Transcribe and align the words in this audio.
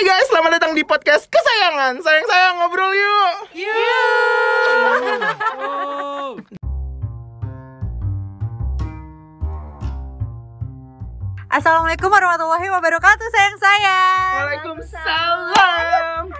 Hai 0.00 0.08
guys, 0.16 0.32
selamat 0.32 0.56
datang 0.56 0.72
di 0.72 0.80
podcast 0.80 1.28
kesayangan. 1.28 2.00
Sayang-sayang 2.00 2.56
ngobrol 2.56 2.88
yuk. 2.88 3.52
Assalamualaikum 11.52 12.08
warahmatullahi 12.08 12.64
wabarakatuh 12.72 13.28
sayang 13.28 13.56
sayang. 13.60 14.32
Waalaikumsalam. 14.40 16.32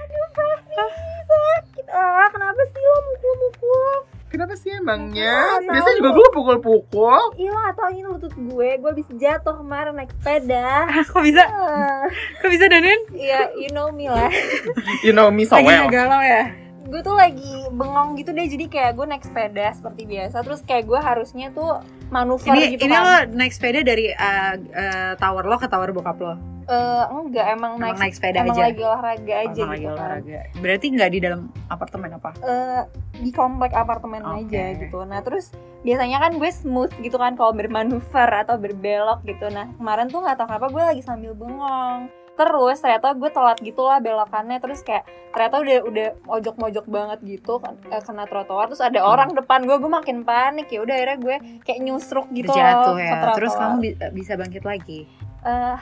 Sakit 1.29 1.86
ah, 1.92 2.32
kenapa 2.32 2.64
sih 2.64 2.80
lo 2.80 2.96
mukul-mukul? 3.12 4.09
Kenapa 4.31 4.55
sih 4.55 4.71
emangnya? 4.71 5.59
Tahu. 5.59 5.75
Biasanya 5.75 5.97
juga 5.99 6.11
gue 6.15 6.29
pukul-pukul. 6.30 7.23
Iya 7.35 7.75
atau 7.75 7.91
ini 7.91 8.07
lutut 8.07 8.30
gue, 8.30 8.69
gue 8.79 8.89
habis 8.89 9.09
jatuh 9.12 9.59
kemarin 9.59 9.99
naik 9.99 10.15
sepeda. 10.15 10.87
Kok 11.11 11.19
bisa? 11.21 11.43
Ah, 11.45 12.07
Kok 12.39 12.47
bisa 12.48 12.71
Danin? 12.71 13.01
Iya, 13.11 13.51
you 13.59 13.71
know 13.71 13.91
me 13.91 14.07
lah. 14.07 14.30
You 15.05 15.11
know 15.11 15.29
me 15.29 15.43
so 15.45 15.59
Lagi 15.59 15.66
well. 15.66 15.91
galau 15.91 16.23
ya? 16.23 16.47
gue 16.80 17.07
tuh 17.07 17.15
lagi 17.15 17.71
bengong 17.71 18.19
gitu 18.19 18.35
deh, 18.35 18.51
jadi 18.51 18.66
kayak 18.66 18.98
gue 18.98 19.07
naik 19.07 19.23
sepeda 19.23 19.71
seperti 19.71 20.11
biasa. 20.11 20.43
Terus 20.43 20.66
kayak 20.66 20.91
gue 20.91 20.99
harusnya 20.99 21.55
tuh 21.55 21.79
manuver 22.10 22.51
Ini 22.51 22.74
gitu 22.74 22.83
ini 22.83 22.91
kan. 22.91 23.02
lo 23.07 23.15
naik 23.30 23.52
sepeda 23.55 23.87
dari 23.87 24.10
uh, 24.10 24.55
uh, 24.59 25.12
tower 25.15 25.47
lo 25.47 25.55
ke 25.55 25.71
tower 25.71 25.95
bokap 25.95 26.19
lo. 26.19 26.35
Eh, 26.70 27.05
enggak, 27.10 27.47
emang, 27.51 27.73
Emang 27.74 27.83
naik, 27.83 27.98
naik 27.98 28.15
sepeda 28.15 28.38
emang 28.41 28.55
aja. 28.55 28.62
lagi 28.65 28.80
olahraga 28.80 29.34
aja 29.37 29.51
Emang 29.59 29.69
lagi 29.69 29.80
gitu 29.80 29.88
kan. 29.88 29.98
olahraga. 29.98 30.38
Berarti 30.55 30.87
nggak 30.88 31.10
di 31.10 31.19
dalam 31.19 31.41
apartemen 31.66 32.10
apa? 32.12 32.30
eh, 32.41 32.83
di 33.16 33.30
komplek 33.30 33.73
apartemen 33.73 34.23
Oke. 34.23 34.38
aja 34.46 34.65
gitu. 34.79 34.98
Nah 35.02 35.19
terus 35.19 35.51
biasanya 35.80 36.19
kan 36.19 36.33
gue 36.33 36.46
smooth 36.48 36.95
gitu 36.98 37.16
kan 37.16 37.34
kalau 37.34 37.51
bermanuver 37.51 38.01
atau 38.37 38.55
berbelok 38.55 39.20
gitu. 39.24 39.46
Nah 39.48 39.66
kemarin 39.73 40.06
tuh 40.06 40.20
nggak 40.20 40.37
tahu 40.37 40.46
kenapa 40.46 40.66
gue 40.69 40.83
lagi 40.87 41.02
sambil 41.02 41.34
bengong. 41.34 42.06
Terus 42.33 42.79
ternyata 42.79 43.12
gue 43.12 43.29
telat 43.29 43.59
gitu 43.59 43.82
lah 43.82 43.98
belokannya 43.98 44.57
terus 44.57 44.80
kayak 44.80 45.05
ternyata 45.29 45.60
udah 45.60 45.79
udah 45.84 46.09
mojok-mojok 46.24 46.87
banget 46.87 47.18
gitu 47.29 47.59
kan 47.59 47.76
eh, 47.85 48.01
kena 48.01 48.24
trotoar 48.24 48.65
terus 48.66 48.80
ada 48.80 48.96
Hmm. 48.98 49.10
orang 49.10 49.30
depan 49.35 49.60
gue 49.60 49.76
gue 49.76 49.91
makin 49.91 50.23
panik 50.23 50.66
ya 50.66 50.80
udah 50.80 50.95
akhirnya 50.95 51.18
gue 51.18 51.37
kayak 51.60 51.80
nyusruk 51.82 52.30
gitu 52.30 52.48
Terjatuh 52.48 52.95
loh 52.95 52.98
ya. 52.98 53.35
Terus 53.35 53.52
kamu 53.52 53.74
bi- 53.79 53.96
bisa 54.15 54.32
bangkit 54.35 54.63
lagi. 54.63 55.04
Eh, 55.41 55.77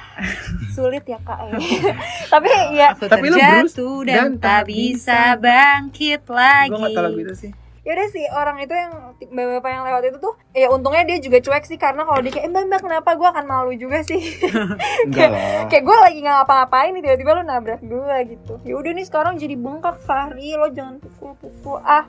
sulit 0.71 1.03
ya 1.03 1.19
kak 1.19 1.51
tapi 2.33 2.47
ya 2.79 2.95
Aku 2.95 3.11
Tapi 3.11 3.27
lu 3.27 3.35
Bruce, 3.43 3.75
dan, 4.07 4.07
dan 4.07 4.31
tak 4.39 4.71
bisa 4.71 5.35
bangkit 5.35 6.23
lagi. 6.31 6.71
Gue 6.71 6.79
gak 6.79 6.95
tau 6.95 7.03
lagu 7.03 7.19
itu 7.19 7.35
sih. 7.35 7.51
Yaudah 7.83 8.07
sih 8.13 8.23
orang 8.31 8.63
itu 8.63 8.71
yang 8.71 8.93
bapak 9.19 9.71
yang 9.73 9.83
lewat 9.83 10.03
itu 10.13 10.19
tuh 10.21 10.37
ya 10.53 10.69
untungnya 10.69 11.09
dia 11.09 11.19
juga 11.25 11.41
cuek 11.41 11.65
sih 11.65 11.81
karena 11.81 12.05
kalau 12.05 12.21
dia 12.21 12.31
kayak 12.37 12.47
eh, 12.47 12.53
mbak 12.53 12.65
mbak 12.69 12.81
kenapa 12.85 13.17
gue 13.17 13.29
akan 13.33 13.45
malu 13.49 13.73
juga 13.81 14.05
sih 14.05 14.21
Enggak 15.09 15.29
lah. 15.33 15.67
kayak 15.73 15.85
gue 15.89 15.97
lagi 15.97 16.19
nggak 16.21 16.37
ngapa-ngapain 16.37 16.93
nih 16.93 17.03
tiba-tiba 17.09 17.31
lu 17.41 17.43
nabrak 17.49 17.81
gue 17.81 18.17
gitu 18.29 18.55
ya 18.69 18.75
udah 18.77 18.93
nih 18.93 19.07
sekarang 19.09 19.41
jadi 19.41 19.57
bengkak 19.57 19.97
Fahri 20.05 20.53
lo 20.61 20.69
jangan 20.69 21.01
pukul-pukul 21.01 21.81
ah 21.81 22.05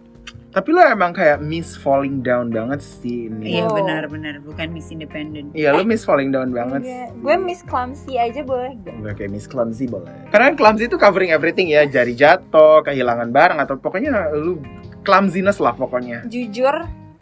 Tapi 0.49 0.73
lo 0.73 0.81
emang 0.81 1.13
kayak 1.13 1.45
miss 1.45 1.77
falling 1.77 2.25
down 2.25 2.49
banget 2.49 2.81
sih 2.81 3.29
ini. 3.29 3.53
Iya 3.55 3.69
Oh. 3.69 3.77
benar-benar 3.77 4.41
bukan 4.41 4.73
Miss 4.73 4.89
Independent. 4.89 5.53
Iya, 5.53 5.77
lo 5.77 5.85
miss 5.85 6.01
falling 6.01 6.33
down 6.33 6.49
banget. 6.49 6.81
Enggak. 6.81 7.09
gue 7.15 7.35
miss 7.37 7.61
clumsy 7.61 8.17
aja 8.17 8.41
boleh 8.41 8.73
gak? 8.81 8.97
Gue 8.97 9.13
kayak 9.13 9.29
Miss 9.29 9.45
Clumsy 9.45 9.85
boleh. 9.85 10.09
Karena 10.29 10.49
kan 10.49 10.55
clumsy 10.57 10.89
itu 10.89 10.97
covering 10.97 11.29
everything 11.29 11.69
ya, 11.69 11.85
jari 11.85 12.17
jatuh, 12.17 12.81
kehilangan 12.81 13.29
barang 13.29 13.59
atau 13.59 13.77
pokoknya 13.77 14.09
lu 14.33 14.57
clumsiness 15.01 15.61
lah 15.61 15.71
pokoknya. 15.71 16.25
jujur 16.25 16.73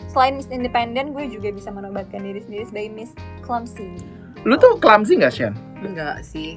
selain 0.08 0.39
miss 0.39 0.47
independent 0.47 1.12
gue 1.12 1.28
juga 1.28 1.52
bisa 1.52 1.67
menobatkan 1.67 2.23
diri 2.23 2.39
sendiri 2.39 2.64
sebagai 2.64 2.91
miss 2.95 3.12
clumsy 3.44 3.91
Lu 4.44 4.56
tuh 4.56 4.80
clumsy 4.80 5.19
gak, 5.19 5.36
Shan? 5.36 5.52
Enggak 5.84 6.23
sih. 6.23 6.56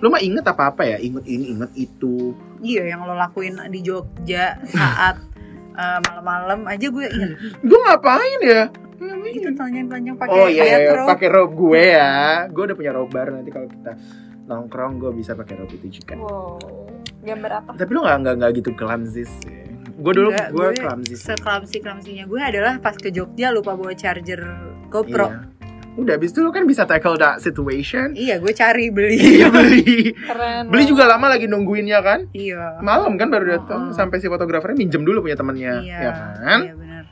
Lu 0.00 0.08
mah 0.08 0.18
inget 0.18 0.42
apa-apa 0.42 0.82
ya? 0.82 0.96
Inget 0.96 1.28
ini, 1.28 1.52
inget 1.52 1.70
itu. 1.76 2.32
Iya 2.58 2.88
yang 2.88 3.04
lo 3.04 3.12
lakuin 3.12 3.60
di 3.68 3.84
Jogja 3.84 4.56
saat 4.66 5.20
uh, 5.76 5.98
malam-malam 6.04 6.60
aja 6.68 6.86
gue 6.88 7.06
inget. 7.08 7.32
Gue 7.60 7.78
ngapain 7.88 8.40
ya? 8.42 8.62
Itu 9.02 9.50
telanjang-telanjang 9.58 10.16
pakai 10.16 10.38
Oh 10.38 10.46
iya, 10.46 10.62
iya, 10.78 11.04
pakai 11.04 11.28
robe 11.28 11.54
gue 11.58 11.82
ya. 11.94 12.12
Gue 12.48 12.62
udah 12.70 12.76
punya 12.78 12.92
robe 12.94 13.10
baru 13.10 13.40
nanti 13.40 13.50
kalau 13.50 13.66
kita 13.66 13.92
nongkrong 14.46 14.98
gue 14.98 15.10
bisa 15.14 15.32
pakai 15.34 15.54
robe 15.58 15.74
itu 15.78 16.02
juga. 16.02 16.18
wow 16.18 16.58
gambar 17.22 17.50
apa? 17.62 17.70
Tapi 17.78 17.90
lu 17.94 18.00
nggak 18.02 18.18
nggak 18.22 18.34
nggak 18.42 18.50
gitu 18.58 18.70
clumsy 18.74 19.24
sih. 19.26 19.58
Gue 20.02 20.12
dulu 20.18 20.30
Enggak, 20.34 20.48
gue 20.50 20.66
gue 20.66 20.82
clumsy 20.82 21.14
sih. 21.14 21.26
seklamsi 21.30 21.76
klamsinya 21.78 22.24
gue 22.26 22.40
adalah 22.42 22.72
pas 22.82 22.98
ke 22.98 23.14
Jogja 23.14 23.54
lupa 23.54 23.78
bawa 23.78 23.94
charger 23.94 24.42
GoPro. 24.90 25.26
Iya. 25.30 25.61
Udah, 25.92 26.16
abis 26.16 26.32
itu 26.32 26.40
kan 26.46 26.64
bisa 26.64 26.82
tackle 26.82 27.14
that 27.14 27.38
situation. 27.38 28.12
Iya, 28.12 28.40
gue 28.40 28.50
cari 28.50 28.88
beli. 28.88 29.20
Iya 29.36 29.48
beli. 29.48 30.16
keren 30.16 30.68
Beli 30.68 30.84
juga 30.84 31.04
lama 31.06 31.28
lagi 31.28 31.44
nungguinnya 31.44 32.00
kan. 32.00 32.20
iya. 32.32 32.80
Malam 32.80 33.14
kan 33.14 33.28
baru 33.28 33.44
datang 33.52 33.80
Oh. 33.82 33.92
sampai 33.92 34.16
si 34.16 34.26
fotografernya 34.26 34.74
minjem 34.74 35.02
dulu 35.02 35.20
punya 35.20 35.34
temennya, 35.34 35.74
Iya. 35.78 35.98
ya 35.98 36.10
kan? 36.40 36.60
Iya 36.62 36.74
benar. 36.74 37.02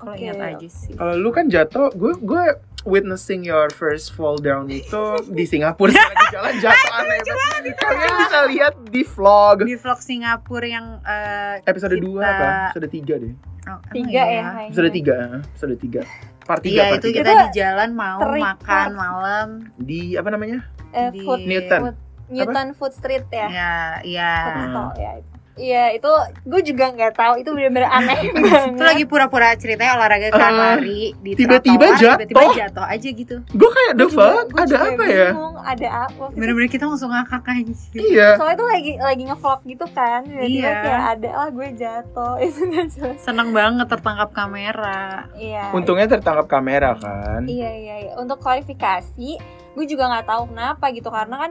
Kalau 0.00 0.12
Oke. 0.12 0.22
ingat 0.22 0.38
aja 0.40 0.68
sih. 0.68 0.92
Kalau 0.94 1.14
lu 1.14 1.28
kan 1.28 1.44
jatuh, 1.46 1.90
gue 1.90 2.12
gue 2.16 2.42
witnessing 2.82 3.42
your 3.42 3.68
first 3.70 4.10
fall 4.10 4.34
down 4.34 4.66
itu 4.66 5.02
di 5.28 5.44
Singapura 5.44 5.92
lagi 5.92 6.26
jalan 6.34 6.54
jatuh 6.58 6.92
aneh 6.94 7.18
banget. 7.20 7.62
Kalian 7.76 8.10
bisa 8.18 8.38
lihat 8.46 8.74
di 8.86 9.02
vlog 9.02 9.56
Di 9.62 9.76
vlog 9.76 10.00
Singapura 10.00 10.64
yang 10.64 10.86
eh, 11.02 11.60
episode 11.62 11.94
kita- 11.94 12.08
2 12.08 12.20
apa? 12.20 12.46
Episode 12.70 12.88
3 12.90 13.22
deh. 13.22 13.32
oh, 13.62 13.78
tiga 13.90 14.08
iya? 14.10 14.24
ya 14.24 14.44
kayaknya. 14.48 14.68
Episode 14.68 14.90
3, 14.90 15.46
episode 15.46 15.76
3. 15.76 16.48
Part 16.48 16.60
3, 16.60 16.66
Iya, 16.66 16.82
part 16.82 16.96
itu 16.96 17.08
3. 17.08 17.14
kita 17.14 17.30
di 17.30 17.48
jalan 17.54 17.88
mau 17.92 18.18
terikat. 18.18 18.42
makan 18.42 18.88
malam. 18.92 19.48
Di 19.76 20.00
apa 20.14 20.28
namanya? 20.28 20.58
eh, 20.90 21.10
Di- 21.10 21.22
food 21.22 21.42
Newton. 21.44 21.80
food- 21.84 22.02
Newton 22.30 22.66
Food 22.72 22.94
Street 22.94 23.26
ya 23.28 23.46
Ya, 23.46 23.72
iya. 24.02 24.32
Food 24.46 24.62
stall 24.64 24.90
ya 24.96 25.12
Iya 25.60 25.84
itu 25.92 26.08
gue 26.42 26.60
juga 26.64 26.88
nggak 26.88 27.12
tahu 27.12 27.34
itu 27.36 27.50
benar-benar 27.50 27.92
aneh 27.92 28.16
banget. 28.32 28.72
Itu 28.72 28.82
lagi 28.82 29.04
pura-pura 29.04 29.52
ceritanya 29.54 29.92
olahraga 29.94 30.28
kan 30.30 30.40
Eh, 30.42 30.56
lari 30.56 31.02
di 31.14 31.30
tiba-tiba 31.36 31.86
jatuh. 31.94 32.24
tiba-tiba 32.24 32.44
jatuh 32.56 32.86
aja 32.86 33.08
gitu. 33.12 33.36
Gue 33.52 33.68
kayak 33.68 33.92
the 33.94 34.06
fuck, 34.08 34.48
ada 34.50 34.64
juga 34.64 34.88
apa 34.88 35.04
ya? 35.04 35.28
bingung, 35.30 35.56
Ada 35.60 35.88
apa? 36.08 36.24
Bener-bener 36.32 36.66
kita 36.66 36.84
langsung 36.84 37.10
ngakak 37.10 37.44
aja. 37.44 37.74
Iya. 37.92 38.28
Soalnya 38.34 38.56
itu 38.56 38.64
lagi 38.66 38.92
lagi 38.98 39.22
ngevlog 39.28 39.60
gitu 39.66 39.84
kan, 39.90 40.20
tiba-tiba 40.24 40.48
Iya. 40.64 40.72
kayak 40.80 41.02
ada 41.12 41.30
lah 41.30 41.48
gue 41.50 41.68
jatuh 41.76 42.34
itu 42.46 42.60
jelas. 42.66 43.18
Seneng 43.20 43.52
banget 43.52 43.86
tertangkap 43.86 44.30
kamera. 44.32 45.28
Iya. 45.34 45.70
Untungnya 45.70 46.08
tertangkap 46.08 46.48
kamera 46.48 46.96
kan. 46.96 47.44
Iya 47.44 47.70
iya 47.70 47.94
iya. 48.00 48.12
Untuk 48.16 48.40
klarifikasi, 48.40 49.30
gue 49.70 49.84
juga 49.84 50.08
nggak 50.08 50.26
tahu 50.26 50.42
kenapa 50.48 50.88
gitu 50.90 51.08
karena 51.08 51.36
kan 51.38 51.50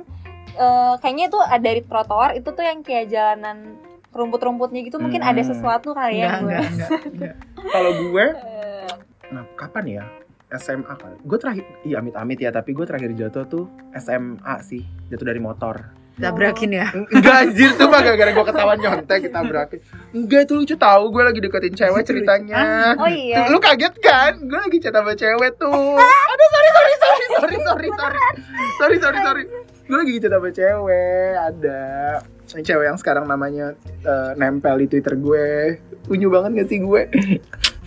eh, 0.51 0.93
kayaknya 0.97 1.25
itu 1.27 1.39
ada 1.39 1.61
dari 1.61 1.81
trotoar 1.81 2.33
itu 2.33 2.49
tuh 2.49 2.61
yang 2.61 2.81
kayak 2.81 3.05
jalanan 3.07 3.77
rumput-rumputnya 4.09 4.81
gitu 4.85 4.97
mungkin 4.97 5.21
ada 5.21 5.41
hmm. 5.41 5.49
sesuatu 5.53 5.93
kali 5.93 6.21
ya 6.21 6.41
gue. 6.41 6.57
Kalau 7.73 7.91
gue, 8.09 8.25
eh. 8.33 8.89
nah 9.29 9.45
kapan 9.53 9.85
ya? 10.01 10.05
SMA 10.49 10.93
kali. 10.97 11.15
Gue 11.21 11.37
terakhir, 11.37 11.65
iya 11.85 12.01
amit-amit 12.01 12.41
ya, 12.41 12.49
tapi 12.49 12.73
gue 12.73 12.81
terakhir 12.81 13.13
jatuh 13.13 13.45
tuh 13.45 13.65
SMA 13.93 14.55
sih, 14.65 14.81
jatuh 15.13 15.29
dari 15.29 15.37
motor. 15.37 15.99
Tabrakin 16.19 16.71
ya? 16.75 16.87
Oh. 16.91 17.07
Enggak 17.15 17.35
anjir 17.47 17.69
tuh 17.79 17.87
mah 17.87 18.03
gara-gara 18.03 18.31
gue 18.35 18.45
ketawa 18.51 18.73
nyontek 18.75 19.31
tabrakin 19.31 19.79
Enggak 20.11 20.41
itu 20.45 20.53
lucu 20.59 20.75
tahu 20.75 21.03
gue 21.15 21.23
lagi 21.23 21.39
deketin 21.39 21.73
cewek 21.79 22.03
ceritanya 22.03 22.59
ah, 22.59 22.93
Oh 22.99 23.07
iya 23.07 23.47
Lu 23.47 23.57
kaget 23.63 23.95
kan? 24.03 24.35
Gue 24.43 24.59
lagi 24.59 24.77
chat 24.83 24.91
sama 24.91 25.15
cewek 25.15 25.55
tuh 25.55 25.71
Aduh 26.35 26.47
sorry 26.51 26.69
sorry 26.75 26.93
sorry 26.99 27.25
sorry 27.31 27.57
sorry 27.63 27.87
sorry 27.95 28.19
Sorry 28.75 28.97
sorry 28.99 29.19
sorry 29.23 29.43
Gue 29.87 29.97
lagi 30.03 30.11
chat 30.19 30.31
sama 30.35 30.49
cewek 30.51 31.31
ada 31.39 31.83
cewek 32.49 32.85
yang 32.85 32.97
sekarang 32.97 33.25
namanya 33.25 33.77
eh, 34.01 34.31
nempel 34.35 34.81
di 34.81 34.87
Twitter 34.87 35.13
gue. 35.13 35.77
Unyu 36.09 36.27
banget 36.27 36.63
gak 36.63 36.69
sih 36.69 36.79
gue? 36.81 37.03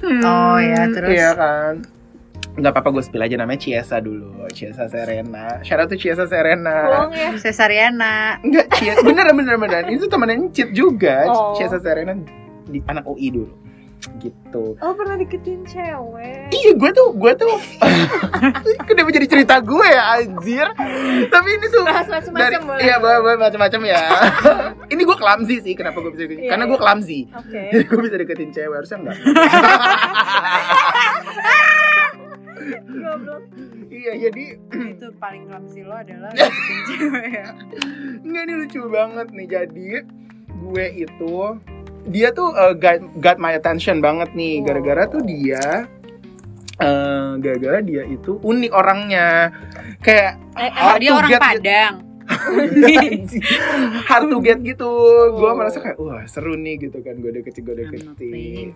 Hmm, 0.02 0.18
Oh, 0.26 0.58
ya, 0.58 0.90
terus? 0.90 1.14
Iya 1.14 1.30
kan. 1.30 1.74
Nggak 2.58 2.74
apa-apa 2.74 2.90
gue 2.90 3.02
spill 3.06 3.22
aja 3.22 3.38
namanya 3.38 3.62
Ciesa 3.62 4.02
dulu. 4.02 4.34
Ciesa 4.50 4.90
Serena. 4.90 5.62
Shout 5.62 5.78
out 5.78 5.88
to 5.88 5.96
Ciesa 5.96 6.26
Serena. 6.26 6.90
Bohong 6.90 7.14
ya. 7.14 7.30
Cesariana. 7.38 8.42
Enggak, 8.42 8.66
Ciesa. 8.82 8.98
Bener 9.06 9.30
bener 9.30 9.56
bener. 9.62 9.82
Itu 9.94 10.10
temennya 10.10 10.50
Cit 10.50 10.74
juga. 10.74 11.30
Oh. 11.30 11.54
Ciesa 11.54 11.78
Serena 11.78 12.18
di 12.66 12.82
anak 12.82 13.06
UI 13.06 13.30
dulu. 13.30 13.61
Gitu. 14.14 14.76
Oh 14.76 14.92
pernah 14.92 15.14
deketin 15.14 15.64
cewek. 15.64 16.48
Iya 16.48 16.70
gue 16.72 16.90
tuh, 16.90 17.08
gue 17.12 17.32
tuh 17.34 17.54
Kenapa 18.86 19.08
jadi 19.10 19.26
cerita 19.26 19.58
gue 19.58 19.82
ya 19.84 20.02
anjir 20.16 20.66
Tapi 21.26 21.48
ini 21.50 21.66
tuh 21.66 21.82
Bahas 21.82 22.06
macem-macem 22.06 22.38
dari- 22.54 22.62
boleh. 22.62 22.82
Iya 22.82 22.96
macam-macam 23.36 23.80
ya 23.82 24.02
Ini 24.92 25.02
gue 25.02 25.16
clumsy 25.16 25.56
sih 25.60 25.74
Kenapa 25.74 25.98
gue 25.98 26.10
bisa 26.10 26.22
deketin 26.22 26.38
Iya, 26.40 26.50
Karena 26.50 26.64
iya. 26.64 26.70
gue 26.70 26.78
clumsy 26.78 27.20
Oke. 27.32 27.62
Jadi 27.72 27.84
gue 27.84 28.00
bisa 28.00 28.16
deketin 28.16 28.50
cewek 28.50 28.76
Harusnya 28.76 28.98
enggak 29.00 29.16
Goblok. 32.94 33.42
Iya 33.88 34.12
jadi 34.22 34.44
itu 34.86 35.06
paling 35.18 35.44
clumsy 35.44 35.82
lo 35.82 35.94
adalah 35.94 36.30
deketin 36.30 36.78
cewek 36.88 37.26
ya. 37.34 37.46
Enggak 38.22 38.42
ini 38.44 38.54
lucu 38.56 38.80
banget 38.86 39.26
nih 39.28 39.46
Jadi 39.48 39.88
gue 40.54 40.86
itu 40.96 41.34
Dia 42.04 42.30
tuh 42.30 42.50
uh, 42.50 42.74
got, 42.74 42.98
got 43.16 43.36
my 43.36 43.54
attention 43.54 43.98
banget 43.98 44.30
nih. 44.32 44.60
Gara-gara 44.60 45.06
tuh 45.06 45.22
dia 45.22 45.86
eh, 46.76 47.30
Gara-gara 47.38 47.78
dia 47.78 48.02
itu 48.04 48.38
unik 48.38 48.72
orangnya. 48.72 49.54
Kayak 50.00 50.38
Eh, 50.52 50.96
dia 50.98 51.10
orang 51.12 51.30
get- 51.30 51.40
Padang. 51.40 51.94
Hard 54.08 54.26
to 54.30 54.38
get 54.42 54.58
gitu. 54.62 54.90
Gue 55.34 55.50
merasa 55.54 55.78
kayak 55.82 55.98
wah 55.98 56.24
seru 56.26 56.54
nih 56.56 56.88
gitu 56.88 56.98
kan. 57.02 57.18
Gue 57.18 57.30
deketin 57.34 57.62
gue 57.64 57.76
deketin. 57.86 58.66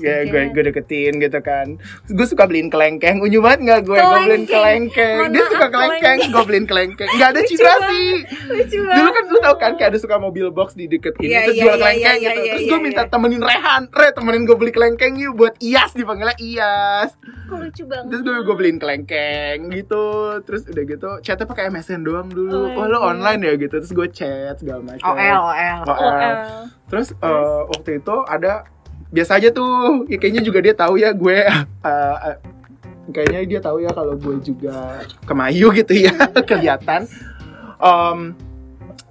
ya 0.00 0.26
gue 0.26 0.40
gue 0.52 0.62
deketin 0.72 1.12
gitu 1.20 1.38
kan. 1.40 1.76
Gue 2.08 2.26
suka 2.26 2.46
beliin 2.46 2.68
kelengkeng. 2.68 3.20
Unyu 3.22 3.40
banget 3.40 3.60
nggak 3.64 3.80
gue 3.86 3.98
gue 3.98 4.20
beliin 4.26 4.44
kelengkeng. 4.46 5.32
Dia 5.32 5.44
suka 5.48 5.66
kelengkeng. 5.68 6.18
gue 6.32 6.42
beliin 6.44 6.66
kelengkeng. 6.66 7.10
Nggak 7.16 7.28
ada 7.36 7.40
citra 7.46 7.74
sih. 7.90 8.08
Dulu 8.72 9.10
kan 9.10 9.24
lu 9.28 9.38
tau 9.40 9.54
kan 9.56 9.72
kayak 9.76 9.96
ada 9.96 9.98
suka 9.98 10.16
mobil 10.16 10.48
box 10.52 10.74
di 10.76 10.86
deket 10.88 11.16
ini 11.20 11.32
Iya, 11.32 11.40
terus 11.48 11.56
iya, 11.56 11.64
jual 11.64 11.76
iya, 11.76 11.82
kelengkeng 11.82 12.02
iya, 12.02 12.12
gitu. 12.12 12.40
iya, 12.42 12.52
terus 12.52 12.62
iya, 12.62 12.70
gue 12.70 12.80
minta 12.80 13.02
iya. 13.02 13.10
temenin 13.10 13.42
Rehan. 13.42 13.82
Re 13.92 14.08
temenin 14.12 14.42
gue 14.44 14.56
beli 14.56 14.72
kelengkeng 14.72 15.14
yuk 15.16 15.32
buat 15.36 15.54
Iyas 15.62 15.92
dipanggilnya 15.96 16.36
Iyas 16.36 17.10
kok 17.52 17.60
lucu 17.60 17.84
banget 17.84 18.08
terus 18.08 18.22
gue 18.24 18.34
gue 18.48 18.56
beliin 18.56 18.78
kelengkeng 18.80 19.58
gitu. 19.68 20.04
Terus 20.48 20.62
udah 20.64 20.84
gitu 20.88 21.10
chatnya 21.20 21.44
pakai 21.44 21.68
MSN 21.68 22.00
doang 22.02 22.28
dulu. 22.32 22.72
Oh, 22.72 22.81
oh, 22.84 22.90
lo 22.90 22.98
iya. 22.98 23.06
online 23.14 23.40
ya 23.46 23.52
gitu. 23.58 23.74
Terus 23.80 23.92
gue 23.94 24.08
chat 24.10 24.56
segala 24.58 24.80
macam 24.82 25.04
OL 25.04 25.18
OL 25.18 25.78
OL. 25.86 25.96
OL. 25.96 26.36
terus 26.90 27.08
eh, 27.16 27.60
waktu 27.72 27.90
itu 28.04 28.14
ada 28.28 28.66
biasa 29.12 29.40
aja 29.40 29.48
tuh. 29.52 30.04
Ya, 30.08 30.16
kayaknya 30.20 30.42
juga 30.44 30.58
dia 30.60 30.74
tahu 30.76 30.94
ya 31.00 31.10
gue 31.16 31.38
eh, 31.46 32.36
kayaknya 33.10 33.40
dia 33.48 33.60
tahu 33.60 33.82
ya 33.82 33.90
kalau 33.90 34.14
gue 34.14 34.38
juga 34.40 35.02
kemayu 35.26 35.74
gitu 35.74 35.94
ya 36.06 36.14
kelihatan. 36.48 37.10
Em, 37.82 38.38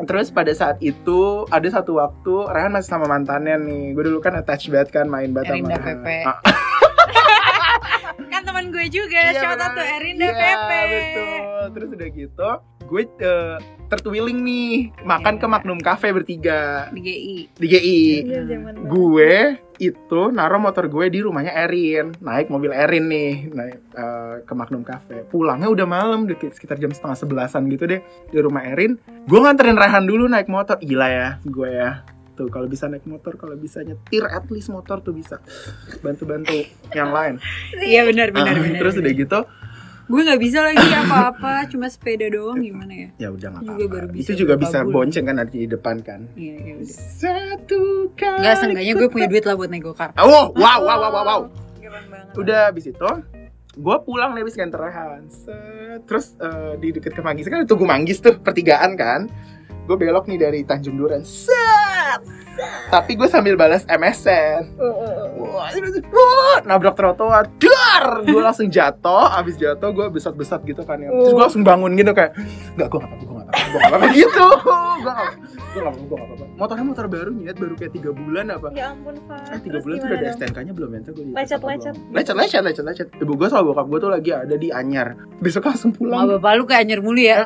terus 0.07 0.31
pada 0.31 0.49
saat 0.55 0.79
itu 0.79 1.45
ada 1.51 1.67
satu 1.67 1.99
waktu 1.99 2.33
Rehan 2.49 2.71
masih 2.71 2.89
sama 2.95 3.05
mantannya 3.11 3.59
nih. 3.59 3.83
Gue 3.93 4.03
dulu 4.07 4.23
kan 4.23 4.39
attach 4.39 4.71
banget 4.71 4.95
kan 4.95 5.05
main 5.11 5.35
banget 5.35 5.51
sama 5.51 5.57
Erinda 5.59 5.77
Pepe. 5.83 6.17
Ah, 6.23 6.39
kan 8.31 8.41
teman 8.47 8.65
gue 8.71 8.85
juga 8.87 9.19
Iya, 9.29 9.41
shout 9.43 9.59
out 9.59 9.71
to 9.75 9.83
Erinda 9.83 10.27
Iya, 10.31 10.39
Pepe. 10.39 10.79
betul. 10.87 11.37
Terus 11.75 11.89
udah 11.91 12.09
gitu, 12.15 12.49
gue 12.91 13.07
eh, 13.07 13.57
tertwiling 13.87 14.35
nih 14.37 14.71
makan 15.01 15.35
Iya. 15.35 15.41
ke 15.41 15.47
Magnum 15.47 15.79
Cafe 15.79 16.11
bertiga 16.11 16.91
di 16.91 16.99
GI 16.99 17.37
di 17.55 17.67
GI. 17.67 18.01
Iya, 18.23 18.39
dulu. 18.43 18.87
Gue 18.87 19.33
itu 19.77 20.21
naruh 20.29 20.59
motor 20.59 20.85
gue 20.85 21.07
di 21.07 21.19
rumahnya 21.19 21.55
Erin, 21.57 22.13
naik 22.19 22.47
mobil 22.47 22.69
Erin 22.69 23.07
nih, 23.07 23.49
naik 23.49 23.77
eh, 23.91 24.35
ke 24.43 24.53
Magnum 24.53 24.83
Cafe. 24.83 25.23
Pulangnya 25.25 25.67
udah 25.67 25.87
malam, 25.87 26.27
sekitar 26.27 26.75
jam 26.77 26.91
setengah 26.91 27.15
sebelasan 27.15 27.65
gitu 27.67 27.87
deh 27.87 27.99
di 28.27 28.37
rumah 28.37 28.61
Erin. 28.61 28.99
Gue 29.23 29.39
nganterin 29.39 29.75
Rehan 29.75 30.03
dulu 30.03 30.27
naik 30.27 30.47
motor, 30.47 30.75
gila 30.77 31.07
ya, 31.07 31.27
gue 31.41 31.71
ya. 31.71 32.03
Tuh 32.31 32.47
kalau 32.47 32.63
bisa 32.65 32.87
naik 32.87 33.03
motor, 33.03 33.35
kalau 33.35 33.55
bisa 33.55 33.81
nyetir 33.81 34.23
at 34.23 34.47
least 34.47 34.69
motor 34.69 34.99
tuh 34.99 35.11
bisa 35.11 35.43
bantu-bantu 35.99 36.63
yang 36.91 37.11
lain. 37.11 37.35
iya 37.81 38.03
benar 38.03 38.31
benar 38.31 38.55
benar 38.61 38.79
Terus 38.79 38.95
udah 38.97 39.11
gitu, 39.11 39.39
gue 40.11 40.21
nggak 40.27 40.41
bisa 40.43 40.59
lagi 40.59 40.83
apa-apa 40.83 41.53
cuma 41.71 41.87
sepeda 41.87 42.27
doang 42.27 42.59
gimana 42.59 42.91
ya 42.91 43.07
ya 43.17 43.27
udah 43.31 43.47
nggak 43.47 43.63
apa-apa. 43.63 44.11
Itu 44.11 44.35
juga 44.35 44.59
bisa 44.59 44.83
bulan. 44.83 44.91
bonceng 44.91 45.25
kan 45.25 45.35
ada 45.39 45.47
di 45.47 45.63
depan 45.63 45.95
kan. 46.03 46.27
iya 46.35 46.55
iya 46.59 46.73
udah 46.77 46.91
Satu 46.91 47.81
kali. 48.13 48.37
Enggak, 48.43 48.55
seenggaknya 48.59 48.93
gue 48.99 49.07
punya 49.07 49.27
duit 49.31 49.43
lah 49.47 49.55
buat 49.55 49.69
naik 49.71 49.83
gokar 49.87 50.11
Oh, 50.19 50.51
wow, 50.53 50.79
wow, 50.83 50.97
wow, 50.99 51.11
wow, 51.11 51.23
wow. 51.23 51.41
Keren 51.79 52.05
banget. 52.11 52.35
Udah 52.35 52.59
habis 52.67 52.85
itu, 52.85 53.09
gue 53.71 53.97
pulang 54.03 54.35
nih 54.35 54.43
habis 54.43 54.55
nganter 54.59 54.79
Rehan. 54.83 55.23
Set. 55.31 55.99
Terus 56.03 56.35
eh, 56.37 56.73
di 56.75 56.87
deket 56.91 57.15
ke 57.15 57.21
Manggis 57.23 57.47
kan 57.47 57.63
ada 57.63 57.67
tugu 57.67 57.87
Manggis 57.87 58.19
tuh 58.19 58.35
pertigaan 58.35 58.99
kan. 58.99 59.31
Gue 59.89 59.97
belok 59.97 60.29
nih 60.29 60.37
dari 60.39 60.59
Tanjung 60.63 60.95
Duren. 60.95 61.25
Set. 61.25 62.21
Tapi 62.91 63.15
gue 63.15 63.27
sambil 63.31 63.55
balas 63.55 63.87
MSN. 63.87 64.75
Wah, 65.41 66.59
nabrak 66.67 66.93
trotoar, 66.99 67.47
dar, 67.57 68.21
gue 68.21 68.41
langsung 68.43 68.67
jatuh, 68.67 69.31
abis 69.39 69.55
jatuh 69.57 69.89
gue 69.95 70.05
besat-besat 70.11 70.61
gitu 70.67 70.83
kan 70.83 70.99
ya, 70.99 71.09
terus 71.09 71.31
gue 71.33 71.41
langsung 71.41 71.63
bangun 71.63 71.95
gitu 71.95 72.11
kayak, 72.11 72.35
nggak 72.75 72.87
gue 72.91 72.99
nggak 72.99 73.09
apa-apa, 73.09 73.23
gue 73.23 73.33
nggak 73.33 73.47
apa-apa, 73.47 73.65
gue 73.65 73.79
nggak 73.79 73.89
apa-apa. 73.89 74.07
Gitu, 74.13 74.47
gue 75.71 75.81
nggak 75.81 75.95
apa-apa, 75.95 76.23
apa-apa. 76.27 76.45
Motornya 76.59 76.85
motor 76.85 77.05
baru 77.07 77.29
nyet, 77.31 77.57
baru 77.57 77.73
kayak 77.75 77.93
tiga 77.95 78.11
bulan 78.11 78.45
apa? 78.51 78.67
Ya 78.75 78.91
ampun, 78.91 79.15
Pak. 79.23 79.39
Eh 79.47 79.59
tiga 79.63 79.79
Terus 79.79 79.83
bulan 79.87 79.95
tuh 79.95 80.07
udah 80.07 80.17
ada 80.17 80.23
dong? 80.23 80.35
STNK-nya 80.35 80.73
belum 80.75 80.89
ya? 80.91 80.99
Gue 81.11 81.25
Lecet, 81.31 81.61
lecet. 81.61 81.95
lecet, 82.11 82.35
lecet, 82.35 82.61
lecet, 82.61 82.83
lecet. 82.85 83.07
Ibu 83.17 83.33
gue 83.33 83.47
sama 83.47 83.63
bokap 83.65 83.85
gue 83.87 83.99
tuh 83.99 84.11
lagi 84.11 84.29
ada 84.31 84.55
di 84.55 84.67
Anyar, 84.69 85.07
besok 85.39 85.63
langsung 85.65 85.91
pulang. 85.91 86.27
bapak 86.27 86.51
lu 86.53 86.63
kayak 86.65 86.81
anyer 86.83 86.99
mulu 86.99 87.17
ya 87.17 87.37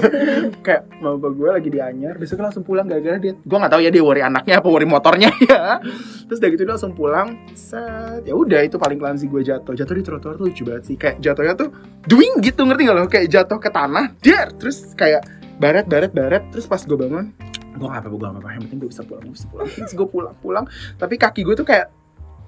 kayak 0.66 0.82
mama 0.98 1.16
bapak 1.18 1.32
gue 1.34 1.48
lagi 1.50 1.68
di 1.68 1.80
Anyar, 1.80 2.14
besok 2.16 2.38
langsung 2.40 2.62
pulang 2.62 2.86
gara-gara 2.86 3.18
dia, 3.18 3.34
gue 3.34 3.56
nggak 3.58 3.72
tahu 3.72 3.80
ya 3.82 3.90
dia 3.90 4.02
worry 4.02 4.22
anaknya 4.22 4.54
apa 4.60 4.68
worry 4.68 4.86
motornya 4.86 5.30
ya. 5.50 5.78
Terus 6.24 6.38
udah 6.40 6.50
gitu 6.50 6.62
dia 6.64 6.72
langsung 6.74 6.94
pulang, 6.94 7.28
set, 7.52 8.22
ya 8.24 8.34
udah 8.34 8.60
itu 8.62 8.76
paling 8.78 8.96
clumsy 8.96 9.26
gue 9.26 9.42
jatuh, 9.42 9.74
jatuh 9.74 9.94
di 9.94 10.02
trotoar 10.02 10.34
tuh 10.36 10.46
lucu 10.48 10.62
banget 10.64 10.82
sih, 10.86 10.96
kayak 10.96 11.20
jatuhnya 11.20 11.54
tuh 11.54 11.68
doing 12.06 12.38
gitu 12.40 12.64
ngerti 12.64 12.82
gak 12.86 12.94
lo, 12.96 13.04
kayak 13.06 13.26
jatuh 13.28 13.58
ke 13.58 13.68
tanah, 13.68 14.14
der, 14.20 14.52
terus 14.56 14.94
kayak 14.94 15.24
baret, 15.56 15.86
baret, 15.86 16.10
baret, 16.10 16.42
terus 16.50 16.66
pas 16.66 16.80
gue 16.80 16.96
bangun, 16.96 17.30
gue 17.74 17.86
gak 17.90 18.00
apa-apa, 18.00 18.08
gue 18.08 18.20
gak 18.22 18.32
apa-apa, 18.38 18.48
yang 18.54 18.62
penting 18.70 18.78
gue 18.80 18.90
bisa 18.90 19.02
pulang, 19.02 19.22
gue 19.26 19.34
bisa 19.34 19.48
pulang, 19.50 19.66
terus 19.66 19.92
gue 19.92 20.08
pulang, 20.08 20.34
pulang, 20.38 20.64
tapi 20.96 21.14
kaki 21.18 21.42
gue 21.42 21.54
tuh 21.58 21.66
kayak 21.66 21.90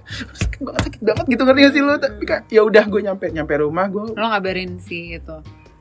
sakit 0.06 0.62
banget, 0.62 0.82
sakit 0.86 1.02
banget 1.02 1.24
gitu 1.34 1.42
ngerti 1.42 1.60
gak 1.66 1.74
sih 1.74 1.82
lo, 1.82 1.94
tapi 1.98 2.22
kayak 2.22 2.42
ya 2.46 2.62
udah 2.62 2.84
gue 2.86 3.00
nyampe 3.02 3.26
nyampe 3.34 3.54
rumah 3.58 3.90
gue 3.90 4.14
Lo 4.14 4.26
ngabarin 4.30 4.78
sih 4.78 5.18
itu. 5.18 5.36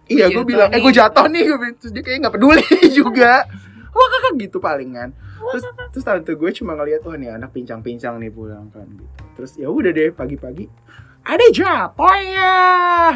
Iya, 0.06 0.30
gue 0.30 0.46
bilang, 0.46 0.70
eh 0.70 0.78
gue 0.82 0.94
jatuh 0.94 1.26
nih, 1.30 1.50
gue 1.50 1.70
terus 1.82 1.92
dia 1.94 2.04
kayak 2.06 2.18
nggak 2.26 2.34
peduli 2.38 2.66
juga. 3.00 3.42
Wah 3.96 4.08
kakak 4.12 4.34
gitu 4.38 4.58
palingan. 4.62 5.10
Terus 5.40 5.64
terus 5.94 6.06
tante 6.06 6.34
gue 6.34 6.50
cuma 6.62 6.78
ngeliat, 6.78 7.02
wah 7.06 7.18
nih 7.18 7.34
anak 7.34 7.50
pincang-pincang 7.54 8.22
nih 8.22 8.30
pulang 8.30 8.70
kan 8.70 8.86
gitu. 8.86 9.22
Terus 9.34 9.52
ya 9.58 9.68
udah 9.70 9.90
deh 9.90 10.14
pagi-pagi, 10.14 10.70
ada 11.26 11.46
jatuh 11.50 12.18
ya, 12.22 12.58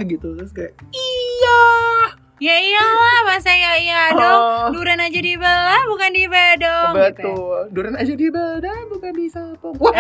gitu. 0.02 0.34
Terus 0.34 0.52
kayak 0.54 0.74
iya. 0.94 1.62
Ya 2.40 2.56
iyalah 2.56 3.20
masa 3.26 3.52
ya 3.52 3.72
iya 3.76 4.02
dong 4.12 4.40
Oh, 4.40 4.72
Duren 4.72 4.98
aja 4.98 5.20
dibelah 5.20 5.82
bukan 5.86 6.10
dibedong 6.10 6.90
gitu 6.90 6.96
ya. 6.96 7.12
betul. 7.12 7.68
Duren 7.70 7.94
aja 7.94 8.10
di 8.14 8.26
badan 8.28 8.82
bukan 8.88 9.12
di 9.12 9.26
sapong. 9.28 9.76
Wah, 9.76 9.92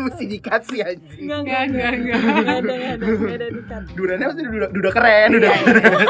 mesti 0.00 0.24
dikasih 0.26 0.80
anjing. 0.82 1.28
Enggak, 1.28 1.40
Enggak, 1.40 1.62
enggak, 1.62 1.92
enggak. 1.92 2.16
Enggak 2.16 2.56
ada, 2.56 2.72
enggak 2.72 2.90
ada, 2.90 3.04
enggak 3.04 3.34
ada 3.34 3.46
di 3.46 3.60
cut. 3.62 3.82
Durannya 3.92 4.26
pasti 4.26 4.42
duda, 4.46 4.66
duda 4.70 4.90
keren, 4.90 5.28
duda 5.30 5.46
Iya, 5.46 5.60
keren. 5.60 6.00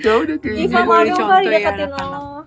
Ya 0.00 0.16
udah 0.16 0.36
kayak 0.38 0.56
Iva 0.56 0.80
gitu. 0.80 0.88
dong, 0.88 1.08
contoh 1.12 1.28
Pak, 1.28 1.40
ya, 1.44 1.60
anak-anak. 1.60 2.08
lo. 2.08 2.40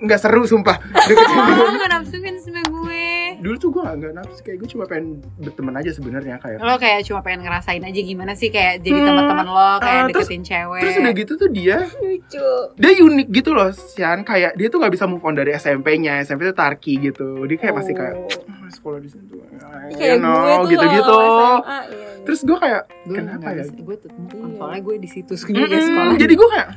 nggak 0.00 0.16
seru 0.16 0.40
sumpah 0.42 0.80
deketin 0.80 1.36
gue. 1.44 1.60
Oh, 1.60 1.76
gak 1.76 1.90
nafsu 1.92 2.16
kan 2.18 2.34
sama 2.40 2.62
gue 2.64 3.04
dulu 3.36 3.56
tuh 3.56 3.68
gue 3.70 3.80
nggak 3.80 3.96
nggak 3.96 4.12
nafsu 4.14 4.40
kayak 4.40 4.56
gue 4.56 4.68
cuma 4.68 4.84
pengen 4.84 5.06
berteman 5.36 5.74
aja 5.74 5.90
sebenarnya 5.90 6.36
kayak. 6.36 6.58
Lo 6.58 6.74
kayak 6.76 7.00
cuma 7.02 7.20
pengen 7.20 7.40
ngerasain 7.42 7.80
aja 7.80 8.00
gimana 8.00 8.32
sih 8.32 8.48
Kayak 8.48 8.80
jadi 8.80 8.98
teman-teman 9.00 9.46
lo 9.46 9.70
Kayak 9.78 10.02
terus- 10.08 10.26
deketin 10.26 10.42
cewek. 10.42 10.80
terus 10.80 10.94
udah 10.96 11.12
gitu 11.14 11.32
tuh 11.34 11.48
dia 11.48 11.78
Lucu. 11.96 12.48
dia 12.74 12.90
unik 12.94 13.26
gitu 13.30 13.50
loh 13.50 13.70
Sian. 13.70 14.22
Kayak 14.22 14.54
dia 14.54 14.66
tuh 14.66 14.78
nggak 14.78 14.92
bisa 14.92 15.04
move 15.04 15.20
on 15.20 15.34
dari 15.34 15.50
SMP-nya 15.52 16.20
SMP 16.20 16.44
tuh 16.44 16.54
Tarki 16.54 16.98
gitu. 16.98 17.42
Dia 17.44 17.56
kayak 17.56 17.74
masih 17.74 17.92
kayak 17.92 18.14
Oh. 18.14 18.28
"Ah, 18.46 18.68
sekolah 18.68 18.98
di 18.98 19.08
situ. 19.08 19.34
Ini 19.34 19.94
kayak 19.94 20.18
gue 20.18 20.52
tuh 20.54 20.66
gitu-gitu. 20.70 21.04
kalau 21.04 21.58
SMA, 21.60 21.78
iya, 21.84 21.84
iya. 21.88 22.08
terus 22.22 22.40
gue 22.42 22.56
kayak 22.56 22.82
Gue 23.04 23.16
kenapa 23.16 23.48
ya? 23.50 23.64
Gue 23.66 23.96
tuh. 23.96 24.10
Soalnya 24.54 24.80
gue 24.80 24.94
di 24.96 25.08
situ 25.08 25.32
juga 25.34 25.76
sekolah. 25.76 26.14
Jadi 26.16 26.34
gue 26.34 26.48
kayak 26.50 26.68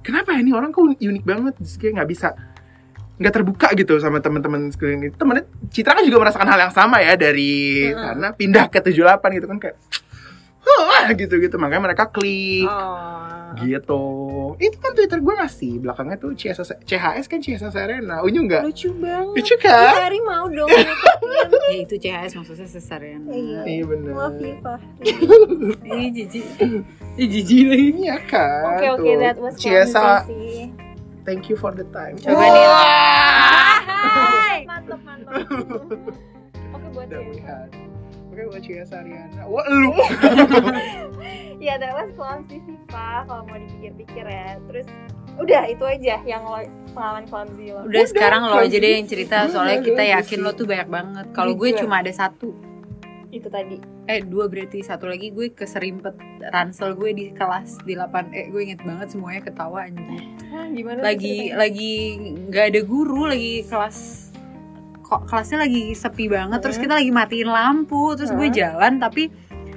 kenapa 0.00 0.28
ya? 0.30 0.38
Ini 0.40 0.52
orang 0.52 0.70
kok 0.70 0.82
unik 0.94 1.24
banget. 1.24 1.52
Terus 1.58 1.74
kayak 1.76 1.92
nggak 1.96 2.10
bisa 2.10 2.28
nggak 3.14 3.32
terbuka 3.32 3.68
gitu 3.72 3.94
sama 3.96 4.18
teman-teman 4.18 4.68
sekeliling 4.68 5.06
itu 5.06 5.16
temennya 5.16 5.44
Citra 5.68 5.94
kan 5.94 6.02
juga 6.02 6.18
merasakan 6.20 6.48
hal 6.48 6.60
yang 6.60 6.72
sama 6.72 6.98
ya 6.98 7.14
dari 7.14 7.86
Heeh. 7.86 7.94
sana 7.94 8.28
pindah 8.30 8.66
ke 8.66 8.78
78 8.80 8.98
gitu 9.32 9.46
kan 9.46 9.58
kayak 9.58 9.76
Wah 10.64 11.12
gitu 11.12 11.36
gitu 11.36 11.54
makanya 11.54 11.82
mereka 11.84 12.08
klik 12.08 12.64
Oh. 12.64 13.60
gitu 13.60 14.02
itu 14.58 14.74
kan 14.74 14.90
twitter 14.90 15.20
gue 15.20 15.34
ngasih 15.36 15.78
belakangnya 15.78 16.16
tuh 16.16 16.32
CSS, 16.32 16.82
CHS 16.82 17.28
kan 17.28 17.38
CSS 17.38 17.70
Serena 17.70 18.18
unyu 18.18 18.42
nggak 18.42 18.64
Lucu 18.64 18.90
banget. 18.96 19.34
lucu 19.36 19.54
kan 19.56 19.94
Hari 20.00 20.18
mau 20.20 20.48
dong. 20.48 20.66
Ya 21.64 21.76
itu 21.76 21.94
CHS 21.96 22.34
maksudnya 22.34 22.66
sesarian 22.66 23.22
Iya. 23.26 23.60
iya 23.62 23.82
bener 23.84 24.10
Love 24.10 24.40
you, 24.40 24.56
Pak. 24.58 24.80
Ini 25.84 26.06
jijik 26.12 26.44
Ini 27.14 27.24
jijik 27.28 27.62
lagi 27.68 27.88
iya 27.96 28.16
kan 28.20 28.62
Oke, 28.74 28.86
oke, 28.90 29.04
tuh. 29.06 29.20
that 29.20 29.36
was 29.36 29.54
sih. 29.54 30.72
Thank 31.24 31.48
you 31.48 31.56
for 31.56 31.72
the 31.72 31.84
time. 31.90 32.16
Coba 32.20 32.44
nih 32.44 32.66
Hai. 33.84 34.58
Mantap, 34.70 35.00
mantap. 35.02 35.44
Oke, 36.72 36.86
buat 36.92 37.06
udah 37.08 37.20
melihat 37.24 37.68
oke 38.34 38.42
buat 38.50 38.62
Ciesa 38.62 39.00
Ariana. 39.00 39.42
Wah 39.48 39.66
lu. 39.68 39.92
Ya, 41.62 41.80
that 41.80 41.96
was 41.96 42.12
clumsy 42.12 42.60
sih, 42.68 42.76
Pak. 42.92 43.24
Kalau 43.24 43.48
mau 43.48 43.56
dipikir-pikir 43.56 44.26
ya. 44.26 44.60
Terus 44.68 44.84
udah 45.40 45.64
itu 45.64 45.80
aja 45.80 46.20
yang 46.28 46.44
lo 46.44 46.60
pengalaman 46.92 47.24
clumsy 47.24 47.72
lo. 47.72 47.88
Udah 47.88 48.04
sekarang 48.04 48.44
lo 48.52 48.60
aja 48.60 48.76
deh 48.76 49.00
yang 49.00 49.08
cerita. 49.08 49.48
Soalnya 49.48 49.80
Udah, 49.80 49.86
kita 49.88 50.02
udah, 50.04 50.12
yakin 50.20 50.38
udah 50.44 50.52
lo 50.52 50.58
tuh 50.58 50.66
banyak 50.68 50.88
banget. 50.92 51.26
Kalau 51.32 51.52
gue 51.56 51.70
cuma 51.80 52.04
ada 52.04 52.12
satu 52.12 52.52
Itu 53.34 53.48
tadi. 53.48 53.76
Eh 54.06 54.22
dua 54.22 54.46
berarti 54.46 54.78
Satu 54.80 55.04
lagi 55.04 55.28
gue 55.28 55.50
keserimpet 55.50 56.14
Ransel 56.46 56.94
gue 56.94 57.10
di 57.10 57.24
kelas 57.30 57.82
di 57.82 57.92
8 57.92 58.30
Eh 58.30 58.46
gue 58.48 58.60
inget 58.62 58.80
banget 58.80 59.10
semuanya 59.10 59.42
ketawa 59.42 59.82
anjing 59.82 60.22
Hah, 60.46 60.66
gimana? 60.68 60.98
tuh 60.98 61.04
Lagi 61.04 61.34
ceritanya? 61.50 61.58
lagi 61.58 61.92
nggak 62.46 62.64
ada 62.64 62.80
guru 62.82 63.22
Lagi 63.26 63.54
kelas 63.64 63.98
kok 65.04 65.28
kelasnya 65.28 65.60
lagi 65.60 65.92
sepi 65.92 66.26
banget 66.26 66.58
terus 66.58 66.74
Hmm. 66.74 66.82
kita 66.82 66.94
lagi 66.96 67.12
matiin 67.12 67.46
lampu 67.46 68.14
terus 68.14 68.30
gue 68.30 68.48
Hmm. 68.48 68.56
jalan 68.56 68.92
tapi 68.96 69.28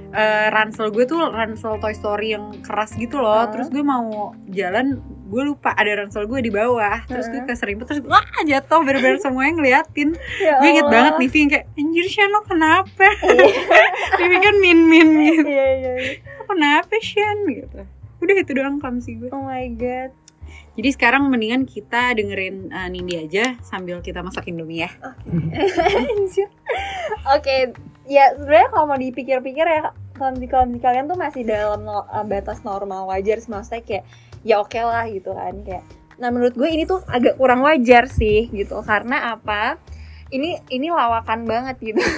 eh, 0.09 0.47
ransel 0.47 0.87
gue 0.87 1.03
tuh 1.03 1.19
ransel 1.19 1.75
Toy 1.77 1.91
Story 1.91 2.31
yang 2.31 2.55
keras 2.63 2.95
gitu 2.95 3.19
loh 3.19 3.35
Hmm. 3.37 3.51
terus 3.51 3.67
gue 3.67 3.83
mau 3.83 4.07
jalan 4.47 5.03
gue 5.27 5.43
lupa 5.43 5.75
ada 5.75 5.91
ransel 5.99 6.25
gue 6.25 6.39
di 6.39 6.49
bawah. 6.49 7.03
Terus 7.05 7.27
gue 7.27 7.43
keserimpet 7.43 7.85
terus 7.85 8.01
wah 8.07 8.23
jatuh. 8.41 8.79
Bener-bener 8.81 9.19
semuanya 9.19 9.53
ngeliatin. 9.59 10.15
Ya 10.39 10.63
gue 10.63 10.69
inget 10.71 10.87
banget 10.87 11.13
nih 11.19 11.29
kayak 11.51 11.65
anjir 11.75 12.05
lo 12.31 12.39
kenapa? 12.47 13.07
Iya. 13.27 13.85
Vivi 14.17 14.37
kan 14.39 14.55
min 14.63 14.79
min 14.87 15.07
gitu 15.27 15.47
Iya 15.47 15.67
iya. 15.77 15.91
iya. 15.99 16.13
"Lo 16.39 16.43
kenapa 16.47 16.95
Shan? 17.03 17.37
Gitu. 17.45 17.79
Udah 18.23 18.33
itu 18.33 18.51
doang 18.55 18.79
sih 18.97 19.13
gue 19.19 19.29
Oh 19.29 19.45
my 19.45 19.67
god. 19.77 20.11
jadi 20.77 20.93
sekarang 20.93 21.27
mendingan 21.27 21.65
kita 21.65 22.13
dengerin 22.13 22.69
uh, 22.69 22.87
Nindi 22.87 23.17
aja 23.17 23.57
sambil 23.65 23.97
kita 23.99 24.21
masak 24.21 24.45
Indomie 24.47 24.85
ya. 24.85 24.89
Oke, 27.35 27.73
ya 28.07 28.25
sebenarnya 28.37 28.69
kalau 28.71 28.85
mau 28.85 28.99
dipikir-pikir 28.99 29.65
ya 29.65 29.81
kalau 30.17 30.33
di 30.33 30.47
kalau 30.49 30.65
di 30.69 30.79
kalian 30.81 31.09
tuh 31.09 31.17
masih 31.17 31.43
dalam 31.45 31.81
no- 31.81 32.05
uh, 32.05 32.25
batas 32.25 32.61
normal 32.61 33.09
wajar 33.09 33.41
sih. 33.41 33.49
Maksudnya 33.49 33.81
kayak 33.83 34.03
ya 34.41 34.61
oke 34.61 34.77
lah 34.77 35.05
gitu 35.09 35.33
kan 35.33 35.55
kayak. 35.63 35.83
Nah 36.17 36.29
menurut 36.33 36.57
gue 36.57 36.69
ini 36.69 36.83
tuh 36.89 37.01
agak 37.05 37.37
kurang 37.37 37.61
wajar 37.61 38.09
sih 38.09 38.49
gitu 38.49 38.81
karena 38.81 39.37
apa? 39.37 39.77
Ini 40.27 40.67
ini 40.73 40.91
lawakan 40.91 41.47
banget 41.47 41.79
gitu. 41.79 42.03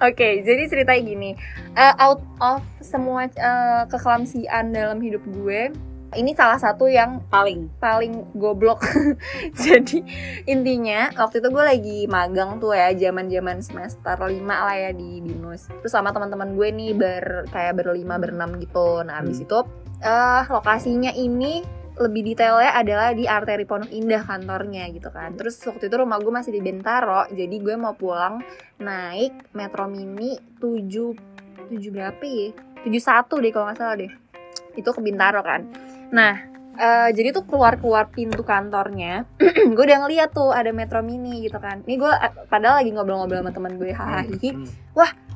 Oke, 0.00 0.44
jadi 0.44 0.68
ceritanya 0.68 1.02
gini, 1.04 1.30
Uh, 1.72 1.94
out 1.96 2.20
of 2.42 2.60
semua 2.84 3.30
uh, 3.40 3.88
kekelamsian 3.88 4.74
dalam 4.74 5.00
hidup 5.00 5.22
gue, 5.24 5.72
ini 6.18 6.34
salah 6.34 6.58
satu 6.58 6.90
yang 6.90 7.22
paling 7.30 7.70
paling 7.78 8.26
goblok. 8.34 8.82
Jadi 9.64 10.02
intinya 10.50 11.14
waktu 11.14 11.38
itu 11.38 11.48
gue 11.54 11.64
lagi 11.64 11.98
magang 12.10 12.58
tuh 12.58 12.74
ya 12.74 12.90
zaman-zaman 12.90 13.62
semester 13.62 14.18
5 14.18 14.42
lah 14.50 14.74
ya 14.74 14.90
di 14.90 15.22
Binus. 15.22 15.70
Terus 15.70 15.92
sama 15.94 16.10
teman-teman 16.10 16.58
gue 16.58 16.68
nih 16.74 16.90
ber 16.98 17.46
kayak 17.54 17.78
berlima 17.78 18.18
berenam 18.18 18.58
gitu. 18.58 19.06
Nah, 19.06 19.22
habis 19.22 19.38
itu 19.38 19.58
eh 20.00 20.42
lokasinya 20.48 21.12
ini 21.12 21.60
lebih 22.00 22.32
detailnya 22.32 22.72
adalah 22.72 23.12
di 23.12 23.28
arteri 23.28 23.68
Pondok 23.68 23.92
Indah 23.92 24.24
kantornya 24.24 24.88
gitu 24.88 25.12
kan. 25.12 25.36
Terus 25.36 25.60
waktu 25.68 25.92
itu 25.92 25.96
rumah 26.00 26.16
gue 26.16 26.32
masih 26.32 26.48
di 26.56 26.64
Bentaro, 26.64 27.28
jadi 27.28 27.56
gue 27.60 27.76
mau 27.76 27.92
pulang 27.92 28.40
naik 28.80 29.52
Metro 29.52 29.84
Mini 29.84 30.40
7 30.56 31.68
7 31.68 31.76
berapa 31.92 32.24
ya? 32.24 32.56
71 32.88 33.44
deh 33.44 33.52
kalau 33.52 33.64
nggak 33.68 33.76
salah 33.76 33.96
deh. 34.00 34.08
Itu 34.80 34.96
ke 34.96 35.00
Bintaro 35.04 35.44
kan. 35.44 35.68
Nah, 36.08 36.40
eh, 36.80 37.08
jadi 37.12 37.36
tuh 37.36 37.44
keluar-keluar 37.44 38.08
pintu 38.08 38.40
kantornya, 38.40 39.28
gue 39.76 39.84
udah 39.84 39.98
ngeliat 40.08 40.32
tuh 40.32 40.56
ada 40.56 40.72
Metro 40.72 41.04
Mini 41.04 41.44
gitu 41.44 41.60
kan. 41.60 41.84
Ini 41.84 42.00
gue 42.00 42.12
padahal 42.48 42.80
lagi 42.80 42.96
ngobrol-ngobrol 42.96 43.44
sama 43.44 43.52
teman 43.52 43.76
gue 43.76 43.92
hahaha 43.92 44.24
Hmm. 44.24 44.64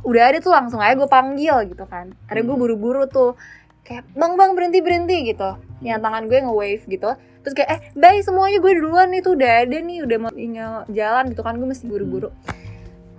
udah 0.05 0.23
ada 0.33 0.39
tuh 0.41 0.53
langsung 0.53 0.85
aja 0.85 0.93
gue 0.97 1.09
panggil 1.09 1.65
gitu 1.65 1.89
kan 1.89 2.13
ada 2.29 2.45
gue 2.45 2.53
Hmm. 2.53 2.61
buru-buru 2.61 3.09
tuh 3.09 3.41
kayak 3.85 4.05
bang 4.17 4.33
bang 4.35 4.51
berhenti 4.57 4.81
berhenti 4.81 5.17
gitu. 5.31 5.51
Yang 5.85 6.01
tangan 6.01 6.23
gue 6.27 6.39
nge-wave 6.49 6.85
gitu. 6.89 7.11
Terus 7.45 7.55
kayak 7.55 7.71
eh 7.71 7.81
bye 7.93 8.19
semuanya 8.25 8.59
gue 8.59 8.73
duluan 8.81 9.13
nih 9.13 9.21
tuh 9.21 9.37
udah 9.37 9.53
ada 9.69 9.77
nih 9.77 9.99
udah 10.03 10.19
mau 10.19 10.33
tinggal 10.33 10.73
jalan 10.89 11.25
gitu 11.29 11.43
kan 11.45 11.55
gue 11.61 11.69
mesti 11.69 11.85
buru-buru. 11.85 12.33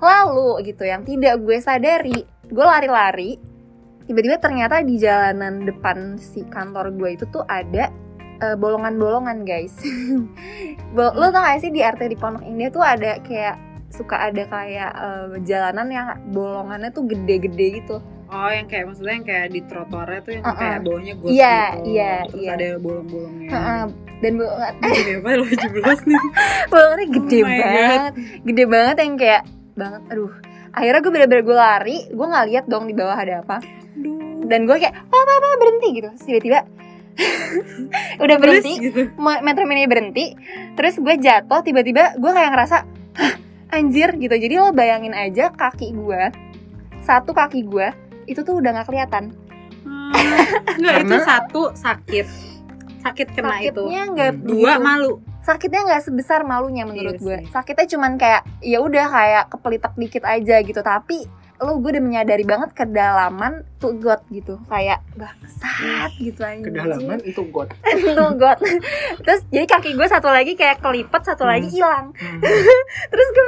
Lalu 0.01 0.49
gitu 0.65 0.83
yang 0.83 1.05
tidak 1.05 1.39
gue 1.39 1.57
sadari 1.61 2.19
gue 2.45 2.65
lari-lari 2.65 3.37
tiba-tiba 4.05 4.37
ternyata 4.37 4.85
di 4.85 5.01
jalanan 5.01 5.65
depan 5.65 6.21
si 6.21 6.45
kantor 6.45 6.93
gue 6.93 7.17
itu 7.17 7.25
tuh 7.33 7.41
ada 7.49 7.89
eh, 8.41 8.55
bolongan-bolongan 8.57 9.45
guys. 9.45 9.73
Bol- 10.95 11.15
lo 11.17 11.33
tau 11.33 11.41
gak 11.41 11.61
sih 11.61 11.73
di 11.73 11.81
arteri 11.81 12.13
Pondok 12.13 12.45
Indah 12.45 12.69
tuh 12.69 12.85
ada 12.85 13.17
kayak 13.25 13.57
suka 13.95 14.15
ada 14.21 14.43
kayak 14.45 14.91
eh, 14.91 15.25
jalanan 15.43 15.87
yang 15.87 16.07
bolongannya 16.29 16.91
tuh 16.91 17.07
gede-gede 17.07 17.79
gitu. 17.79 17.97
Oh 18.25 18.49
yang 18.49 18.65
kayak 18.65 18.89
maksudnya 18.89 19.13
yang 19.15 19.25
kayak 19.25 19.47
di 19.49 19.61
trotoarnya 19.63 20.19
tuh 20.19 20.31
yang 20.33 20.43
Uh-uh. 20.43 20.57
kayak 20.57 20.79
bawahnya 20.81 21.13
got 21.15 21.29
Iya, 21.29 21.59
gitu. 21.77 21.85
iya, 21.87 22.13
terus 22.25 22.41
iya. 22.41 22.51
ada 22.51 22.67
bolong-bolongnya. 22.81 23.49
Heeh, 23.53 23.83
dan 24.15 24.31
bolongan 24.35 24.73
Gede 24.81 25.13
apa 25.15 25.29
lo 25.31 25.45
jeblos 25.45 26.01
nih. 26.03 26.21
Bolongannya 26.73 27.07
gede 27.07 27.39
Oh 27.39 27.47
banget. 27.47 28.11
Gede 28.43 28.63
banget 28.65 28.95
yang 28.97 29.13
kayak 29.15 29.43
banget 29.75 30.01
aduh. 30.09 30.33
Akhirnya 30.75 30.99
gue 30.99 31.11
bener-bener 31.13 31.43
gue 31.43 31.55
lari 31.55 31.97
gue 32.09 32.25
nggak 32.25 32.45
lihat 32.49 32.65
dong 32.65 32.83
di 32.85 32.93
bawah 32.93 33.15
ada 33.15 33.35
apa. 33.39 33.57
Aduh. 33.95 34.43
dan 34.45 34.59
gue 34.63 34.75
kayak 34.75 34.95
apa 35.05 35.31
apa, 35.31 35.47
berhenti 35.57 35.87
gitu. 35.93 36.07
Terus 36.11 36.25
tiba-tiba 36.25 36.59
udah 38.25 38.37
berhenti 38.37 38.73
Terus 38.75 38.85
gitu 38.89 39.01
metro 39.41 39.63
mini 39.63 39.85
berhenti. 39.85 40.25
Terus 40.73 40.97
gue 40.97 41.15
jatuh 41.15 41.61
tiba-tiba 41.61 42.17
gue 42.17 42.31
kayak 42.31 42.51
ngerasa 42.51 42.77
"Hah, 43.15 43.33
anjir 43.75 44.15
gitu. 44.15 44.31
Jadi 44.31 44.55
lo 44.55 44.71
bayangin 44.71 45.11
aja 45.11 45.51
kaki 45.51 45.91
gue 45.91 46.23
satu 47.03 47.35
kaki 47.35 47.67
gue 47.67 47.91
itu 48.25 48.41
tuh 48.41 48.57
udah 48.57 48.71
nggak 48.73 48.87
kelihatan. 48.87 49.35
Hmm, 49.83 50.11
Enggak 50.79 50.95
itu 51.03 51.17
satu 51.21 51.61
sakit. 51.75 52.27
Sakit 53.03 53.27
kena 53.35 53.61
itu. 53.61 53.75
Sakitnya 53.77 54.03
nggak 54.09 54.31
Hmm. 54.33 54.43
dua 54.47 54.73
malu. 54.79 55.11
Sakitnya 55.45 55.85
nggak 55.85 56.01
sebesar 56.01 56.41
malunya 56.41 56.89
menurut 56.89 57.15
Iya 57.15 57.21
gue 57.21 57.37
sakitnya 57.53 57.85
cuman 57.85 58.17
kayak 58.17 58.41
ya 58.65 58.81
udah 58.81 59.05
kayak 59.05 59.43
kepelitak 59.53 59.93
dikit 59.93 60.23
aja 60.25 60.55
gitu. 60.59 60.81
Tapi 60.81 61.29
lo 61.55 61.79
gue 61.79 61.87
udah 61.87 62.03
menyadari 62.03 62.43
banget 62.43 62.75
kedalaman 62.75 63.63
tuh 63.79 63.95
got 63.95 64.27
gitu. 64.27 64.59
Kayak 64.67 64.99
bangsat 65.15 66.11
gitu 66.19 66.43
aja 66.43 66.59
kedalaman 66.59 67.19
itu 67.23 67.41
got. 67.47 67.71
Tuh 68.17 68.31
got. 68.35 68.59
Terus 69.23 69.41
jadi 69.47 69.65
kaki 69.65 69.95
gue 69.95 70.03
satu 70.03 70.27
lagi 70.27 70.53
kayak 70.53 70.83
kelipet 70.83 71.21
satu 71.23 71.47
lagi 71.47 71.67
Hmm. 71.67 71.75
hilang 71.75 72.05
terus 73.11 73.27
gue 73.31 73.45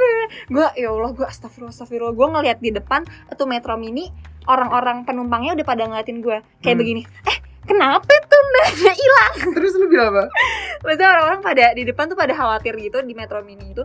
gue 0.50 0.66
ya 0.74 0.88
Allah 0.88 1.12
gue 1.12 1.26
astagfirullah 1.26 1.70
astagfirullah 1.70 2.14
gue 2.16 2.26
ngeliat 2.32 2.58
di 2.58 2.70
depan 2.72 3.04
itu 3.04 3.44
metro 3.44 3.76
mini 3.76 4.08
orang-orang 4.48 5.04
penumpangnya 5.04 5.52
udah 5.54 5.66
pada 5.68 5.84
ngeliatin 5.84 6.24
gue. 6.24 6.40
Kayak 6.60 6.74
Hmm. 6.74 6.80
begini 6.80 7.02
eh 7.04 7.38
kenapa 7.68 8.08
tuh 8.24 8.40
mbaknya 8.40 8.92
hilang? 8.96 9.34
Terus 9.52 9.72
lu 9.76 9.86
bilang 9.86 10.08
apa? 10.16 10.24
Maksudnya 10.88 11.08
orang-orang 11.12 11.40
pada 11.44 11.64
di 11.76 11.82
depan 11.84 12.08
tuh 12.08 12.16
pada 12.16 12.32
khawatir 12.32 12.72
gitu 12.80 13.04
di 13.04 13.12
metro 13.12 13.44
mini 13.44 13.76
itu 13.76 13.84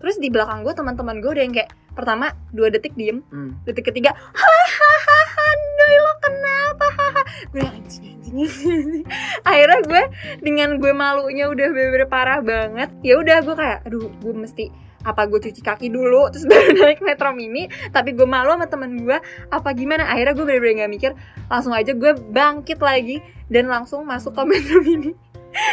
terus 0.00 0.16
di 0.16 0.32
belakang 0.32 0.64
gue 0.64 0.72
teman-teman 0.72 1.20
gue 1.20 1.30
udah 1.30 1.44
yang 1.44 1.54
kayak 1.54 1.70
pertama 1.92 2.32
dua 2.50 2.72
detik 2.72 2.96
diem. 2.96 3.20
Hmm. 3.28 3.60
detik 3.68 3.92
ketiga 3.92 4.16
hahaha 4.16 5.48
Noy 5.60 5.96
lo 6.00 6.14
kenapa? 6.18 6.86
Haha 6.96 7.22
gue 7.52 7.62
anjing 7.62 8.04
anjing. 8.16 9.04
akhirnya 9.48 9.78
gue 9.84 10.02
dengan 10.40 10.68
gue 10.80 10.92
malunya 10.96 11.46
udah 11.52 11.66
bener-bener 11.70 12.08
parah 12.08 12.40
banget 12.40 12.88
ya 13.04 13.20
udah 13.20 13.44
gue 13.44 13.54
kayak 13.54 13.78
aduh 13.84 14.08
gue 14.08 14.34
mesti 14.34 14.90
apa 15.00 15.24
gue 15.24 15.40
cuci 15.40 15.60
kaki 15.64 15.88
dulu? 15.88 16.28
Terus 16.28 16.44
baru 16.50 16.76
naik 16.76 17.00
metro 17.00 17.32
mini 17.32 17.68
tapi 17.88 18.12
gue 18.12 18.28
malu 18.28 18.52
sama 18.56 18.68
temen 18.68 19.00
gue 19.00 19.18
apa 19.48 19.68
gimana? 19.72 20.08
Akhirnya 20.12 20.36
gue 20.36 20.44
bener-bener 20.44 20.84
gak 20.84 20.92
mikir 20.92 21.10
langsung 21.48 21.72
aja 21.72 21.92
gue 21.96 22.12
bangkit 22.16 22.78
lagi 22.80 23.24
dan 23.48 23.66
langsung 23.66 24.04
masuk 24.04 24.36
ke 24.36 24.42
metro 24.50 24.78
mini 24.84 25.12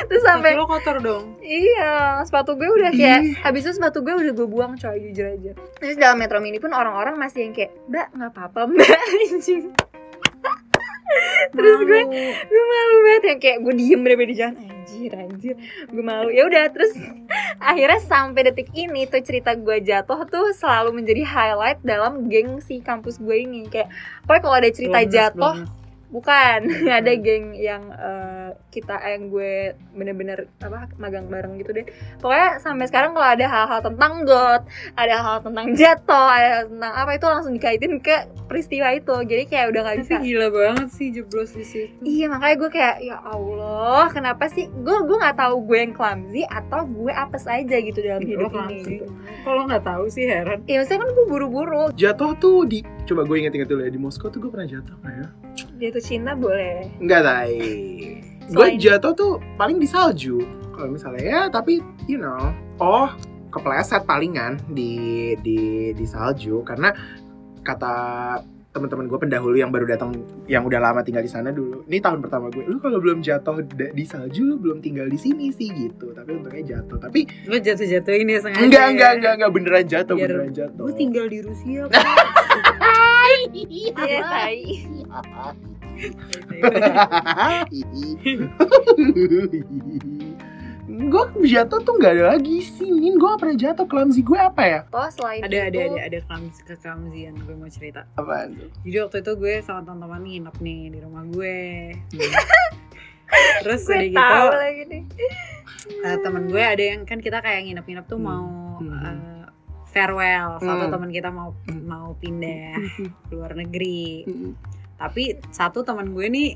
terus 0.10 0.24
sampai 0.26 0.58
lo 0.58 0.66
kotor 0.66 0.98
dong 1.00 1.38
Iya, 1.42 2.22
sepatu 2.28 2.60
gue 2.60 2.68
udah 2.68 2.92
kayak 2.92 3.40
habis 3.46 3.64
itu 3.64 3.80
sepatu 3.80 4.04
gue 4.04 4.12
udah 4.12 4.34
gue 4.36 4.48
buang 4.50 4.76
coy 4.76 5.00
jujur 5.00 5.32
aja. 5.32 5.52
Terus 5.80 5.96
dalam 5.96 6.20
Metro 6.20 6.44
Mini 6.44 6.60
pun 6.60 6.76
orang-orang 6.76 7.16
masih 7.16 7.48
yang 7.48 7.56
kayak, 7.56 7.72
"Mbak, 7.88 8.08
nggak 8.20 8.32
apa-apa, 8.36 8.60
Mbak." 8.68 9.00
Anjing. 9.32 9.64
Terus 11.56 11.80
gue 11.88 12.02
gue 12.52 12.64
malu 12.68 12.96
banget 13.08 13.24
yang 13.32 13.40
kayak 13.40 13.58
gue 13.64 13.74
diem 13.80 14.00
bener-bener 14.04 14.30
di 14.30 14.38
jalan 14.38 14.56
anjir 14.60 15.12
anjir 15.16 15.56
gue 15.88 16.04
malu 16.04 16.30
ya 16.32 16.48
udah 16.48 16.68
terus 16.72 16.96
akhirnya 17.60 18.00
sampai 18.04 18.42
detik 18.52 18.72
ini 18.76 19.08
tuh 19.08 19.20
cerita 19.24 19.56
gue 19.56 19.84
jatuh 19.84 20.28
tuh 20.28 20.52
selalu 20.56 21.00
menjadi 21.00 21.24
highlight 21.28 21.80
dalam 21.84 22.28
geng 22.28 22.60
si 22.60 22.84
kampus 22.84 23.20
gue 23.20 23.36
ini 23.36 23.68
kayak 23.72 23.88
pokoknya 24.28 24.42
kalau 24.44 24.58
ada 24.60 24.70
cerita 24.72 25.00
jatuh. 25.08 25.56
bukan 26.16 26.60
ada 26.88 27.14
geng 27.20 27.52
yang 27.58 27.92
eh, 27.92 28.50
kita 28.72 28.96
yang 29.04 29.28
gue 29.28 29.76
bener-bener 29.92 30.48
apa 30.64 30.88
magang 30.96 31.28
bareng 31.28 31.60
gitu 31.60 31.76
deh. 31.76 31.86
Pokoknya 32.24 32.64
sampai 32.64 32.86
sekarang 32.88 33.12
kalau 33.12 33.28
ada 33.28 33.46
hal-hal 33.50 33.80
tentang 33.84 34.14
got 34.24 34.64
ada 34.96 35.16
hal 35.20 35.38
tentang 35.44 35.68
jatuh 35.76 36.28
ada 36.30 36.48
hal 36.48 36.64
tentang 36.72 36.94
apa 36.94 37.12
itu 37.18 37.26
langsung 37.28 37.54
dikaitin 37.58 38.00
ke 38.00 38.30
peristiwa 38.48 38.94
itu. 38.96 39.16
Jadi 39.28 39.44
kayak 39.52 39.66
udah 39.76 39.82
gak 39.84 39.98
bisa. 40.06 40.14
Tapi 40.16 40.26
gila 40.32 40.48
banget 40.54 40.90
sih 40.96 41.08
jeblos 41.12 41.52
di 41.52 41.66
situ. 41.66 41.94
Iya 42.06 42.26
makanya 42.32 42.56
gue 42.56 42.70
kayak 42.72 42.96
ya 43.04 43.18
Allah 43.24 44.06
kenapa 44.14 44.48
sih? 44.48 44.70
Gue 44.72 44.98
gue 45.04 45.18
nggak 45.20 45.38
tahu 45.42 45.56
gue 45.68 45.78
yang 45.84 45.94
clumsy 45.96 46.44
atau 46.48 46.88
gue 46.88 47.12
apes 47.12 47.44
aja 47.50 47.76
gitu 47.82 48.00
dalam 48.00 48.24
Lo 48.24 48.30
hidup 48.30 48.52
ini. 48.72 48.80
gitu. 48.86 49.06
Kalau 49.44 49.68
nggak 49.68 49.84
tahu 49.84 50.06
sih 50.08 50.24
heran. 50.28 50.64
Ya 50.70 50.80
maksudnya 50.80 51.04
kan 51.04 51.10
gue 51.12 51.26
buru-buru. 51.28 51.84
Jatuh 51.98 52.32
tuh 52.40 52.64
di 52.64 52.80
coba 53.08 53.24
gue 53.24 53.40
inget-inget 53.40 53.72
dulu 53.72 53.82
ya 53.88 53.92
di 53.92 54.00
Moskow 54.00 54.28
tuh 54.28 54.44
gue 54.44 54.52
pernah 54.52 54.68
jatuh 54.68 54.96
nggak 55.00 55.16
ya 55.16 55.47
jatuh 55.78 56.04
cinta 56.04 56.34
boleh. 56.34 56.90
Enggak 57.00 57.22
tay 57.24 57.54
gue 58.48 58.68
jatuh 58.80 59.12
tuh 59.12 59.34
paling 59.60 59.76
di 59.76 59.88
salju 59.88 60.40
kalau 60.72 60.96
misalnya 60.96 61.24
ya 61.24 61.42
tapi 61.52 61.84
you 62.08 62.16
know 62.16 62.56
oh 62.80 63.12
kepleset 63.52 64.08
palingan 64.08 64.56
di 64.72 65.36
di 65.44 65.92
di 65.92 66.06
salju 66.08 66.64
karena 66.64 66.96
kata 67.60 67.96
teman-teman 68.72 69.10
gue 69.10 69.20
pendahulu 69.20 69.58
yang 69.58 69.74
baru 69.74 69.90
datang 69.90 70.14
yang 70.46 70.62
udah 70.62 70.78
lama 70.78 71.02
tinggal 71.02 71.26
di 71.26 71.32
sana 71.32 71.50
dulu 71.50 71.82
ini 71.90 71.98
tahun 71.98 72.22
pertama 72.22 72.54
gue 72.54 72.62
lu 72.62 72.78
kalau 72.78 73.02
belum 73.02 73.26
jatuh 73.26 73.66
di 73.74 74.06
salju 74.06 74.46
lu 74.46 74.56
belum 74.62 74.80
tinggal 74.86 75.10
di 75.10 75.18
sini 75.18 75.50
sih 75.50 75.74
gitu 75.74 76.14
tapi 76.14 76.38
untungnya 76.38 76.78
jatuh 76.78 77.02
tapi 77.02 77.26
Lo 77.50 77.58
jatuh-jatuhin 77.58 78.30
ya 78.30 78.40
sengaja. 78.40 78.64
enggak 78.64 78.86
enggak 78.94 79.12
enggak 79.18 79.34
enggak 79.42 79.52
beneran 79.52 79.86
jatuh 79.90 80.16
Biar 80.16 80.30
beneran 80.30 80.54
jatuh 80.54 80.84
Gue 80.88 80.94
tinggal 80.94 81.26
di 81.26 81.40
Rusia. 81.42 81.90
Iya, 83.54 84.20
tai. 84.24 84.62
gue 90.88 91.24
jatuh 91.46 91.84
tuh 91.84 91.94
nggak 91.94 92.14
ada 92.14 92.26
lagi 92.34 92.64
sih 92.64 92.88
Nin 92.88 93.20
gue 93.20 93.28
gak 93.28 93.42
pernah 93.42 93.58
jatuh 93.58 93.86
clumsy 93.86 94.24
gue 94.24 94.40
apa 94.40 94.64
ya 94.64 94.80
Oh, 94.90 95.04
selain 95.10 95.44
ada 95.44 95.68
ada 95.68 95.76
itu, 95.78 95.94
ada 95.94 96.02
ada 96.08 96.20
clumsy 96.24 96.62
kekamsian 96.64 97.34
gue 97.38 97.54
mau 97.54 97.68
cerita. 97.68 98.08
apaan 98.14 98.56
tuh 98.56 98.70
Jadi 98.82 98.98
waktu 98.98 99.18
itu 99.20 99.32
gue 99.36 99.54
sama 99.62 99.84
teman-teman 99.84 100.22
nginep 100.24 100.56
nih 100.58 100.82
di 100.90 101.00
rumah 101.00 101.24
gue. 101.28 101.58
Hmm. 102.10 102.34
Terus 103.64 103.82
gue 103.84 104.00
udah 104.08 104.08
gitu 104.08 104.58
lagi 104.58 104.84
nih. 104.88 105.04
eh, 106.02 106.18
temen 106.18 106.44
gue 106.46 106.64
ada 106.64 106.84
yang 106.86 107.02
kan 107.04 107.20
kita 107.20 107.38
kayak 107.38 107.62
nginep-nginep 107.64 108.06
tuh 108.06 108.16
Hmm. 108.16 108.26
mau 108.26 108.48
Hmm. 108.80 108.94
eh, 108.96 109.37
farewell. 109.98 110.50
Satu 110.60 110.84
Hmm. 110.84 110.94
teman 110.94 111.10
kita 111.10 111.30
mau 111.30 111.50
Hmm. 111.64 111.82
mau 111.84 112.14
pindah 112.14 112.78
ke 113.26 113.34
luar 113.34 113.54
negeri. 113.54 114.24
Hmm. 114.24 114.54
Tapi 114.96 115.24
satu 115.50 115.82
teman 115.82 116.10
gue 116.10 116.28
nih 116.28 116.50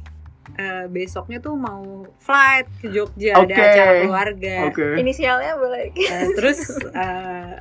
eh, 0.52 0.86
besoknya 0.86 1.40
tuh 1.40 1.54
mau 1.54 1.86
flight 2.18 2.68
ke 2.78 2.90
Jogja 2.90 3.40
Oke. 3.40 3.46
ada 3.48 3.56
acara 3.56 3.92
keluarga. 4.02 4.56
oke 4.68 4.88
Inisialnya 4.96 5.54
boleh. 5.56 5.90
Eh, 5.92 6.28
terus 6.34 6.60
eh, 6.92 7.56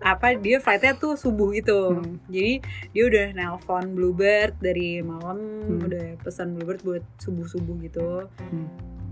apa 0.00 0.34
dia 0.34 0.58
flightnya 0.58 0.92
tuh 0.94 1.14
subuh 1.14 1.48
gitu 1.50 1.94
Hmm. 1.94 2.18
jadi 2.26 2.60
dia 2.90 3.02
udah 3.02 3.26
nelpon 3.32 3.92
Bluebird 3.92 4.52
dari 4.58 5.00
malam 5.00 5.38
Hmm. 5.38 5.80
udah 5.80 6.20
pesan 6.20 6.52
Bluebird 6.52 6.82
buat 6.82 7.04
subuh 7.16 7.46
subuh 7.46 7.76
gitu 7.78 8.26
Hmm. 8.42 8.68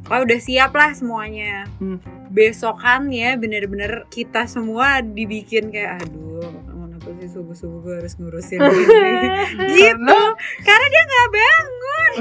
Oh 0.09 0.21
udah 0.21 0.39
siap 0.39 0.73
lah 0.73 0.91
semuanya. 0.93 1.67
Hmm. 1.79 1.99
besokannya 2.33 3.37
bener-bener 3.37 4.09
kita 4.09 4.49
semua 4.49 4.99
dibikin 4.99 5.69
kayak 5.69 6.01
aduh 6.01 6.41
kenapa 6.65 7.13
sih? 7.15 7.29
Subuh 7.29 7.53
subuh 7.53 7.79
gue 7.83 7.95
harus 8.01 8.17
ngurusin 8.17 8.57
ini. 8.73 9.29
Gitu. 9.71 10.19
Karena 10.59 10.87
dia 10.89 11.03
nggak 11.05 11.29
bangun. 11.31 12.13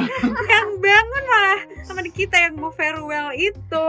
Yang 0.43 0.69
bangun 0.77 1.23
malah 1.25 1.59
teman 1.81 2.07
kita 2.07 2.35
yang 2.38 2.53
mau 2.55 2.71
farewell 2.71 3.31
itu. 3.31 3.85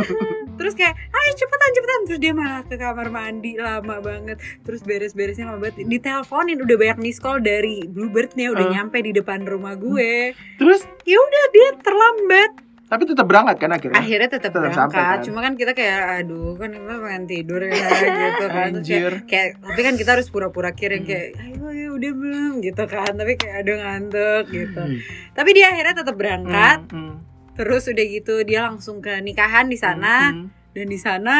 Terus 0.60 0.72
kayak 0.74 0.94
ayo 0.94 1.30
cepetan 1.34 1.70
cepetan. 1.72 2.00
Terus 2.04 2.20
dia 2.20 2.32
malah 2.32 2.62
ke 2.62 2.76
kamar 2.76 3.08
mandi 3.08 3.56
lama 3.56 3.96
banget. 3.98 4.36
Terus 4.62 4.84
beres-beresnya 4.84 5.48
lama 5.48 5.58
banget. 5.60 5.80
Diteleponin 5.82 6.60
udah 6.60 6.76
banyak 6.76 6.98
miss 7.00 7.16
call 7.16 7.40
dari 7.40 7.84
Bluebird-nya 7.84 8.52
udah 8.52 8.64
Uh. 8.64 8.72
nyampe 8.74 9.00
di 9.00 9.10
depan 9.10 9.42
rumah 9.42 9.74
gue. 9.74 10.36
Terus? 10.56 10.84
Ya 11.04 11.16
udah 11.16 11.44
dia 11.50 11.68
terlambat 11.80 12.50
tapi 12.84 13.02
tetap 13.04 13.24
berangkat 13.24 13.56
kan 13.56 13.70
akhirnya 13.70 13.96
akhirnya 13.96 14.28
tetap 14.28 14.50
Tetap 14.50 14.62
berangkat 14.62 14.92
sampai, 14.92 15.02
kan? 15.02 15.18
cuma 15.22 15.38
kan 15.40 15.52
kita 15.54 15.72
kayak 15.72 16.00
aduh 16.20 16.52
kan 16.54 16.68
kita 16.68 16.94
pengen 16.98 17.24
tidur 17.24 17.60
ya 17.60 17.72
gitu 18.04 18.44
kan 18.46 18.70
Terus 18.74 18.86
kayak, 18.86 19.12
kayak 19.24 19.48
tapi 19.58 19.80
kan 19.80 19.94
kita 19.96 20.10
harus 20.12 20.28
pura-pura 20.28 20.70
kirim 20.70 21.00
Hmm. 21.00 21.08
kayak 21.08 21.28
ayo 21.34 21.62
ayo 21.66 21.88
udah 21.92 22.12
belum 22.12 22.52
gitu 22.60 22.84
kan 22.84 23.12
tapi 23.12 23.32
kayak 23.34 23.56
ada 23.60 23.72
ngantuk 23.74 24.44
gitu 24.48 24.80
Hmm. 24.80 24.98
tapi 25.32 25.50
dia 25.52 25.66
akhirnya 25.68 25.94
tetap 25.96 26.14
berangkat 26.14 26.78
Hmm. 26.88 27.14
terus 27.54 27.84
udah 27.84 28.04
gitu 28.04 28.34
dia 28.42 28.60
langsung 28.64 28.98
ke 28.98 29.16
nikahan 29.18 29.66
di 29.66 29.76
sana 29.76 30.30
Hmm. 30.30 30.52
dan 30.70 30.86
di 30.86 30.96
sana 30.96 31.36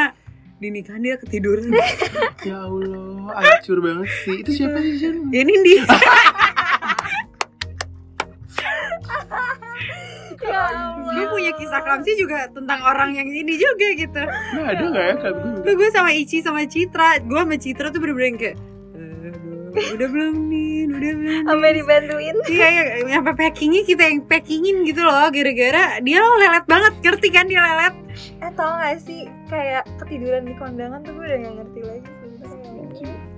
di 0.55 0.71
nikahan 0.71 1.03
dia 1.03 1.19
ketiduran 1.19 1.69
ya 2.49 2.57
Allah 2.57 3.37
hancur 3.37 3.79
banget 3.79 4.09
sih 4.23 4.41
itu 4.41 4.51
siapa 4.55 4.81
sih 4.81 4.97
Jen? 4.97 5.29
ini 5.29 5.55
dia 5.63 5.83
klamsi 11.85 12.11
juga 12.17 12.49
tentang 12.49 12.81
orang 12.83 13.15
yang 13.15 13.29
ini 13.29 13.55
juga 13.61 13.89
gitu 13.95 14.23
Nggak 14.25 14.69
ada 14.73 14.85
nggak 14.91 15.05
ya 15.05 15.15
gue 15.21 15.33
Tuh 15.63 15.73
gue 15.77 15.89
sama 15.93 16.11
Ici 16.11 16.41
sama 16.41 16.65
Citra 16.65 17.21
Gue 17.23 17.41
sama 17.45 17.57
Citra 17.61 17.87
tuh 17.93 18.01
bener-bener 18.01 18.27
yang 18.33 18.39
kayak 18.41 18.57
"Aduh, 18.97 19.95
Udah 19.95 20.09
belum 20.09 20.35
nih 20.49 20.75
Udah 20.89 20.99
belum 20.99 21.19
nih?" 21.21 21.39
Sampai 21.45 21.71
dibantuin. 21.77 22.37
Iya, 22.49 22.67
ya, 22.73 22.83
nyampe 23.05 23.33
packingnya 23.37 23.83
kita 23.85 24.03
yang 24.09 24.21
packingin 24.25 24.77
gitu 24.89 25.01
loh 25.05 25.29
Gara-gara 25.29 26.01
dia 26.01 26.21
lelet 26.25 26.65
banget 26.65 26.95
Ngerti 27.05 27.29
kan 27.29 27.45
dia 27.47 27.61
lelet 27.61 27.95
Eh 28.41 28.51
tau 28.55 28.79
gak 28.79 28.99
sih 29.03 29.27
kayak 29.51 29.85
ketiduran 29.99 30.47
di 30.47 30.55
kondangan 30.57 31.03
tuh 31.03 31.13
gue 31.15 31.25
udah 31.27 31.39
gak 31.43 31.55
ngerti 31.61 31.81
lagi 31.83 32.11
sebenarnya. 32.11 33.34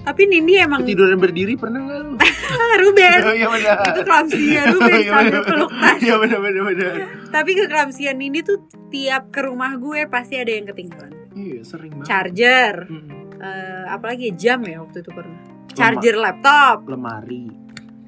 Tapi 0.00 0.22
Nindi 0.24 0.56
emang 0.56 0.80
tiduran 0.82 1.16
berdiri 1.16 1.54
pernah 1.54 1.80
nggak 1.80 2.00
lu? 2.00 2.12
Ruben. 2.82 3.18
Iya 3.30 3.46
benar. 3.46 3.76
Itu 3.84 4.00
kelamsian 4.02 4.64
Ruben 4.72 4.90
Iya, 4.96 5.10
sambil 5.12 5.30
benar. 5.30 5.44
peluk 5.44 5.70
tas. 5.70 5.98
Iya 6.00 6.14
benar 6.16 6.38
benar 6.40 6.62
benar. 6.66 6.92
Tapi 7.28 7.50
kekelamsian 7.54 8.16
Nindi 8.16 8.40
tuh 8.40 8.58
Tiap 8.90 9.30
ke 9.30 9.46
rumah 9.46 9.78
gue 9.78 10.02
pasti 10.06 10.34
ada 10.34 10.50
yang 10.50 10.66
ketinggalan. 10.66 11.14
Iya 11.30 11.62
sering 11.62 11.94
banget. 11.94 12.06
Charger. 12.10 12.74
Hmm. 12.90 13.06
eh, 13.38 13.84
Apalagi 13.86 14.34
jam 14.34 14.58
ya 14.62 14.82
waktu 14.82 14.98
itu 14.98 15.10
pernah. 15.10 15.38
Charger 15.70 16.18
laptop. 16.18 16.90
Lemari. 16.90 17.46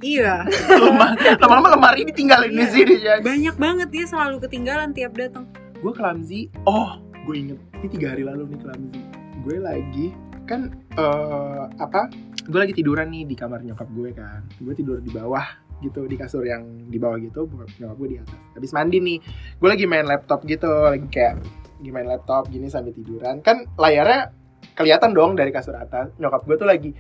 Iya. 0.01 0.43
Lemar- 0.83 1.15
lama-lama 1.39 1.69
lemari 1.71 2.03
ditinggalin 2.05 2.51
di 2.51 2.67
sini 2.67 2.99
ya. 2.99 3.23
Banyak 3.23 3.55
banget 3.55 3.89
dia 3.89 4.05
selalu 4.05 4.43
ketinggalan 4.43 4.91
tiap 4.91 5.15
datang. 5.15 5.47
Gue 5.79 5.95
clumsy 5.95 6.51
oh 6.65 6.99
gue 7.23 7.37
inget. 7.37 7.59
Ini 7.79 7.87
tiga 7.89 8.07
hari 8.11 8.27
lalu 8.27 8.51
nih 8.51 8.59
clumsy 8.59 9.01
gue 9.39 9.57
lagi 9.59 10.07
kan 10.45 10.73
eh, 10.99 11.63
apa 11.79 12.11
gue 12.43 12.59
lagi 12.59 12.75
tiduran 12.75 13.11
nih 13.11 13.25
di 13.29 13.35
kamar 13.39 13.63
nyokap 13.63 13.89
gue 13.95 14.11
kan. 14.15 14.43
Gue 14.59 14.75
tidur 14.75 14.99
di 14.99 15.11
bawah 15.15 15.45
gitu 15.83 16.07
di 16.07 16.15
kasur 16.15 16.47
yang 16.47 16.63
di 16.87 16.99
bawah 16.99 17.19
gitu 17.19 17.47
nyokap 17.79 17.97
gue 17.97 18.09
di 18.15 18.19
atas. 18.19 18.41
Habis 18.55 18.71
mandi 18.75 18.99
nih 18.99 19.19
gue 19.59 19.69
lagi 19.69 19.85
main 19.87 20.07
laptop 20.07 20.43
gitu 20.47 20.69
lagi 20.69 21.07
kayak 21.11 21.43
lagi 21.83 21.91
main 21.91 22.09
laptop 22.09 22.51
gini 22.51 22.67
sambil 22.67 22.95
tiduran. 22.95 23.43
Kan 23.43 23.71
layarnya 23.79 24.35
kelihatan 24.75 25.15
dong 25.15 25.39
dari 25.39 25.55
kasur 25.55 25.79
atas. 25.79 26.11
Nyokap 26.19 26.43
gue 26.47 26.57
tuh 26.59 26.69
lagi 26.69 26.91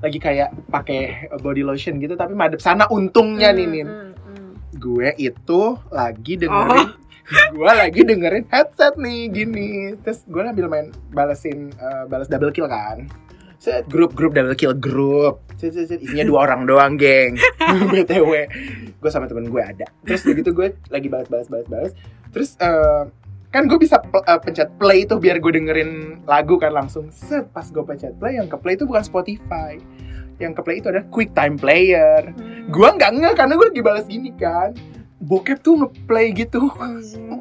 lagi 0.00 0.16
kayak 0.16 0.72
pakai 0.72 1.28
body 1.40 1.64
lotion 1.64 2.00
gitu 2.00 2.16
tapi 2.16 2.32
madep. 2.36 2.60
Sana 2.60 2.88
untungnya 2.88 3.52
nih 3.52 3.66
Nin. 3.68 3.88
Hmm, 3.88 4.12
hmm. 4.16 4.52
gue 4.80 5.08
itu 5.20 5.60
lagi 5.92 6.40
dengerin 6.40 6.99
gue 7.30 7.70
lagi 7.70 8.00
dengerin 8.02 8.44
headset 8.48 8.94
nih 8.96 9.30
gini. 9.30 9.70
Terus 10.02 10.26
gue 10.26 10.42
sambil 10.42 10.66
main 10.66 10.86
balesin 11.10 11.70
eh, 11.72 12.04
balas 12.06 12.26
double 12.26 12.50
kill 12.50 12.66
kan. 12.66 13.06
Set. 13.60 13.84
Grup 13.92 14.16
grup 14.16 14.32
double 14.32 14.56
kill 14.56 14.72
grup. 14.72 15.44
Set, 15.60 15.76
set, 15.76 15.92
set. 15.92 16.00
isinya 16.00 16.24
dua 16.24 16.48
orang 16.48 16.64
doang 16.64 16.96
geng. 16.96 17.36
Btw 17.92 18.32
gue 18.96 19.10
sama 19.10 19.28
temen 19.28 19.48
gue 19.48 19.62
ada. 19.62 19.86
Terus 20.02 20.22
begitu 20.24 20.50
gue 20.50 20.72
lagi 20.88 21.06
balas 21.06 21.28
balas 21.28 21.46
balas 21.46 21.66
balas 21.68 21.92
terus 22.30 22.54
eh, 22.56 23.04
kan 23.50 23.66
gue 23.66 23.76
bisa 23.76 23.98
pe- 23.98 24.22
eh, 24.22 24.40
pencet 24.40 24.70
play 24.78 25.02
itu 25.02 25.18
biar 25.18 25.42
gue 25.42 25.52
dengerin 25.52 26.22
lagu 26.24 26.56
kan 26.56 26.72
langsung. 26.72 27.12
Set 27.12 27.52
pas 27.52 27.66
gue 27.66 27.84
pencet 27.84 28.16
play 28.16 28.40
yang 28.40 28.48
ke 28.48 28.56
play 28.56 28.74
itu 28.74 28.88
bukan 28.88 29.04
Spotify. 29.04 29.76
Yang 30.40 30.56
ke 30.56 30.60
play 30.64 30.76
itu 30.80 30.88
ada 30.88 31.04
quick 31.12 31.36
time 31.36 31.60
player. 31.60 32.32
Hmm. 32.32 32.72
gue 32.72 32.86
nggak 32.86 33.10
nge 33.18 33.30
karena 33.34 33.52
gue 33.58 33.66
lagi 33.66 33.82
balas 33.82 34.06
gini 34.06 34.30
kan 34.38 34.70
bokep 35.20 35.60
tuh 35.60 35.76
ngeplay 35.76 36.32
gitu. 36.32 36.72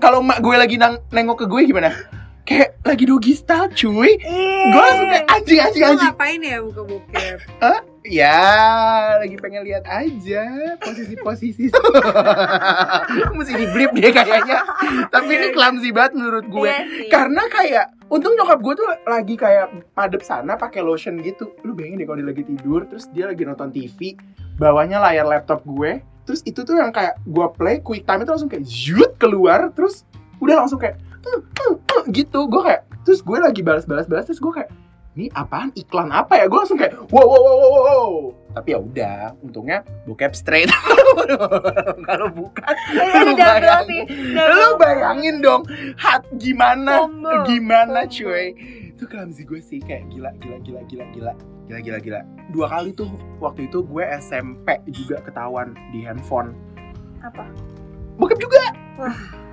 Kalau 0.04 0.20
mak 0.20 0.44
gue 0.44 0.56
lagi 0.56 0.76
nang 0.76 1.00
nengok 1.10 1.44
ke 1.44 1.46
gue 1.48 1.62
gimana? 1.72 1.90
Kayak 2.44 2.82
lagi 2.82 3.04
doggy 3.06 3.34
style 3.38 3.70
cuy. 3.72 4.18
Ih. 4.18 4.64
gue 4.74 4.82
langsung 4.82 5.08
kayak 5.08 5.26
anjing 5.30 5.60
anjing 5.62 5.84
Lo 5.86 5.90
anjing. 5.94 6.10
ngapain 6.12 6.40
ya 6.42 6.58
buka 6.66 6.82
bokep? 6.82 7.38
ya 8.20 8.42
lagi 9.22 9.36
pengen 9.38 9.62
lihat 9.64 9.86
aja 9.86 10.44
posisi-posisi. 10.82 11.70
Mesti 13.38 13.54
di 13.54 13.68
blip 13.70 13.94
dia 13.94 14.10
kayaknya. 14.12 14.60
Tapi 15.14 15.30
ini 15.30 15.48
clumsy 15.54 15.90
banget 15.94 16.18
menurut 16.18 16.46
gue. 16.50 16.68
Iya 16.74 17.08
karena 17.14 17.44
kayak 17.48 17.86
untung 18.10 18.34
nyokap 18.34 18.60
gue 18.66 18.74
tuh 18.82 18.88
lagi 19.06 19.36
kayak 19.38 19.94
madep 19.94 20.26
sana 20.26 20.58
pakai 20.58 20.82
lotion 20.82 21.22
gitu. 21.22 21.54
Lu 21.62 21.78
bayangin 21.78 22.02
deh 22.02 22.08
kalau 22.10 22.18
dia 22.18 22.28
lagi 22.34 22.44
tidur 22.44 22.90
terus 22.90 23.06
dia 23.14 23.30
lagi 23.30 23.46
nonton 23.46 23.70
TV 23.70 24.18
bawahnya 24.60 25.00
layar 25.00 25.24
laptop 25.24 25.64
gue 25.64 26.04
terus 26.30 26.46
itu 26.46 26.62
tuh 26.62 26.78
yang 26.78 26.94
kayak 26.94 27.18
gue 27.26 27.48
play 27.58 27.82
quick 27.82 28.06
time 28.06 28.22
itu 28.22 28.30
langsung 28.30 28.54
kayak 28.54 28.70
zut 28.70 29.18
keluar 29.18 29.74
terus 29.74 30.06
udah 30.38 30.62
langsung 30.62 30.78
kayak 30.78 31.02
"Uh, 31.26 31.42
uh, 31.42 31.74
uh," 31.74 32.04
gitu 32.14 32.46
gue 32.46 32.62
kayak 32.62 32.86
terus 33.02 33.26
gue 33.26 33.38
lagi 33.42 33.66
balas-balas-balas 33.66 34.30
terus 34.30 34.38
gue 34.38 34.54
kayak 34.54 34.70
ini 35.18 35.26
apaan 35.34 35.74
iklan 35.74 36.14
apa 36.14 36.38
ya 36.38 36.46
gue 36.46 36.60
langsung 36.62 36.78
kayak 36.78 36.94
wow 37.10 37.26
wow 37.26 37.42
wow 37.42 37.58
wow, 37.58 37.82
wow. 37.82 38.10
tapi 38.54 38.78
ya 38.78 38.80
udah 38.80 39.18
untungnya 39.42 39.82
bokep 40.06 40.38
straight 40.38 40.70
kalau 42.08 42.30
bukan 42.30 42.74
Ini 42.94 43.26
lu 43.26 43.34
bayangin. 43.34 43.86
sih. 43.90 44.02
lu 44.38 44.70
bayangin 44.78 45.36
dong 45.42 45.62
hat 45.98 46.24
gimana 46.38 47.10
Combo. 47.10 47.42
gimana 47.50 48.06
cuy 48.06 48.54
itu 49.00 49.08
clumsy 49.08 49.44
gue 49.44 49.60
sih 49.60 49.80
kayak 49.80 50.12
gila 50.12 50.28
gila 50.36 50.60
gila 50.60 50.82
gila 50.84 51.06
gila 51.10 51.32
gila 51.66 51.80
gila 51.80 51.98
gila 52.00 52.20
dua 52.50 52.68
kali 52.68 52.92
tuh 52.92 53.08
waktu 53.40 53.66
itu 53.66 53.80
gue 53.82 54.04
SMP 54.20 54.68
juga 54.92 55.24
ketahuan 55.24 55.72
di 55.90 56.04
handphone 56.04 56.52
Apa? 57.22 57.48
bokep 58.16 58.36
juga 58.38 58.60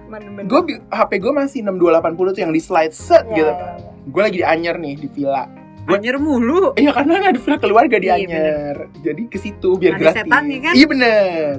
Bener-bener. 0.04 0.46
gue 0.46 0.60
HP 0.88 1.10
gue 1.16 1.32
masih 1.32 1.62
6280 1.62 2.02
tuh 2.28 2.40
yang 2.40 2.50
di 2.50 2.58
slide 2.58 2.90
set 2.90 3.22
Ya, 3.28 3.34
gitu 3.36 3.46
ya, 3.48 3.54
ya. 3.54 3.90
gue 4.04 4.20
lagi 4.20 4.36
di 4.36 4.44
Anyer 4.44 4.76
nih 4.76 4.94
di 4.96 5.08
villa 5.08 5.46
Gua- 5.82 5.94
Anyer 5.96 6.18
mulu. 6.18 6.74
Iya 6.74 6.90
karena 6.90 7.14
ada 7.24 7.38
villa 7.38 7.58
keluarga 7.60 7.94
di 7.94 8.06
Iya, 8.06 8.18
Anyer. 8.18 8.76
Jadi 9.00 9.22
ke 9.26 9.38
situ 9.38 9.74
biar 9.76 9.94
Ada 9.94 10.02
gratis. 10.04 10.18
setannya 10.20 10.58
kan? 10.60 10.74
Iya 10.74 10.86
bener. 10.88 11.54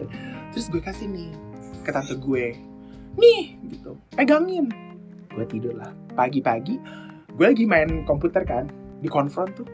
Terus 0.52 0.66
gue 0.68 0.82
kasih 0.82 1.08
nih 1.08 1.32
ke 1.80 1.90
tante 1.90 2.12
gue. 2.14 2.46
Nih 3.16 3.44
gitu. 3.66 3.96
Pegangin. 4.12 4.68
Gue 5.30 5.46
tidur 5.46 5.72
lah. 5.74 5.96
Pagi-pagi 6.12 6.76
gue 7.38 7.46
lagi 7.46 7.64
main 7.64 8.02
komputer 8.04 8.42
kan. 8.44 8.66
Di 9.00 9.08
konfront 9.08 9.54
tuh. 9.54 9.68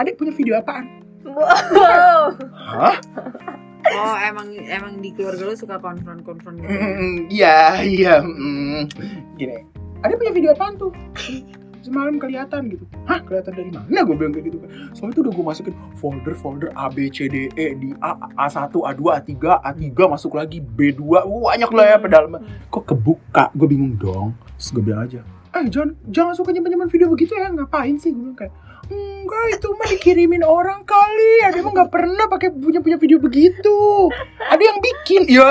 Adik 0.00 0.16
punya 0.16 0.32
video 0.32 0.56
apaan? 0.56 1.04
Wow. 1.22 2.32
Hah? 2.56 2.96
Oh 3.82 4.16
emang 4.24 4.48
emang 4.64 5.04
di 5.04 5.12
keluarga 5.12 5.52
lu 5.52 5.54
suka 5.54 5.76
konfront-konfront 5.76 6.56
gitu. 6.58 6.70
Mm, 6.72 7.16
Iya, 7.28 7.82
iya. 7.84 8.14
mm. 8.24 8.88
Gini. 9.36 9.68
Adik 10.00 10.16
punya 10.16 10.32
video 10.32 10.50
apaan 10.56 10.80
tuh? 10.80 10.90
Semalam 11.84 12.14
kelihatan 12.16 12.70
gitu. 12.70 12.86
Hah, 13.10 13.18
kelihatan 13.26 13.58
dari 13.58 13.70
mana? 13.74 14.06
Gue 14.06 14.14
bilang 14.14 14.30
kayak 14.30 14.54
gitu 14.54 14.58
kan. 14.62 14.70
Soalnya 14.94 15.14
tuh 15.18 15.22
udah 15.26 15.32
gue 15.34 15.44
masukin 15.50 15.74
folder-folder 15.98 16.70
A, 16.78 16.86
B, 16.86 17.10
C, 17.10 17.26
D, 17.26 17.50
E 17.58 17.74
di 17.74 17.90
A, 17.98 18.14
A1, 18.38 18.70
A2, 18.70 19.02
A3, 19.02 19.30
A3 19.66 19.82
masuk 20.06 20.38
lagi 20.38 20.62
B2. 20.62 21.02
Wah, 21.02 21.26
banyak 21.26 21.70
lah 21.74 21.84
ya 21.90 21.96
pedalaman. 21.98 22.46
Kok 22.70 22.86
kebuka? 22.86 23.50
Gue 23.58 23.66
bingung 23.66 23.98
dong. 23.98 24.30
Terus 24.62 24.70
gue 24.78 24.82
bilang 24.86 25.10
aja, 25.10 25.26
eh 25.52 25.64
jangan 25.68 25.90
jangan 26.08 26.34
suka 26.36 26.50
nyimpan-nyimpan 26.52 26.88
video 26.88 27.08
begitu 27.12 27.36
ya. 27.36 27.52
Ngapain 27.52 27.96
sih? 28.00 28.12
Gue 28.12 28.24
bilang 28.24 28.38
kayak, 28.40 28.52
enggak 28.88 29.44
itu 29.56 29.68
mah 29.76 29.88
dikirimin 29.92 30.44
orang 30.44 30.80
kali. 30.88 31.32
Ada 31.44 31.60
emang 31.60 31.74
nggak 31.76 31.92
pernah 31.92 32.24
pakai 32.28 32.48
punya 32.56 32.80
punya 32.80 32.96
video 32.96 33.20
begitu. 33.20 34.08
Ada 34.40 34.62
yang 34.62 34.78
bikin. 34.80 35.28
Ya. 35.28 35.44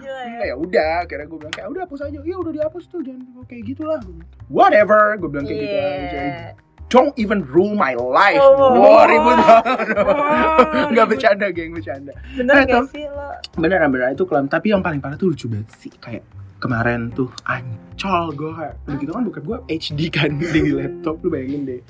Ya. 0.00 0.24
Nah, 0.40 0.46
ya 0.48 0.54
udah, 0.56 1.04
akhirnya 1.04 1.26
gue 1.28 1.38
bilang 1.38 1.54
kayak 1.54 1.68
udah 1.68 1.82
hapus 1.84 2.00
aja. 2.08 2.18
Ya 2.24 2.36
udah 2.40 2.52
dihapus 2.52 2.84
tuh, 2.88 3.04
jangan 3.04 3.44
kayak 3.44 3.62
gitulah. 3.76 4.00
Whatever, 4.48 5.20
gue 5.20 5.28
bilang 5.28 5.44
kayak 5.44 5.60
gitu 5.60 5.76
aja. 5.76 5.92
Iya. 6.00 6.56
Don't 6.90 7.14
even 7.14 7.46
rule 7.46 7.72
my 7.72 7.94
life. 7.94 8.36
Oh. 8.36 8.74
Wah, 8.74 9.06
ribut 9.06 9.38
banget. 9.38 9.62
Oh, 9.94 10.90
Nggak 10.90 11.06
bercanda, 11.06 11.46
geng, 11.48 11.70
bercanda. 11.70 12.10
Bener 12.34 12.52
Eh, 12.52 12.62
gak 12.66 12.90
sih 12.90 13.06
lo? 13.06 13.30
Beneran, 13.54 13.88
beneran 13.88 14.12
itu 14.12 14.26
kelam. 14.26 14.44
Tapi 14.44 14.74
yang 14.74 14.82
paling 14.82 14.98
parah 14.98 15.14
tuh 15.14 15.30
lucu 15.30 15.46
banget 15.46 15.70
sih. 15.78 15.92
Kayak 15.94 16.26
kemarin 16.58 17.08
tuh 17.08 17.30
ancol 17.46 18.34
gue 18.34 18.50
kayak 18.52 18.74
udah 18.84 18.96
gitu 18.98 19.10
kan 19.10 19.22
bukan 19.24 19.42
gue 19.42 19.58
HD 19.70 20.00
kan 20.12 20.28
di 20.36 20.60
laptop 20.76 21.16
lu 21.24 21.32
bayangin 21.32 21.64
deh 21.64 21.80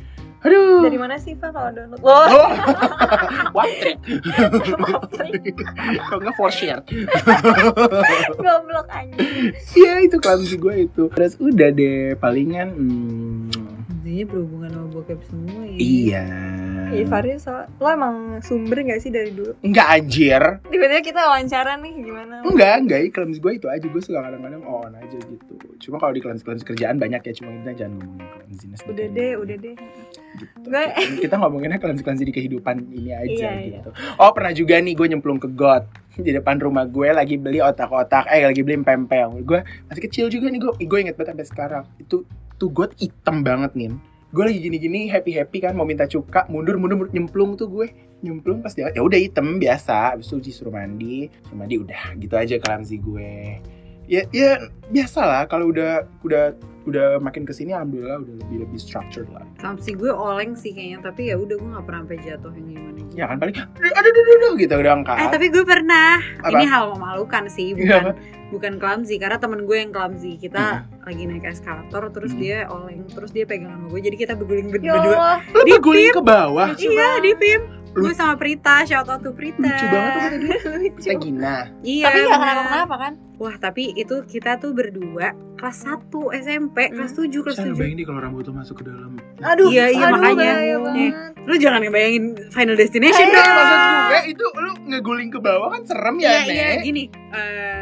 aduh 0.40 0.80
Dari 0.80 0.96
mana 0.96 1.18
sih 1.18 1.34
Pak 1.34 1.52
kalau 1.52 1.68
download? 1.68 2.00
Oh, 2.00 2.24
Oh, 3.60 3.66
trick. 3.68 3.98
Kalau 6.00 6.16
nggak 6.16 6.32
for 6.32 6.48
share. 6.48 6.80
goblok 8.40 8.88
anjing. 8.88 9.52
Iya 9.76 10.00
itu 10.00 10.16
clumsy 10.16 10.56
gue 10.56 10.88
itu. 10.88 11.12
Terus 11.12 11.36
udah 11.36 11.68
deh 11.70 12.16
palingan. 12.16 12.68
Hmm, 12.72 13.60
Intinya 14.20 14.37
berhubungan 14.37 14.68
sama 14.76 14.88
bokep 14.92 15.20
semua 15.33 15.64
ya. 15.64 15.76
iya. 15.80 16.24
Iya 16.90 17.05
Farid, 17.07 17.38
so, 17.38 17.50
lo 17.76 17.87
emang 17.87 18.16
sumber 18.40 18.83
gak 18.83 18.98
sih 18.98 19.09
dari 19.09 19.31
dulu? 19.31 19.55
Enggak 19.61 19.87
anjir. 19.88 20.42
Tiba-tiba 20.64 21.00
kita 21.00 21.20
wawancara 21.24 21.74
nih 21.76 21.92
gimana? 22.00 22.42
Enggak, 22.42 22.74
enggak. 22.81 22.98
Clumsy 23.11 23.38
gue 23.38 23.53
itu 23.55 23.66
aja. 23.66 23.83
Gue 23.83 24.00
suka 24.00 24.18
kadang-kadang 24.20 24.62
on 24.62 24.92
aja 24.92 25.16
gitu. 25.16 25.55
Cuma 25.81 25.96
kalau 25.96 26.11
di 26.11 26.20
clumsy-clumsy 26.20 26.64
kerjaan 26.64 26.96
banyak 26.96 27.22
ya. 27.22 27.33
Cuma 27.33 27.55
kita 27.55 27.70
jangan 27.79 27.94
ngomongin 27.96 28.26
clumsiness. 28.29 28.81
di 28.81 28.90
Udah 28.90 29.07
deh, 29.09 29.31
gitu. 29.31 29.40
udah 29.40 29.57
deh. 29.57 29.74
Gitu. 30.33 30.57
Gue- 30.62 30.92
Kita 31.20 31.35
ngomonginnya 31.37 31.79
clumsy-clumsy 31.79 32.24
di 32.24 32.35
kehidupan 32.35 32.76
ini 32.88 33.11
aja 33.12 33.31
Iya, 33.31 33.50
iya. 33.57 33.79
gitu. 33.79 33.90
Oh 34.16 34.31
pernah 34.31 34.50
juga 34.50 34.74
nih 34.76 34.92
gue 34.92 35.07
nyemplung 35.09 35.38
ke 35.38 35.48
got 35.48 35.87
di 36.12 36.31
depan 36.31 36.59
rumah 36.59 36.85
gue 36.85 37.09
lagi 37.09 37.35
beli 37.35 37.59
otak-otak 37.59 38.29
eh 38.29 38.42
lagi 38.42 38.61
beli 38.61 38.76
pempel 38.79 39.40
gue 39.40 39.61
masih 39.87 40.03
kecil 40.03 40.26
juga 40.26 40.46
nih 40.46 40.61
gue 40.61 40.72
gue 40.83 40.98
inget 41.00 41.14
banget 41.14 41.33
sampai 41.33 41.46
sekarang 41.46 41.85
itu 41.96 42.26
tuh 42.55 42.68
got 42.68 42.92
hitam 42.94 43.40
banget 43.40 43.72
nih 43.72 43.88
gue 44.30 44.44
lagi 44.46 44.62
gini-gini 44.62 45.10
happy 45.10 45.34
happy 45.34 45.58
kan 45.58 45.74
mau 45.74 45.82
minta 45.82 46.06
cuka 46.06 46.46
mundur 46.46 46.78
mundur 46.78 47.10
nyemplung 47.10 47.58
tuh 47.58 47.66
gue. 47.66 47.86
Nyemplung 48.20 48.60
pas 48.62 48.70
dia 48.70 48.92
ya 48.94 49.02
udah 49.02 49.18
hitam 49.18 49.58
biasa. 49.58 50.14
Habis 50.14 50.30
itu 50.30 50.52
disuruh 50.52 50.70
mandi 50.74 51.26
suruh 51.46 51.58
mandi 51.58 51.76
udah 51.82 52.14
gitu 52.20 52.34
aja 52.38 52.54
clumsy 52.62 53.02
gue. 53.02 53.58
Ya 54.06 54.26
ya 54.30 54.58
biasa 54.90 55.20
lah 55.22 55.42
kalau 55.50 55.74
udah 55.74 56.06
udah 56.22 56.54
udah 56.82 57.18
makin 57.18 57.42
ke 57.42 57.52
sini 57.52 57.70
alhamdulillah 57.70 58.18
udah 58.18 58.34
lebih 58.38 58.56
lebih 58.62 58.76
structured 58.76 59.28
lah. 59.28 59.44
Samsi 59.56 59.92
gue 59.92 60.08
oleng 60.08 60.54
sih 60.54 60.70
kayaknya 60.70 60.98
Tapi 61.02 61.28
ya 61.28 61.36
udah 61.36 61.54
gue 61.54 61.68
gak 61.70 61.84
pernah 61.84 62.00
sampai 62.02 62.18
jatuh 62.18 62.52
yang 62.52 62.66
gimana 62.66 62.98
gitu. 62.98 63.12
ya 63.12 63.24
kan 63.26 63.36
paling 63.36 63.54
aduh 63.54 63.68
aduh 63.92 64.10
aduh, 64.10 64.34
aduh 64.34 64.52
gitu 64.56 64.74
udah 64.74 64.92
angkat 64.94 65.16
Eh 65.16 65.28
tapi 65.28 65.46
gue 65.46 65.60
pernah. 65.62 66.10
Apa? 66.38 66.48
Ini 66.50 66.64
hal 66.66 66.84
memalukan 66.90 67.44
sih 67.46 67.68
Iya, 67.70 67.76
Bukan 67.76 68.04
bukan 68.50 68.72
clumsy 68.76 69.16
Karena 69.16 69.36
temen 69.36 69.60
gue 69.62 69.76
yang 69.76 69.90
clumsy. 69.90 70.32
Kita 70.34 70.62
lagi 71.00 71.22
naik 71.22 71.44
eskalator 71.44 72.08
Terus 72.08 72.32
Hmm. 72.32 72.40
dia 72.40 72.58
oleng 72.66 73.04
Terus 73.06 73.30
dia 73.30 73.44
pegang 73.44 73.70
sama 73.70 73.86
gue 73.86 74.00
Jadi 74.02 74.16
kita 74.16 74.32
berguling 74.32 74.68
ber- 74.68 74.80
Ya 74.80 74.94
berdua. 74.94 75.12
Allah, 75.12 75.36
lu 75.46 75.60
Di 75.60 75.72
berguling 75.74 76.10
ke 76.10 76.22
bawah? 76.22 76.68
Iya 76.72 77.08
di 77.18 77.32
PIM 77.34 77.60
Gue 77.92 78.12
sama 78.12 78.35
Prita 78.35 78.83
Shout 78.83 79.05
out 79.05 79.18
to 79.18 79.31
Prita 79.31 79.59
lucu 79.59 79.87
banget 79.87 80.12
tuh 80.14 80.38
lucu. 80.38 80.70
kita 80.96 81.14
gina 81.18 81.57
Iya 81.81 82.07
Tapi 82.07 82.18
gak 82.20 82.29
benar. 82.31 82.38
kenapa-kenapa 82.55 82.94
kan? 82.96 83.12
Wah 83.37 83.55
tapi 83.57 83.83
itu 83.92 84.16
kita 84.24 84.50
tuh 84.57 84.70
berdua 84.70 85.29
Kelas 85.55 85.79
1 85.83 86.07
SMP 86.38 86.76
Kelas 86.88 87.12
7 87.12 87.33
Kelas 87.33 87.57
Saya 87.57 87.68
7 87.68 87.74
bayangin 87.74 87.96
deh 87.96 88.07
kalau 88.07 88.20
rambut 88.20 88.44
lu 88.44 88.53
masuk 88.53 88.74
ke 88.76 88.85
dalam 88.85 89.16
Aduh, 89.40 89.68
Iya, 89.68 89.85
iya, 89.88 90.05
aduh, 90.07 90.14
makanya. 90.14 90.37
bahaya 90.37 90.61
Iya. 90.61 90.76
banget. 90.79 91.12
Lu 91.40 91.55
jangan 91.57 91.81
ngebayangin 91.81 92.24
Final 92.48 92.76
Destination 92.76 93.24
Eh, 93.24 93.33
dong 93.33 93.48
maksud 93.50 93.79
gue 93.81 94.20
itu 94.29 94.44
lu 94.55 94.70
ngeguling 94.87 95.31
ke 95.31 95.38
bawah 95.38 95.68
kan 95.70 95.83
serem 95.83 96.16
ya, 96.16 96.31
Iya 96.38 96.40
iya 96.46 96.68
gini 96.79 97.05
eh, 97.31 97.79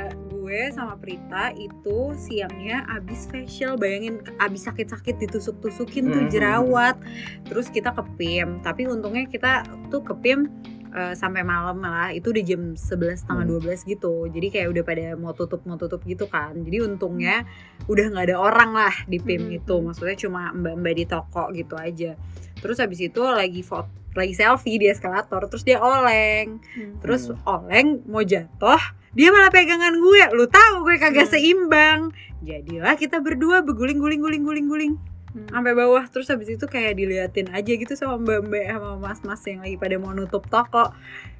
gue 0.49 0.73
sama 0.73 0.97
Prita 0.97 1.53
itu 1.53 2.17
siangnya 2.17 2.89
abis 2.89 3.29
facial 3.29 3.77
bayangin 3.77 4.17
abis 4.41 4.65
sakit-sakit 4.65 5.21
ditusuk-tusukin 5.21 6.09
tuh 6.09 6.25
Mhm. 6.25 6.31
jerawat 6.33 6.97
terus 7.45 7.69
kita 7.69 7.93
ke 7.93 8.01
PIM 8.17 8.65
tapi 8.65 8.89
untungnya 8.89 9.29
kita 9.29 9.61
tuh 9.93 10.01
ke 10.01 10.17
PIM 10.17 10.49
eh, 10.89 11.13
sampai 11.13 11.45
malam 11.45 11.85
lah 11.85 12.09
itu 12.11 12.33
udah 12.33 12.41
jam 12.43 12.73
11 12.73 13.21
setengah 13.21 13.45
Hmm. 13.45 13.53
12 13.53 13.85
gitu 13.85 14.25
jadi 14.27 14.49
kayak 14.49 14.69
udah 14.73 14.83
pada 14.83 15.05
mau 15.15 15.37
tutup 15.37 15.61
mau 15.63 15.77
tutup 15.77 16.01
gitu 16.03 16.25
kan 16.25 16.57
jadi 16.57 16.89
untungnya 16.89 17.45
udah 17.85 18.09
nggak 18.09 18.25
ada 18.25 18.37
orang 18.41 18.73
lah 18.73 18.95
di 19.05 19.21
PIM 19.21 19.53
Hmm. 19.53 19.59
itu 19.61 19.75
maksudnya 19.77 20.17
cuma 20.17 20.49
mbak-mbak 20.51 20.95
di 20.95 21.05
toko 21.05 21.53
gitu 21.53 21.77
aja 21.77 22.17
terus 22.57 22.81
habis 22.81 23.05
itu 23.05 23.21
lagi 23.21 23.61
foto 23.61 23.93
lagi 24.17 24.33
selfie 24.33 24.81
di 24.81 24.89
eskalator 24.89 25.45
terus 25.47 25.61
dia 25.61 25.77
oleng 25.77 26.57
Hmm. 26.57 26.97
terus 26.99 27.29
oleng 27.45 28.01
mau 28.09 28.25
jatuh 28.25 28.81
dia 29.11 29.29
malah 29.29 29.49
pegangan 29.49 29.95
gue. 29.95 30.23
Lu 30.33 30.45
tahu 30.45 30.83
gue 30.83 30.97
kagak 30.97 31.25
Hmm. 31.25 31.33
seimbang. 31.33 32.01
Jadilah 32.41 32.95
kita 32.95 33.19
berdua 33.19 33.61
berguling 33.61 33.97
guling 33.97 34.19
guling 34.19 34.43
guling 34.43 34.67
guling. 34.67 34.95
Hmm. 35.29 35.45
sampai 35.51 35.73
bawah. 35.73 36.05
Terus 36.07 36.27
habis 36.27 36.49
itu 36.49 36.65
kayak 36.65 36.97
diliatin 36.97 37.49
aja 37.51 37.69
gitu 37.71 37.93
sama 37.93 38.17
mbak 38.17 38.49
mbak 38.49 38.65
sama 38.67 38.91
mas 38.97 39.21
mas 39.21 39.45
yang 39.45 39.61
lagi 39.61 39.77
pada 39.77 39.95
mau 39.95 40.11
nutup 40.11 40.41
toko. 40.47 40.89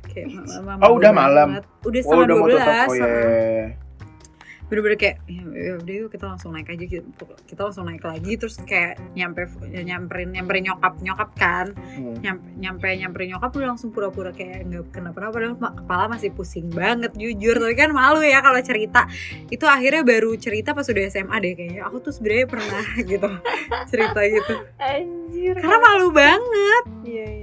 Kayak 0.05 0.29
mama 0.61 0.77
Oh, 0.83 0.95
udah 0.95 1.09
malam? 1.11 1.57
banget. 1.57 1.65
udah 1.83 1.97
Oh 1.99 2.05
setengah 2.05 2.21
udah 2.21 2.29
dua 2.29 2.37
mau 2.37 2.47
tutup. 2.47 2.61
belas. 2.61 2.89
Oh 2.89 2.95
ya 2.95 3.09
bener-bener 4.69 5.01
kayak 5.01 5.17
ya, 5.25 5.43
ya 5.49 5.73
udah 5.81 5.95
yuk 5.97 6.09
kita 6.13 6.25
langsung 6.29 6.53
naik 6.53 6.69
aja 6.69 6.85
gitu 6.85 7.09
kita 7.49 7.61
langsung 7.61 7.89
naik 7.89 8.05
lagi 8.05 8.37
terus 8.37 8.61
kayak 8.63 9.01
nyampe 9.13 9.49
nyamperin 9.65 10.29
nyamperin 10.31 10.65
nyokap 10.69 10.95
nyokap 11.01 11.31
kan 11.35 11.67
Hmm. 11.99 12.21
nyampe 12.21 12.47
nyampe 12.55 12.89
nyamperin 12.95 13.29
nyokap 13.33 13.51
udah 13.51 13.69
langsung 13.75 13.91
pura-pura 13.91 14.31
kayak 14.31 14.69
nggak 14.69 14.93
kenapa-napa 14.93 15.33
padahal 15.35 15.57
kepala 15.57 16.05
masih 16.07 16.31
pusing 16.31 16.69
banget 16.69 17.11
jujur 17.17 17.57
tapi 17.57 17.75
kan 17.75 17.91
malu 17.91 18.21
ya 18.21 18.39
kalau 18.39 18.61
cerita 18.61 19.09
itu 19.49 19.65
akhirnya 19.65 20.05
baru 20.05 20.37
cerita 20.37 20.77
pas 20.77 20.85
udah 20.85 21.03
SMA 21.09 21.37
deh 21.41 21.53
kayaknya 21.57 21.83
aku 21.83 21.99
tuh 21.99 22.13
sebenarnya 22.13 22.47
pernah 22.47 22.85
gitu 23.11 23.29
cerita 23.89 24.21
gitu 24.23 24.55
Anjir. 24.79 25.55
karena 25.59 25.79
malu 25.81 26.09
banget 26.13 26.85
iya, 27.03 27.27
iya. 27.27 27.38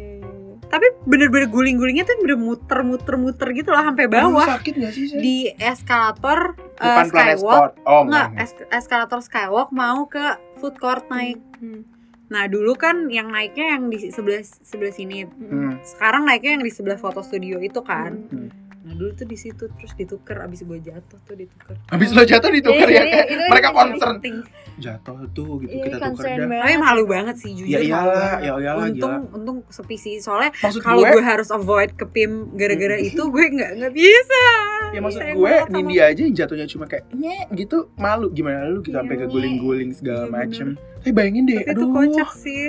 Tapi 0.75 0.87
bener-bener 1.07 1.47
guling-gulingnya 1.47 2.03
tuh 2.03 2.19
bener 2.19 2.35
muter-muter-muter 2.35 3.47
gitu 3.55 3.71
loh 3.71 3.79
sampai 3.79 4.11
bawah 4.11 4.43
Aduh, 4.43 4.51
sakit 4.59 4.73
gak 4.75 4.91
sih 4.91 5.05
di 5.15 5.35
eskalator 5.55 6.59
uh, 6.83 7.03
skywalk 7.07 7.79
oh 7.87 8.03
Enggak, 8.03 8.35
enggak 8.35 8.43
es- 8.43 8.67
eskalator 8.75 9.19
skywalk 9.23 9.71
mau 9.71 10.03
ke 10.11 10.35
food 10.59 10.75
court 10.81 11.05
naik. 11.07 11.39
Hmm. 11.61 11.85
Nah, 12.25 12.49
dulu 12.49 12.73
kan 12.73 13.05
yang 13.13 13.29
naiknya 13.29 13.77
yang 13.77 13.93
di 13.93 14.09
sebelah 14.09 14.41
sebelah 14.41 14.89
sini. 14.89 15.29
Hmm. 15.29 15.77
Sekarang 15.85 16.25
naiknya 16.25 16.57
yang 16.57 16.65
di 16.65 16.73
sebelah 16.73 16.97
foto 16.97 17.21
studio 17.21 17.61
itu 17.61 17.85
kan. 17.85 18.17
Hmm. 18.33 18.49
Nah, 18.85 18.93
dulu 18.93 19.11
tuh 19.11 19.25
di 19.25 19.33
situ 19.35 19.65
terus 19.67 19.93
ditukar 19.93 20.45
abis 20.45 20.61
gue 20.61 20.77
jatuh 20.79 21.17
tuh 21.19 21.33
ditukar. 21.33 21.73
habis 21.87 22.09
lo 22.11 22.21
jatuh 22.21 22.51
ditukar 22.51 22.85
Iya, 22.85 23.01
ya 23.01 23.23
iya, 23.25 23.47
mereka 23.47 23.69
concern 23.71 24.21
Ting. 24.21 24.45
jatuh 24.77 25.25
tuh 25.31 25.57
gitu 25.59 25.73
Iya, 25.73 25.83
kita 25.83 25.97
tukar 26.05 26.25
dah. 26.37 26.45
Tapi 26.61 26.75
malu 26.77 27.03
banget 27.03 27.35
sih 27.35 27.51
jujur. 27.51 27.65
ya 27.67 27.79
iyalah 27.81 28.37
ya 28.39 28.53
iyalah 28.55 28.85
untung 28.85 29.09
gila 29.17 29.33
untung 29.33 29.57
sepi 29.67 29.95
sih 29.95 30.15
soalnya 30.17 30.53
kalau 30.79 31.01
gue 31.01 31.11
gue 31.11 31.25
harus 31.25 31.49
avoid 31.49 31.91
ke 31.91 32.05
PIM 32.05 32.31
gara-gara 32.53 32.93
itu 32.99 33.17
gue 33.25 33.45
nggak 33.51 33.71
nggak 33.75 33.93
bisa. 33.95 34.43
ya 34.87 34.99
maksud 34.99 35.17
Sayang 35.19 35.35
gue 35.35 35.53
Nindi 35.71 35.95
aja 35.97 36.21
yang 36.21 36.35
jatuhnya 36.35 36.65
cuma 36.67 36.85
kayak 36.85 37.09
nye 37.11 37.37
gitu 37.51 37.89
malu 37.95 38.29
gimana 38.29 38.63
lu 38.65 38.79
kita 38.79 38.91
Iya, 38.91 39.01
sampai 39.01 39.15
ke 39.15 39.23
nye. 39.23 39.31
guling-guling 39.31 39.89
segala 39.91 40.29
macem 40.29 40.77
tapi 40.95 41.09
bayangin 41.11 41.43
deh 41.47 41.57
Tapi 41.57 41.67
itu 41.67 41.81
aduh 41.81 41.89
kocak 41.91 42.29
sih. 42.35 42.65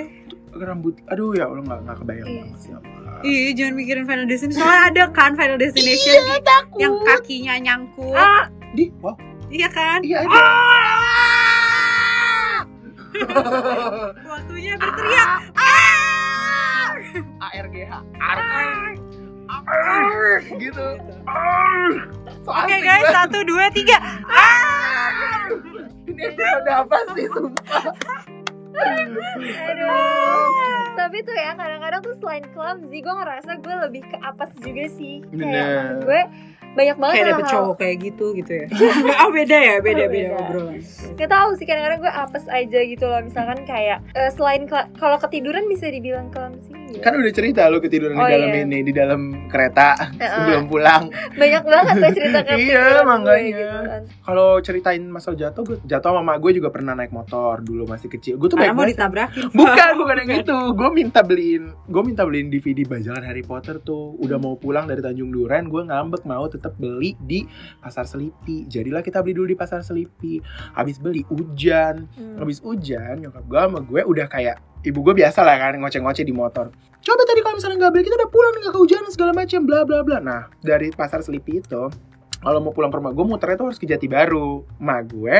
rambut 0.51 0.97
aduh 1.05 1.29
ya 1.31 1.45
Allah 1.45 1.61
nggak 1.61 1.79
nggak 1.83 1.97
kebayang 1.99 2.29
banget 2.35 2.57
sih 2.57 2.71
Allah. 2.71 2.96
Iya, 3.19 3.49
jangan 3.53 3.73
mikirin 3.73 4.03
Final 4.03 4.25
Destination. 4.25 4.59
Soalnya 4.59 4.83
ada 4.87 5.03
kan 5.09 5.31
Final 5.33 5.57
Destination 5.57 6.13
Iya, 6.15 6.57
yang 6.77 6.93
kakinya 7.01 7.53
nyangkut. 7.57 8.13
Ah, 8.13 8.45
di 8.71 8.91
wow 8.99 9.15
Iya 9.47 9.67
kan? 9.69 9.99
iya 10.01 10.21
ada 10.21 10.39
Waktunya 14.27 14.73
berteriak. 14.75 15.29
ARGH 17.39 17.91
Ar- 18.19 18.45
Ar- 19.47 20.43
gitu 20.53 20.85
Oke 22.45 22.53
asik 22.69 22.81
guys, 22.81 23.01
banget. 23.01 23.15
satu, 23.15 23.37
dua, 23.43 23.65
tiga. 23.69 23.97
ini 26.05 26.21
episode 26.23 26.69
apa 26.69 26.97
sih 27.11 27.25
sumpah 27.27 27.83
Aduh. 28.77 30.49
Tapi 30.93 31.17
tuh 31.21 31.33
ya 31.33 31.53
kadang-kadang 31.53 32.01
tuh 32.01 32.15
selain 32.17 32.43
clumsy 32.51 32.99
gue 32.99 33.13
ngerasa 33.13 33.51
gue 33.57 33.75
lebih 33.81 34.01
ke 34.03 34.17
apes 34.19 34.51
juga 34.59 34.85
sih. 34.89 35.23
Kayak 35.23 35.33
Bener. 35.33 35.85
gue 36.01 36.21
banyak 36.69 36.93
banget 36.95 37.15
Kayak 37.15 37.29
dapet 37.31 37.45
cowok 37.49 37.75
kayak 37.75 37.97
gitu 38.03 38.25
gitu 38.35 38.51
ya. 38.53 38.65
oh 39.19 39.31
beda 39.37 39.57
ya, 39.57 39.75
beda 39.79 40.03
Oh, 40.03 40.09
beda 40.09 40.29
beda. 40.29 40.37
obrolan. 40.39 40.77
Gak 41.15 41.29
tau 41.31 41.49
sih 41.55 41.65
kadang-kadang 41.65 41.99
gue 41.99 42.13
apes 42.13 42.45
aja 42.47 42.79
gitu 42.83 43.03
loh 43.03 43.19
misalkan 43.19 43.59
kayak 43.63 43.97
eh, 44.13 44.29
selain 44.29 44.69
kalau 44.69 45.17
ketiduran 45.17 45.65
bisa 45.65 45.89
dibilang 45.89 46.29
clumsy 46.29 46.76
ya. 46.89 47.01
kan 47.01 47.13
udah 47.13 47.29
cerita 47.29 47.61
lu 47.65 47.77
ketiduran 47.77 48.13
Oh, 48.13 48.23
di 48.23 48.33
dalam 48.33 48.49
iya. 48.49 48.61
ini 48.61 48.77
di 48.79 48.91
dalam 48.91 49.21
kereta 49.45 49.89
Heeh. 50.09 50.29
sebelum 50.33 50.63
pulang 50.65 51.03
banyak 51.31 51.63
banget 51.63 51.93
tuh 51.95 52.11
cerita 52.13 52.39
ketiduran 52.47 52.67
Iya, 52.77 52.81
gue 52.89 53.03
makanya. 53.03 53.43
gitu 53.45 53.63
kan. 53.83 54.01
kalau 54.21 54.49
ceritain 54.59 55.03
masalah 55.03 55.37
jatuh 55.37 55.63
gue 55.63 55.77
jatuh 55.83 56.11
sama 56.13 56.33
gue 56.35 56.51
juga 56.53 56.69
pernah 56.69 56.93
naik 56.93 57.09
motor 57.09 57.59
dulu 57.59 57.83
masih 57.85 58.09
kecil 58.09 58.35
gue 58.35 58.47
tuh 58.47 58.55
baik 58.55 58.71
mau 58.71 58.81
banget 58.81 58.95
ditabrakin. 58.95 59.45
bukan 59.59 59.89
bukan 59.95 60.15
yang 60.17 60.29
gitu 60.37 60.57
gue 60.71 60.89
minta 60.91 61.19
beliin 61.21 61.63
gue 61.83 62.01
minta 62.03 62.21
beliin 62.21 62.47
DVD 62.47 62.79
bajakan 62.83 63.21
Harry 63.21 63.41
Potter 63.41 63.77
tuh 63.77 64.15
udah 64.17 64.35
mau 64.35 64.55
pulang 64.55 64.85
dari 64.85 64.99
Tanjung 64.99 65.29
Duren 65.29 65.67
gue 65.67 65.81
ngambek 65.83 66.23
mau 66.23 66.45
tetap 66.45 66.75
beli 66.75 67.13
di 67.19 67.43
pasar 67.77 68.03
Selipi 68.03 68.63
jadilah 68.65 68.99
kita 68.99 69.19
beli 69.19 69.33
dulu 69.33 69.47
di 69.47 69.55
pasar 69.55 69.79
Selipi 69.79 70.39
habis 70.73 70.97
beli 70.97 71.23
hujan 71.23 72.09
Hmm. 72.09 72.37
habis 72.37 72.59
hujan 72.59 73.19
nyokap 73.19 73.43
gue 73.43 73.59
sama 73.59 73.79
gue 73.79 74.01
udah 74.01 74.25
kayak 74.25 74.57
ibu 74.87 74.99
gue 75.03 75.13
biasa 75.19 75.43
lah 75.43 75.59
kan 75.59 75.75
ngoceh-ngoceh 75.83 76.23
di 76.23 76.31
motor. 76.31 76.71
Coba 77.03 77.23
tadi 77.27 77.39
kalau 77.43 77.55
misalnya 77.59 77.77
nggak 77.87 77.91
beli 77.93 78.03
kita 78.07 78.15
udah 78.19 78.31
pulang 78.31 78.51
nih 78.55 78.61
nggak 78.67 78.75
kehujanan 78.75 79.11
segala 79.11 79.31
macam 79.35 79.59
bla 79.67 79.79
bla 79.83 79.99
bla. 80.03 80.17
Nah 80.23 80.41
dari 80.63 80.87
pasar 80.95 81.19
Selipi 81.23 81.59
itu 81.59 81.83
kalau 82.39 82.59
mau 82.63 82.71
pulang 82.71 82.91
ke 82.91 82.97
rumah 82.99 83.11
gue 83.11 83.25
muternya 83.27 83.55
tuh 83.59 83.67
harus 83.71 83.79
ke 83.79 83.87
Jati 83.87 84.07
Baru. 84.07 84.63
Mak 84.79 85.01
gue 85.11 85.37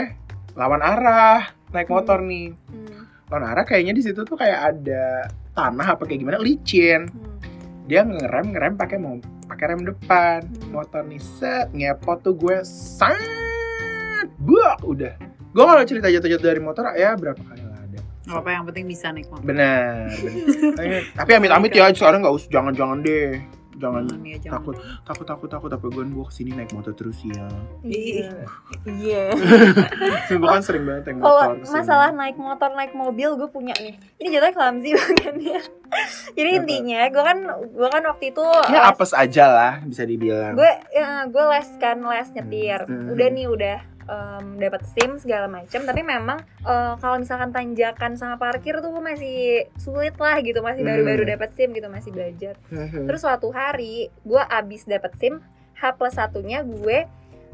lawan 0.59 0.81
arah 0.83 1.55
naik 1.71 1.87
motor 1.87 2.19
nih. 2.23 2.51
Hmm. 2.71 3.07
lawan 3.27 3.43
arah 3.43 3.63
kayaknya 3.67 3.91
di 3.95 4.03
situ 4.03 4.23
tuh 4.23 4.39
kayak 4.39 4.75
ada 4.75 5.27
tanah 5.51 5.95
apa 5.95 6.03
kayak 6.03 6.19
gimana 6.23 6.39
licin. 6.39 7.07
Hmm. 7.07 7.39
dia 7.87 8.03
ngerem 8.03 8.51
ngerem 8.51 8.73
pakai 8.75 8.97
mau 8.99 9.15
pakai 9.47 9.65
rem 9.75 9.83
depan. 9.87 10.43
Hmm. 10.43 10.71
motor 10.75 11.03
nih 11.07 11.19
set 11.19 11.71
ngepot 11.71 12.19
tuh 12.23 12.35
gue 12.35 12.63
sangat 12.63 14.27
buak 14.39 14.83
udah. 14.83 15.15
Gue 15.51 15.63
kalau 15.63 15.83
cerita 15.87 16.07
jatuh-jatuh 16.11 16.47
dari 16.47 16.61
motor 16.61 16.91
ya 16.95 17.15
berapa 17.15 17.39
kali 17.39 17.66
Gak 18.27 18.37
apa 18.37 18.49
yang 18.51 18.63
penting 18.65 18.85
bisa 18.85 19.07
naik 19.09 19.27
motor. 19.27 19.43
benar 19.43 20.11
benar. 20.11 21.01
tapi 21.19 21.31
amit-amit 21.33 21.71
ya 21.71 21.87
sekarang 21.89 22.19
nggak 22.19 22.35
usah 22.35 22.49
jangan-jangan 22.49 22.99
deh 22.99 23.39
jangan 23.75 24.03
Jangan 24.03 24.25
ya, 24.25 24.37
jangan. 24.39 24.53
takut 24.57 24.75
takut 25.05 25.25
takut 25.27 25.49
takut 25.49 25.69
apa 25.71 25.85
gue 25.85 26.03
gue 26.03 26.25
ke 26.25 26.33
sini 26.33 26.49
naik 26.51 26.73
motor 26.73 26.91
terus 26.91 27.21
ya 27.21 27.45
iya 27.83 28.33
iya 28.83 29.23
gue 30.33 30.49
kan 30.49 30.59
sering 30.59 30.81
banget 30.81 31.03
naik 31.07 31.17
kalau 31.19 31.37
motor 31.37 31.53
ke 31.53 31.61
sini. 31.63 31.75
masalah 31.77 32.09
naik 32.09 32.37
motor 32.37 32.69
naik 32.73 32.91
mobil 32.91 33.29
gue 33.35 33.45
punya 33.47 33.77
nih 33.77 33.93
ini 34.17 34.27
jatuhnya 34.27 34.49
clumsy 34.51 34.89
banget 34.97 35.35
ya 35.47 35.61
jadi 36.33 36.49
Kenapa? 36.49 36.57
intinya 36.59 37.01
gue 37.07 37.23
kan 37.23 37.37
gue 37.69 37.87
kan 37.87 38.03
waktu 38.03 38.25
itu 38.27 38.43
ya 38.65 38.69
les- 38.73 38.87
apes 38.89 39.11
aja 39.13 39.45
lah 39.47 39.73
bisa 39.83 40.03
dibilang 40.03 40.53
gue 40.53 40.71
ya, 40.89 41.05
gue 41.23 41.43
les 41.47 41.69
kan 41.77 41.97
les 42.01 42.29
nyetir 42.33 42.79
Hmm. 42.83 43.13
udah 43.13 43.27
nih 43.29 43.45
udah 43.47 43.77
em, 44.07 44.57
dapat 44.57 44.81
sim 44.87 45.19
segala 45.19 45.45
macam 45.45 45.83
tapi 45.83 46.01
memang 46.01 46.39
eh, 46.63 46.93
kalau 46.97 47.19
misalkan 47.19 47.51
tanjakan 47.51 48.15
sama 48.15 48.35
parkir 48.35 48.79
tuh 48.79 48.91
masih 48.97 49.67
sulit 49.75 50.15
lah 50.15 50.39
gitu. 50.39 50.59
Masih 50.59 50.81
Hmm. 50.81 50.89
baru-baru 50.89 51.23
dapat 51.27 51.51
sim 51.53 51.69
gitu 51.71 51.87
masih 51.87 52.09
belajar. 52.09 52.55
Terus 52.71 53.19
suatu 53.19 53.51
hari 53.51 54.07
gue 54.23 54.41
abis 54.41 54.83
dapat 54.83 55.11
sim 55.15 55.43
H 55.75 55.93
plus 55.93 56.15
satunya 56.15 56.63
gue 56.63 57.05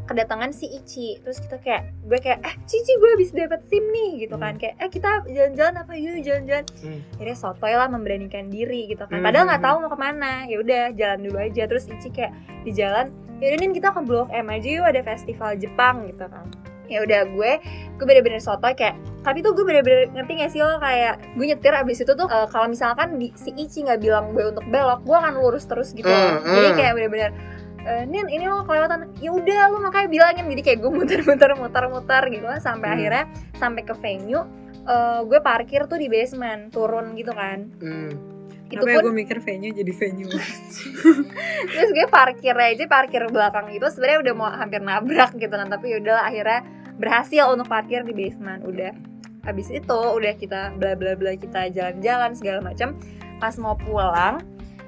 kedatangan 0.03 0.51
si 0.51 0.67
Ici 0.67 1.15
terus 1.23 1.39
kita 1.39 1.63
kayak 1.63 1.87
gue 2.03 2.19
kayak 2.19 2.43
eh 2.43 2.55
Cici 2.63 2.91
gue 2.93 3.15
abis 3.15 3.31
dapat 3.31 3.63
sim 3.67 3.83
nih 3.87 4.27
gitu 4.27 4.35
kan. 4.35 4.53
Hmm. 4.53 4.59
kayak 4.59 4.75
eh 4.77 4.89
kita 4.89 5.09
jalan-jalan 5.25 5.75
apa 5.79 5.93
yuk? 5.95 6.19
Jalan-jalan. 6.19 6.65
Hmm. 6.83 6.99
akhirnya 7.15 7.37
sotoy 7.39 7.71
lah 7.71 7.87
memberanikan 7.87 8.47
diri 8.47 8.87
gitu 8.87 9.03
kan. 9.03 9.19
Hmm. 9.19 9.23
padahal 9.23 9.47
nggak 9.47 9.63
tahu 9.63 9.75
mau 9.79 9.87
ke 9.87 9.99
mana. 9.99 10.31
Ya 10.45 10.57
udah 10.59 10.83
jalan 10.91 11.19
dulu 11.23 11.37
aja. 11.39 11.63
Terus 11.65 11.83
Ici 11.87 12.09
kayak 12.09 12.31
di 12.63 12.71
jalan 12.71 13.07
ya 13.43 13.51
udah 13.51 13.59
Nin, 13.59 13.75
kita 13.75 13.91
ke 13.91 13.99
Blok 14.07 14.31
M 14.31 14.47
aja 14.47 14.67
yuk 14.71 14.85
ada 14.87 15.03
festival 15.03 15.59
Jepang 15.59 16.07
gitu 16.07 16.23
kan 16.31 16.47
ya 16.87 16.99
udah 17.03 17.27
gue 17.27 17.51
gue 17.99 18.05
bener-bener 18.05 18.39
sotoy 18.39 18.71
kayak 18.71 18.95
tapi 19.23 19.39
tuh 19.39 19.55
gue 19.55 19.63
bener-bener 19.63 20.11
ngerti 20.11 20.31
gak 20.39 20.51
sih 20.51 20.61
lo 20.63 20.79
kayak 20.79 21.15
gue 21.35 21.45
nyetir 21.47 21.71
abis 21.71 22.03
itu 22.03 22.11
tuh 22.11 22.27
eh, 22.27 22.47
kalau 22.51 22.67
misalkan 22.67 23.19
di, 23.19 23.31
si 23.35 23.55
Ici 23.55 23.87
nggak 23.87 24.03
bilang 24.03 24.35
gue 24.35 24.51
untuk 24.51 24.63
belok 24.67 25.03
gue 25.03 25.15
akan 25.15 25.33
lurus 25.39 25.63
terus 25.67 25.91
gitu 25.91 26.07
Hmm, 26.07 26.43
jadi 26.43 26.69
hmm. 26.71 26.77
kayak 26.77 26.93
bener-bener 26.95 27.31
eh, 27.83 28.03
Nin 28.03 28.27
ini 28.27 28.45
lo 28.47 28.67
kelewatan 28.67 29.15
ya 29.19 29.31
udah 29.31 29.61
lo 29.71 29.77
makanya 29.79 30.07
bilangin 30.11 30.45
jadi 30.51 30.61
kayak 30.63 30.79
gue 30.83 30.91
muter-muter 30.91 31.51
muter-muter 31.55 32.23
gitu 32.31 32.45
lah 32.47 32.59
sampai 32.59 32.87
Hmm. 32.91 32.95
akhirnya 32.99 33.23
sampai 33.57 33.81
ke 33.83 33.93
venue 33.97 34.43
eh, 34.83 35.19
gue 35.23 35.39
parkir 35.39 35.87
tuh 35.87 35.97
di 35.97 36.11
basement 36.11 36.67
turun 36.69 37.15
gitu 37.15 37.31
kan 37.31 37.71
Hmm. 37.79 38.11
Itu 38.71 38.81
Apa 38.81 38.89
ya 38.89 38.97
pun 38.99 39.03
gue 39.11 39.15
mikir 39.15 39.37
venue 39.43 39.73
jadi 39.75 39.93
venue. 39.93 40.29
terus 41.73 41.89
gue 41.93 42.07
parkir 42.09 42.55
aja 42.55 42.83
parkir 42.89 43.23
belakang 43.29 43.69
itu 43.75 43.85
sebenarnya 43.91 44.19
udah 44.29 44.33
mau 44.33 44.49
hampir 44.49 44.81
nabrak 44.81 45.31
gitu 45.37 45.51
kan 45.51 45.67
tapi 45.69 45.99
udahlah 45.99 46.25
akhirnya 46.25 46.61
berhasil 46.97 47.49
untuk 47.51 47.67
parkir 47.69 48.01
di 48.05 48.13
basement 48.13 48.63
udah. 48.65 48.93
Habis 49.43 49.67
itu 49.75 49.99
udah 49.99 50.33
kita 50.39 50.71
bla 50.79 50.95
bla 50.95 51.19
bla 51.19 51.35
kita 51.35 51.67
jalan-jalan 51.69 52.31
segala 52.33 52.59
macam. 52.63 52.95
Pas 53.37 53.53
mau 53.59 53.75
pulang 53.75 54.39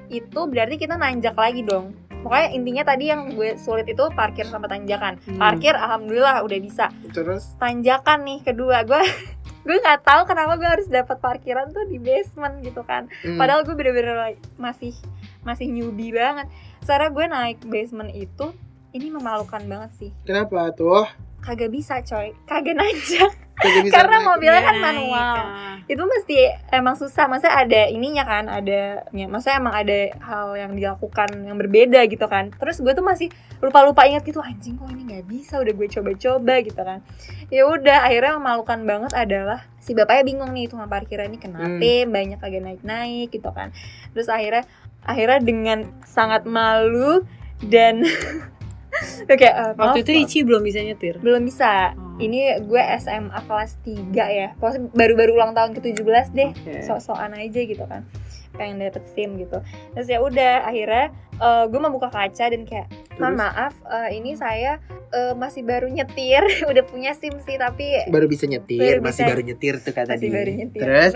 itu 0.08 0.40
berarti 0.48 0.80
kita 0.80 0.96
nanjak 0.96 1.36
lagi 1.36 1.60
dong. 1.66 1.92
Pokoknya 2.26 2.48
intinya 2.58 2.82
tadi 2.82 3.06
yang 3.06 3.38
gue 3.38 3.54
sulit 3.54 3.86
itu 3.86 4.02
parkir 4.16 4.48
sama 4.50 4.66
tanjakan. 4.66 5.20
Hmm. 5.22 5.38
parkir 5.38 5.78
alhamdulillah 5.78 6.42
udah 6.42 6.58
bisa. 6.58 6.90
Terus? 7.14 7.54
Tanjakan 7.62 8.26
nih 8.26 8.38
kedua 8.42 8.82
gue 8.82 8.98
gue 9.66 9.76
nggak 9.82 10.06
tahu 10.06 10.22
kenapa 10.30 10.54
gue 10.54 10.68
harus 10.70 10.86
dapat 10.86 11.18
parkiran 11.18 11.66
tuh 11.74 11.84
di 11.90 11.98
basement 11.98 12.62
gitu 12.62 12.86
kan 12.86 13.10
hmm. 13.26 13.34
Padahal 13.34 13.66
gue 13.66 13.74
bener-bener 13.74 14.38
masih 14.56 14.94
masih 15.42 15.66
newbie 15.70 16.14
banget. 16.14 16.46
Secara 16.82 17.10
gue 17.10 17.24
naik 17.26 17.58
basement 17.66 18.14
itu 18.14 18.54
ini 18.96 19.08
memalukan 19.08 19.60
banget 19.62 19.90
sih. 19.94 20.10
kenapa 20.24 20.72
tuh 20.72 21.04
Kagak 21.36 21.70
bisa 21.70 22.02
coy, 22.02 22.34
kagak 22.42 22.74
nanjak. 22.74 23.30
Kagak 23.54 23.86
bisa 23.86 23.94
Karena 23.94 24.18
naik. 24.18 24.26
mobilnya 24.26 24.62
kan 24.62 24.74
Naik, 24.74 24.82
manual. 24.82 25.36
ah. 25.38 25.74
Itu 25.86 26.02
mesti 26.02 26.38
emang 26.74 26.98
susah. 26.98 27.30
Maksudnya 27.30 27.54
ada 27.54 27.80
ininya 27.86 28.24
kan, 28.26 28.50
ada, 28.50 29.06
ya, 29.06 29.26
maksudnya 29.30 29.62
emang 29.62 29.74
ada 29.78 29.98
hal 30.18 30.58
yang 30.58 30.72
dilakukan 30.74 31.46
yang 31.46 31.54
berbeda 31.54 32.02
gitu 32.10 32.26
kan. 32.26 32.50
Terus 32.50 32.82
gue 32.82 32.90
tuh 32.90 33.06
masih 33.06 33.30
lupa-lupa 33.62 34.02
ingat 34.02 34.26
gitu, 34.26 34.42
anjing 34.42 34.74
kok 34.74 34.90
ini 34.90 35.06
nggak 35.06 35.22
bisa, 35.24 35.62
udah 35.62 35.70
gue 35.70 35.86
coba-coba 35.86 36.54
gitu 36.66 36.82
kan. 36.82 36.98
Ya 37.46 37.62
udah, 37.62 37.98
akhirnya 38.02 38.32
memalukan 38.42 38.80
banget 38.82 39.12
adalah 39.14 39.62
si 39.78 39.94
bapaknya 39.94 40.26
bingung 40.26 40.50
nih 40.50 40.66
tukang 40.66 40.90
parkiran 40.90 41.30
ini 41.30 41.38
kenapa 41.38 41.78
banyak 42.10 42.42
kagak 42.42 42.62
naik-naik 42.66 43.30
gitu 43.30 43.54
kan. 43.54 43.70
Terus 44.10 44.26
akhirnya 44.26 44.66
akhirnya 45.06 45.38
dengan 45.38 45.78
sangat 46.02 46.42
malu 46.42 47.22
dan 47.62 48.02
oke 49.32 49.40
eh, 49.40 49.52
maaf, 49.72 49.76
Waktu 49.92 50.00
itu. 50.02 50.10
Ici 50.18 50.38
belum 50.42 50.62
bisa 50.62 50.80
nyetir. 50.80 51.18
belum 51.18 51.42
bisa 51.42 51.92
Oh. 52.16 52.16
ini 52.16 52.48
gue 52.58 52.80
SMA 52.96 53.40
kelas 53.44 53.76
3 53.82 53.92
ya 54.30 54.48
pokoknya 54.56 54.88
baru-baru 54.90 55.36
ulang 55.36 55.52
tahun 55.52 55.76
ke-17 55.76 56.26
deh 56.32 56.50
Oke. 56.50 56.72
sok-sokan 56.80 57.36
aja 57.36 57.60
gitu 57.60 57.84
kan 57.84 58.08
pengen 58.56 58.80
dapet 58.80 59.04
SIM 59.12 59.36
gitu. 59.36 59.60
Terus 59.92 60.08
ya 60.08 60.18
udah 60.18 60.64
akhirnya 60.64 61.12
eh, 61.36 61.64
gue 61.68 61.80
membuka 61.80 62.08
kaca 62.08 62.44
dan 62.48 62.64
kayak 62.64 62.88
mohon 63.16 63.36
Terus? 63.36 63.40
maaf 63.40 63.74
eh, 63.86 64.08
ini 64.16 64.34
saya 64.34 64.80
eh, 65.12 65.32
masih 65.32 65.62
baru 65.62 65.86
nyetir. 65.86 66.42
Udah 66.72 66.84
punya 66.84 67.12
SIM 67.12 67.36
sih 67.40 67.56
tapi 67.56 68.08
baru 68.08 68.26
bisa 68.26 68.44
nyetir 68.44 68.98
Baru 68.98 69.00
masih 69.04 69.22
bisa. 69.22 69.30
baru 69.30 69.42
nyetir 69.44 69.74
tuh 69.78 69.92
kata 69.92 70.10
masih 70.16 70.28
dia. 70.28 70.36
baru 70.36 70.50
nyetir. 70.56 70.80
Terus 70.82 71.12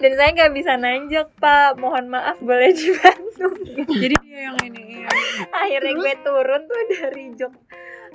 dan 0.00 0.12
saya 0.16 0.30
nggak 0.32 0.52
bisa 0.54 0.72
nanjak 0.74 1.28
pak. 1.36 1.76
Mohon 1.76 2.14
maaf 2.14 2.38
boleh 2.40 2.70
dibantu. 2.72 3.46
Jadi 3.90 4.14
dia 4.22 4.40
yang 4.48 4.56
ini. 4.64 4.82
iya. 5.00 5.08
akhirnya 5.50 5.92
gue 5.96 6.14
turun 6.20 6.62
tuh 6.64 6.80
dari 6.92 7.24
jok 7.34 7.52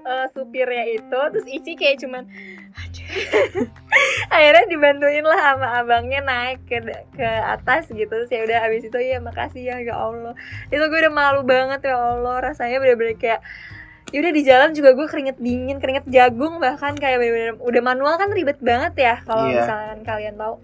eh, 0.05 0.25
supirnya 0.31 0.85
itu 0.85 1.19
terus 1.33 1.47
Ici 1.49 1.73
kayak 1.73 2.05
cuman 2.05 2.23
akhirnya 4.35 4.65
dibantuin 4.67 5.25
lah 5.25 5.39
sama 5.39 5.67
abangnya 5.79 6.21
naik 6.21 6.59
ke 6.67 6.81
ke 7.15 7.25
atas 7.25 7.89
gitu 7.89 8.07
terus 8.07 8.29
ya 8.29 8.43
udah 8.43 8.59
abis 8.67 8.87
itu 8.87 8.99
ya 8.99 9.17
makasih 9.19 9.63
ya 9.63 9.75
ya 9.81 9.95
Allah. 9.95 10.33
Itu 10.67 10.83
gue 10.85 10.99
udah 11.01 11.13
malu 11.13 11.41
banget 11.41 11.87
ya 11.87 11.95
Allah. 11.95 12.51
Rasanya 12.51 12.77
bener-bener 12.77 13.15
kayak 13.15 13.41
ya 14.13 14.21
udah 14.21 14.33
di 14.33 14.43
jalan 14.45 14.69
juga 14.71 14.93
gue 14.93 15.07
keringet 15.09 15.37
dingin 15.41 15.81
keringet 15.81 16.05
jagung 16.07 16.61
bahkan 16.61 16.93
kayak 16.93 17.17
bener-bener 17.17 17.57
udah 17.57 17.81
manual 17.81 18.15
kan 18.15 18.29
ribet 18.29 18.61
banget 18.61 18.93
ya 18.95 19.15
kalau 19.25 19.49
Iya. 19.49 19.65
misalkan 19.65 19.99
kalian 20.05 20.35
tahu 20.37 20.55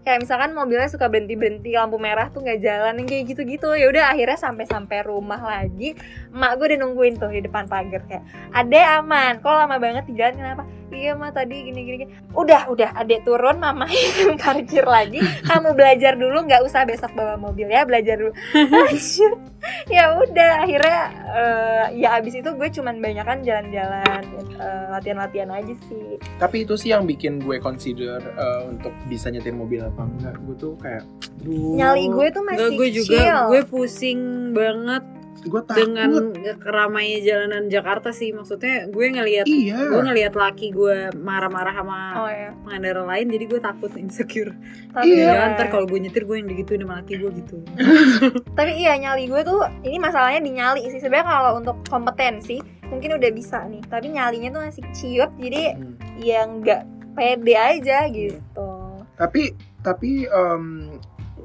kayak 0.00 0.24
misalkan 0.24 0.56
mobilnya 0.56 0.88
suka 0.88 1.12
berhenti 1.12 1.36
berhenti 1.36 1.76
lampu 1.76 2.00
merah 2.00 2.32
tuh 2.32 2.40
nggak 2.40 2.60
jalan 2.60 3.04
kayak 3.04 3.24
gitu 3.36 3.44
gitu 3.44 3.68
ya 3.76 3.86
udah 3.92 4.04
akhirnya 4.16 4.38
sampai 4.40 4.64
sampai 4.64 5.04
rumah 5.04 5.40
lagi 5.40 5.92
emak 6.30 6.50
gue 6.56 6.66
udah 6.72 6.78
nungguin 6.86 7.14
tuh 7.18 7.30
di 7.30 7.42
depan 7.42 7.66
pagar 7.66 8.02
kayak 8.06 8.24
ade 8.54 8.80
aman. 8.80 9.38
Kok 9.42 9.54
lama 9.54 9.76
banget 9.78 10.04
di 10.06 10.14
jalan 10.18 10.34
kenapa? 10.38 10.62
Iya 10.90 11.14
mah 11.14 11.30
tadi 11.30 11.70
gini 11.70 11.86
gini, 11.86 12.04
udah 12.34 12.66
udah 12.66 12.98
adek 12.98 13.22
turun 13.22 13.62
mama 13.62 13.86
yang 14.18 14.34
parkir 14.34 14.82
lagi. 14.82 15.22
Kamu 15.46 15.78
belajar 15.78 16.18
dulu 16.18 16.42
nggak 16.50 16.66
usah 16.66 16.82
besok 16.82 17.14
bawa 17.14 17.38
mobil 17.38 17.70
ya 17.70 17.86
belajar 17.86 18.18
dulu. 18.18 18.34
Ya 19.92 20.16
udah 20.16 20.64
akhirnya 20.64 21.00
eh, 21.36 21.84
ya 22.00 22.16
abis 22.16 22.40
itu 22.40 22.48
gue 22.48 22.68
cuman 22.72 22.96
banyakan 22.96 23.44
jalan-jalan 23.44 24.24
eh, 24.56 24.84
latihan-latihan 24.88 25.52
aja 25.52 25.76
sih. 25.84 26.16
Tapi 26.40 26.64
itu 26.64 26.80
sih 26.80 26.96
yang 26.96 27.04
bikin 27.04 27.44
gue 27.44 27.60
consider 27.60 28.24
uh, 28.40 28.64
untuk 28.72 28.88
bisa 29.04 29.28
nyetir 29.28 29.52
mobil 29.52 29.84
apa 29.90 30.02
enggak. 30.04 30.34
Gue 30.40 30.54
tuh 30.54 30.72
kayak, 30.76 31.02
duh, 31.38 31.74
nyali 31.74 32.06
gue 32.06 32.26
tuh 32.30 32.42
masih 32.42 32.58
Enggak, 32.64 32.78
gue 32.78 32.88
juga 32.92 33.18
kecil. 33.18 33.38
gue 33.48 33.62
pusing 33.66 34.20
banget 34.52 35.04
gue 35.40 35.62
takut. 35.64 35.76
dengan 35.80 36.10
keramainya 36.60 37.18
jalanan 37.24 37.64
Jakarta 37.66 38.12
sih. 38.12 38.28
Maksudnya 38.30 38.86
gue 38.86 39.04
ngelihat 39.08 39.46
iya. 39.46 39.88
gue 39.88 40.02
ngelihat 40.02 40.34
laki 40.34 40.68
gue 40.68 41.08
marah-marah 41.16 41.74
sama 41.74 42.00
oh 42.18 42.28
ya 42.28 42.52
pengendara 42.60 43.02
lain 43.02 43.26
jadi 43.26 43.44
gue 43.46 43.60
takut 43.60 43.90
insecure. 43.94 44.52
tapi 44.92 45.16
Iya. 45.16 45.32
Ya, 45.32 45.50
ntar 45.50 45.68
kalau 45.68 45.84
gue 45.84 45.96
nyetir 45.96 46.22
gue 46.22 46.36
yang 46.36 46.44
digituin 46.46 46.84
sama 46.84 47.00
laki 47.00 47.16
gue 47.16 47.30
gitu. 47.40 47.56
tapi 48.58 48.72
iya 48.76 48.94
nyali 48.94 49.26
gue 49.26 49.40
tuh 49.40 49.58
ini 49.80 49.96
masalahnya 49.96 50.40
di 50.40 50.52
nyali 50.52 50.84
sih 50.86 51.00
sebenarnya 51.00 51.26
kalau 51.26 51.50
untuk 51.56 51.76
kompetensi 51.88 52.60
mungkin 52.86 53.16
udah 53.16 53.30
bisa 53.30 53.64
nih 53.64 53.80
tapi 53.86 54.10
nyalinya 54.10 54.50
tuh 54.50 54.62
masih 54.62 54.84
ciut 54.92 55.30
jadi 55.38 55.72
Hmm. 55.72 55.94
ya 56.18 56.42
nggak 56.44 56.82
pede 57.10 57.54
aja 57.56 57.98
gitu 58.06 58.68
Tapi 59.14 59.52
tapi 59.80 60.24
em, 60.24 60.96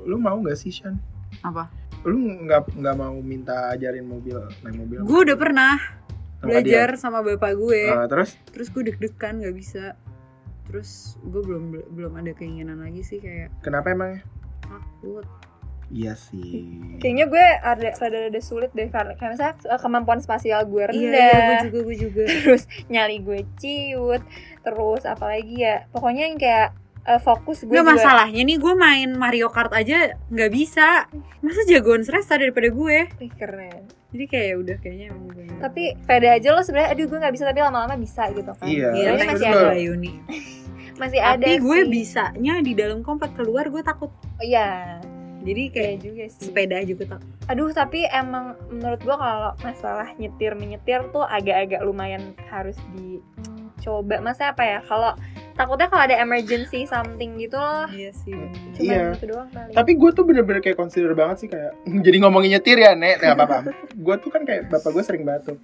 lu 0.04 0.18
mau 0.18 0.38
nggak 0.38 0.56
sih 0.56 0.72
Shan? 0.72 0.96
Apa? 1.42 1.68
Lu 2.04 2.16
nggak 2.46 2.76
nggak 2.76 2.96
mau 2.96 3.16
minta 3.20 3.72
ajarin 3.72 4.06
mobil 4.06 4.38
naik 4.62 4.76
mobil? 4.78 4.98
Gue 5.04 5.20
udah 5.26 5.38
pernah 5.38 5.76
sama 6.38 6.48
belajar 6.48 6.88
sama 6.96 7.20
bapak 7.22 7.52
gue. 7.56 7.82
dia? 7.84 7.96
Ah, 7.96 8.06
terus 8.06 8.38
Terus 8.52 8.68
gue 8.70 8.82
deg-degan 8.86 9.42
nggak 9.42 9.56
bisa. 9.56 9.98
Terus 10.66 11.18
gue 11.22 11.42
belum 11.42 11.64
belum 11.92 12.14
ada 12.16 12.32
keinginan 12.32 12.80
lagi 12.80 13.02
sih 13.02 13.18
kayak 13.18 13.50
kenapa 13.62 13.92
emangnya? 13.92 14.22
takut. 14.62 15.26
Iya 15.86 16.18
sih. 16.18 16.66
kayaknya 16.98 17.30
gue 17.30 17.46
ada 17.62 17.94
rada 17.94 18.18
rada 18.26 18.42
sulit 18.42 18.74
deh 18.74 18.90
karena 18.90 19.14
kayak 19.14 19.38
misalnya 19.38 19.56
eh, 19.70 19.78
kemampuan 19.78 20.18
spasial 20.18 20.66
gue 20.66 20.82
Iya, 20.82 20.90
rendah 20.90 21.14
iya 21.14 21.38
gue 21.38 21.58
juga 21.70 21.80
gue 21.86 21.98
juga. 22.02 22.24
terus 22.42 22.64
nyali 22.90 23.22
gue 23.22 23.46
ciut 23.62 24.24
terus 24.66 25.06
apalagi 25.06 25.62
ya 25.62 25.86
pokoknya 25.94 26.24
yang 26.26 26.42
kayak 26.42 26.74
eh, 27.06 27.18
fokus 27.18 27.62
gue 27.62 27.70
Nggak 27.70 27.82
juga 27.82 27.94
masalahnya 27.96 28.42
nih 28.42 28.58
gue 28.58 28.74
main 28.76 29.10
Mario 29.12 29.48
Kart 29.48 29.72
aja 29.72 29.98
nggak 30.28 30.52
bisa. 30.52 31.06
Masa 31.40 31.62
jagoan 31.64 32.02
Sresta 32.02 32.36
daripada 32.36 32.68
gue. 32.68 32.98
Ih, 33.20 33.32
keren 33.32 33.86
Jadi 34.10 34.26
kayak 34.26 34.46
ya 34.46 34.56
udah 34.58 34.76
kayaknya 34.80 35.06
emang 35.10 35.28
gue. 35.30 35.44
tapi 35.58 35.84
pede 36.02 36.28
aja 36.30 36.50
lo 36.50 36.60
sebenarnya 36.60 36.92
aduh 36.92 37.06
gue 37.06 37.18
nggak 37.18 37.32
bisa 37.32 37.46
tapi 37.46 37.60
lama-lama 37.60 37.96
bisa 37.96 38.24
gitu 38.30 38.48
kan 38.50 38.64
Iya, 38.66 38.88
Iya, 38.90 39.08
Soalnya 39.10 39.20
next 39.22 39.34
masih 39.36 39.50
ada 39.52 39.76
Yuni. 39.78 40.12
masih 41.02 41.20
ada 41.22 41.44
Tapi 41.44 41.54
gue 41.60 41.78
sih. 41.78 41.90
bisanya 41.92 42.54
di 42.60 42.74
dalam 42.74 43.00
komplek 43.02 43.32
keluar 43.34 43.66
gue 43.66 43.82
takut. 43.82 44.12
iya 44.40 45.00
Jadi 45.42 45.64
kayak 45.68 45.76
kayak 45.76 45.96
juga 46.02 46.24
sih 46.28 46.44
sepeda 46.44 46.76
aja 46.78 46.92
gue 46.92 47.06
takut. 47.06 47.30
aduh 47.46 47.70
tapi 47.70 48.00
emang 48.08 48.46
menurut 48.68 48.98
gue 48.98 49.16
kalau 49.16 49.52
masalah 49.60 50.08
nyetir 50.14 50.52
menyetir 50.54 51.06
tuh 51.10 51.22
agak-agak 51.22 51.82
lumayan 51.82 52.22
harus 52.48 52.80
dicoba 52.96 54.18
masa 54.20 54.50
apa 54.50 54.64
ya 54.66 54.80
kalau 54.82 55.12
takutnya 55.56 55.88
kalau 55.88 56.04
ada 56.04 56.16
emergency 56.18 56.84
something 56.84 57.36
gitu 57.36 57.56
loh 57.56 57.88
Iya 57.88 58.12
sih. 58.14 58.36
cuma 58.76 58.84
Iya. 58.86 59.16
gitu 59.16 59.26
doang 59.32 59.48
kali 59.50 59.72
Tapi 59.72 59.92
gue 59.96 60.10
tuh 60.12 60.24
bener-bener 60.24 60.60
kayak 60.60 60.76
consider 60.76 61.12
banget 61.12 61.38
sih 61.40 61.50
kayak 61.50 61.72
jadi 62.06 62.18
ngomongin 62.20 62.54
nyetir 62.54 62.76
ya 62.78 62.92
nek, 62.92 63.18
nggak 63.18 63.34
apa-apa. 63.34 63.58
gue 64.06 64.16
tuh 64.20 64.30
kan 64.30 64.44
kayak 64.44 64.68
bapak 64.68 64.92
gue 64.92 65.02
sering 65.02 65.24
banget 65.24 65.56
tuh. 65.56 65.58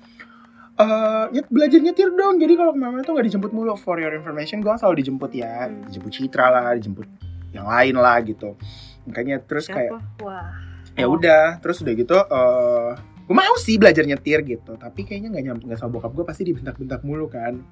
Eh, 0.74 1.26
nyet, 1.30 1.46
belajar 1.48 1.78
nyetir 1.78 2.10
dong. 2.10 2.40
Jadi 2.40 2.54
kalau 2.56 2.72
ke 2.72 2.80
mana 2.80 3.04
tuh 3.04 3.14
nggak 3.14 3.28
dijemput 3.28 3.52
mulu. 3.52 3.76
For 3.76 4.00
your 4.00 4.10
information, 4.12 4.64
gue 4.64 4.72
selalu 4.74 5.04
dijemput 5.04 5.32
ya. 5.32 5.68
Hmm. 5.68 5.86
Dijemput 5.86 6.10
Citra 6.10 6.48
lah, 6.48 6.74
dijemput 6.74 7.06
yang 7.52 7.68
lain 7.68 7.96
lah 7.96 8.18
gitu. 8.24 8.56
Makanya 9.04 9.44
terus 9.44 9.68
kayak 9.68 9.92
Siapa? 9.94 10.24
wah 10.24 10.50
ya 10.92 11.06
udah, 11.06 11.60
terus 11.60 11.80
udah 11.80 11.94
gitu. 11.94 12.16
eh 12.16 12.92
gue 13.32 13.36
mau 13.40 13.56
sih 13.56 13.80
belajar 13.80 14.04
nyetir 14.04 14.44
gitu. 14.44 14.76
Tapi 14.76 15.08
kayaknya 15.08 15.32
nggak 15.32 15.44
nyampe 15.48 15.64
nggak 15.72 15.80
sama 15.80 15.96
bokap 15.96 16.12
gue 16.12 16.26
pasti 16.28 16.44
dibentak-bentak 16.44 17.00
mulu 17.08 17.32
kan. 17.32 17.64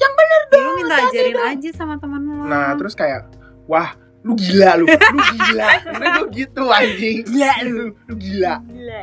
Ya, 0.00 0.08
lu 0.56 0.72
minta 0.80 0.96
ajarin 1.04 1.36
aja 1.36 1.70
sama 1.76 2.00
teman 2.00 2.24
lu. 2.24 2.48
Nah 2.48 2.72
terus 2.80 2.96
kayak 2.96 3.28
wah 3.68 3.92
lu 4.24 4.32
gila 4.40 4.80
lu, 4.80 4.88
lu 4.88 5.18
gila. 5.20 5.68
Gue 6.22 6.26
gitu 6.30 6.62
anjing. 6.70 7.26
Gila 7.26 7.52
lu. 7.68 7.90
Lu 8.06 8.14
gila. 8.14 8.54
gila 8.64 9.02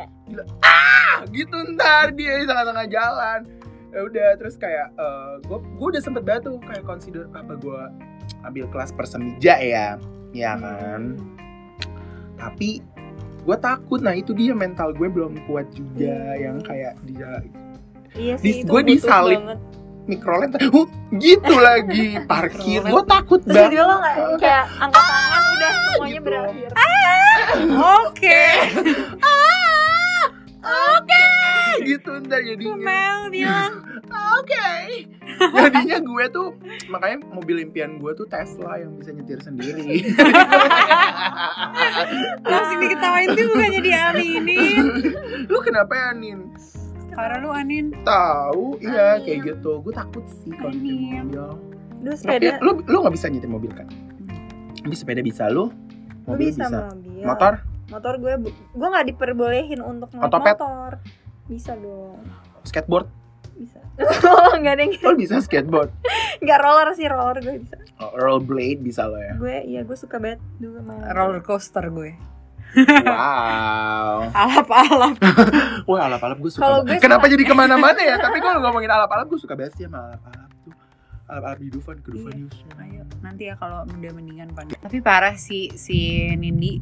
ah 0.64 1.26
gitu 1.34 1.56
ntar 1.74 2.14
dia 2.14 2.38
di 2.38 2.46
tengah-tengah 2.46 2.86
jalan 2.86 3.40
ya 3.90 4.00
udah 4.06 4.28
terus 4.38 4.54
kayak 4.54 4.94
gue 5.42 5.58
gue 5.58 5.86
udah 5.90 6.02
sempet 6.02 6.22
banget 6.22 6.46
tuh 6.46 6.56
kayak 6.62 6.86
consider 6.86 7.26
apa 7.34 7.58
gue 7.58 7.80
ambil 8.46 8.64
kelas 8.70 8.94
persemija 8.94 9.58
ya 9.58 9.98
ya 10.30 10.54
kan 10.54 11.18
tapi 12.38 12.78
gue 13.40 13.56
takut 13.56 13.98
nah 13.98 14.12
itu 14.12 14.30
dia 14.30 14.52
mental 14.52 14.92
gue 14.92 15.06
belum 15.06 15.40
kuat 15.44 15.66
juga 15.72 16.14
yang 16.34 16.60
kayak 16.60 16.94
dia 17.04 17.40
iya 18.12 18.34
Di- 18.36 18.40
sih 18.40 18.54
itu 18.62 18.68
gue 18.68 18.80
disalip. 18.84 19.40
banget. 19.40 19.60
mikrolet 20.02 20.50
huh, 20.74 20.88
gitu 21.14 21.54
lagi 21.56 22.18
parkir 22.24 22.82
gue 22.82 23.04
takut 23.04 23.40
terus 23.40 23.56
banget 23.70 23.80
lo 23.80 23.94
nggak 23.96 24.16
kayak 24.42 24.64
angkat 24.78 25.04
tangan 25.04 25.42
udah 25.50 25.70
semuanya 25.70 26.12
gitu. 26.12 26.24
berakhir 26.24 26.68
Oke. 28.00 28.42
oke 30.60 31.24
gitu 31.82 32.10
ntar 32.22 32.40
jadinya 32.42 32.76
Mel 32.76 33.20
bilang. 33.28 33.72
Oke. 34.36 34.68
Jadinya 35.56 35.98
gue 36.04 36.24
tuh 36.28 36.48
makanya 36.92 37.18
mobil 37.32 37.56
impian 37.64 37.96
gue 37.96 38.12
tuh 38.12 38.26
Tesla 38.28 38.76
yang 38.80 38.96
bisa 39.00 39.10
nyetir 39.14 39.40
sendiri. 39.40 40.04
Langsung 42.50 42.78
diketawain 42.80 43.28
tuh 43.32 43.44
bukannya 43.50 43.80
diaminin. 43.80 44.84
lu 45.48 45.58
kenapa 45.64 45.92
ya 45.96 46.08
Nin? 46.12 46.52
Karena 47.10 47.36
lu 47.42 47.50
Anin. 47.50 47.90
Tahu, 48.06 48.78
iya 48.84 49.18
kayak 49.20 49.56
gitu. 49.56 49.82
Gue 49.82 49.92
takut 49.92 50.24
sih 50.28 50.52
kalau 50.54 50.72
nyetir 50.72 51.24
mobil. 51.24 51.46
Tapi 52.00 52.16
sepeda 52.16 52.56
lu 52.64 52.80
lu 52.84 52.96
nggak 53.04 53.14
bisa 53.14 53.26
nyetir 53.28 53.50
mobil 53.50 53.72
kan? 53.72 53.88
Bisa 54.86 55.04
sepeda 55.04 55.20
bisa 55.20 55.48
lu? 55.48 55.68
Mobil 56.28 56.52
bisa, 56.52 56.68
bisa. 56.68 56.78
mobil 56.94 57.24
Motor? 57.26 57.54
motor 57.90 58.14
gue 58.22 58.34
gue 58.54 58.88
nggak 58.88 59.06
diperbolehin 59.12 59.82
untuk 59.82 60.14
motor 60.14 61.02
bisa 61.50 61.74
dong 61.74 62.22
Skateboard? 62.62 63.10
Bisa 63.60 63.78
oh 64.00 64.52
nggak 64.60 64.72
ada 64.72 64.82
yang 64.82 64.92
Lo 64.98 65.12
bisa 65.14 65.36
skateboard? 65.38 65.92
nggak 66.42 66.58
roller 66.58 66.88
sih 66.92 67.04
roller 67.04 67.36
gue 67.38 67.60
bisa 67.60 67.76
Oh, 67.96 68.10
rollerblade 68.14 68.80
bisa 68.80 69.04
lo 69.04 69.16
ya. 69.16 69.34
gue 69.34 69.56
iya 69.66 69.80
gue 69.82 69.92
suka 69.92 70.16
banget 70.16 70.40
dulu 70.56 70.80
main 70.80 71.04
Roller 71.06 71.40
coaster 71.40 71.84
gue. 71.86 72.16
Wow. 73.02 74.30
Alap-alap. 74.40 75.14
Wah 75.84 76.00
alap-alap 76.06 76.38
gue 76.38 76.48
suka. 76.48 76.80
Gue 76.80 76.96
Kenapa 76.96 77.26
suka- 77.26 77.32
jadi 77.34 77.44
ke 77.44 77.52
mana-mana 77.52 77.98
ya? 77.98 78.16
Tapi 78.16 78.38
kalau 78.38 78.62
ngomongin 78.62 78.88
alap-alap 78.88 79.26
gue 79.26 79.36
suka 79.36 79.52
banget 79.52 79.74
sih 79.74 79.84
sama 79.84 80.06
alap-alap 80.08 80.48
tuh. 80.62 80.72
Alap-alap 81.26 81.58
di 81.58 81.68
Dufan 81.68 81.96
ke 81.98 82.08
Dufan 82.08 82.32
Iya. 82.32 82.48
Ayo 82.80 83.02
nanti 83.20 83.42
ya 83.44 83.54
kalau 83.54 83.84
udah 83.84 84.12
mendingan 84.12 84.48
pada. 84.50 84.72
Tapi 84.78 84.98
parah 85.00 85.36
sih 85.36 85.68
si 85.74 85.98
Nindi 86.32 86.80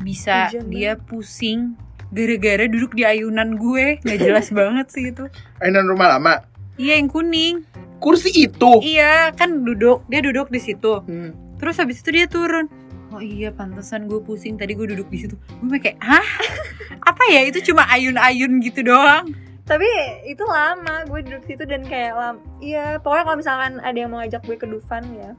bisa 0.00 0.50
Hujan 0.50 0.66
dia 0.68 0.92
pusing 0.98 1.78
gara-gara 2.12 2.68
duduk 2.68 2.92
di 2.94 3.02
ayunan 3.02 3.56
gue. 3.56 3.98
Nggak 4.04 4.18
jelas 4.20 4.46
banget 4.58 4.86
sih 4.92 5.10
itu. 5.10 5.24
Ainan 5.58 5.88
rumah 5.88 6.16
lama. 6.16 6.44
iya 6.76 6.96
yang 7.00 7.08
kuning. 7.08 7.64
Kursi 7.98 8.30
itu. 8.34 8.72
iya 8.84 9.32
kan 9.32 9.64
duduk. 9.64 10.04
Dia 10.06 10.20
duduk 10.20 10.52
di 10.52 10.60
situ. 10.60 11.02
Hmm. 11.02 11.32
terus 11.62 11.78
habis 11.78 12.02
itu 12.02 12.10
dia 12.10 12.26
turun. 12.26 12.66
Oh 13.14 13.22
iya 13.22 13.54
pantesan 13.54 14.10
gue 14.10 14.18
pusing. 14.18 14.58
Tadi 14.58 14.74
gue 14.74 14.86
duduk 14.92 15.06
di 15.08 15.18
situ. 15.22 15.38
Gue 15.62 15.78
kayak 15.78 15.98
hah? 16.02 16.26
Apa 17.10 17.22
ya? 17.30 17.46
Itu 17.46 17.62
cuma 17.62 17.86
ayun-ayun 17.86 18.58
gitu 18.58 18.82
doang. 18.82 19.30
Tapi 19.62 19.86
itu 20.26 20.42
lama 20.42 21.06
gue 21.06 21.22
duduk 21.22 21.46
situ 21.46 21.62
dan 21.62 21.86
kayak 21.86 22.18
lam 22.18 22.36
iya 22.58 22.98
pokoknya 22.98 23.24
kalau 23.24 23.38
misalkan 23.38 23.72
ada 23.78 23.94
yang 23.94 24.10
mau 24.10 24.18
ngajak 24.18 24.42
gue 24.42 24.56
ke 24.58 24.66
Dufan 24.66 25.06
ya 25.14 25.38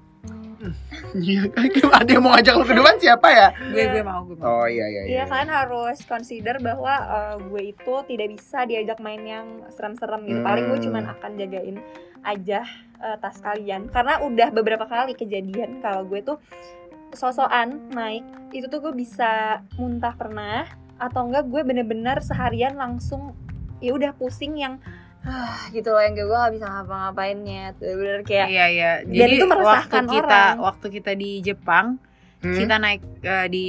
ada 1.92 2.10
yang 2.10 2.24
mau 2.24 2.32
ngajak 2.34 2.54
lo 2.56 2.64
ke 2.64 2.74
depan 2.74 2.96
siapa 2.98 3.28
ya? 3.30 3.48
gue 3.70 3.84
gue 3.90 4.04
mau 4.04 4.24
gue 4.24 4.36
mau 4.40 4.64
Oh 4.64 4.66
iya 4.66 4.86
iya 4.88 5.02
Iya 5.06 5.24
kalian 5.28 5.52
harus 5.52 5.98
consider 6.04 6.58
bahwa 6.60 6.94
eh, 6.94 7.36
gue 7.44 7.62
itu 7.72 7.94
tidak 8.08 8.28
bisa 8.34 8.64
diajak 8.64 8.98
main 9.00 9.22
yang 9.22 9.48
serem-serem 9.70 10.24
gitu. 10.24 10.40
Paling 10.40 10.66
gue 10.66 10.80
Hmm. 10.80 10.86
cuman 10.88 11.04
akan 11.12 11.32
jagain 11.36 11.78
aja 12.24 12.64
eh, 12.98 13.18
tas 13.20 13.38
kalian 13.38 13.92
karena 13.92 14.20
udah 14.20 14.50
beberapa 14.50 14.88
kali 14.88 15.12
kejadian 15.14 15.80
kalau 15.80 16.08
gue 16.08 16.24
tuh 16.24 16.38
sosokan 17.12 17.92
naik 17.92 18.24
itu 18.50 18.66
tuh 18.66 18.82
gue 18.82 18.94
bisa 18.96 19.62
muntah 19.78 20.16
pernah 20.16 20.66
atau 20.98 21.28
enggak 21.28 21.46
gue 21.46 21.62
bener-bener 21.62 22.24
seharian 22.24 22.74
langsung 22.74 23.36
ya 23.78 23.94
udah 23.94 24.16
pusing 24.16 24.58
yang 24.58 24.80
ah, 25.24 25.68
gitu 25.70 25.88
loh 25.88 26.00
yang 26.00 26.14
gue 26.14 26.28
gak 26.28 26.54
bisa 26.54 26.68
ngapa-ngapainnya 26.68 27.76
tuh 27.76 27.94
bener 27.94 28.20
kayak 28.22 28.48
iya 28.48 28.66
iya 28.68 28.92
Dan 29.02 29.16
jadi 29.18 29.34
itu 29.34 29.46
waktu 29.46 29.56
meresahkan 29.56 30.04
kita 30.06 30.28
orang. 30.50 30.56
waktu 30.62 30.88
kita 30.92 31.12
di 31.14 31.32
Jepang 31.42 31.88
Hmm? 32.40 32.60
kita 32.60 32.76
naik 32.76 33.00
eh, 33.22 33.48
di 33.48 33.66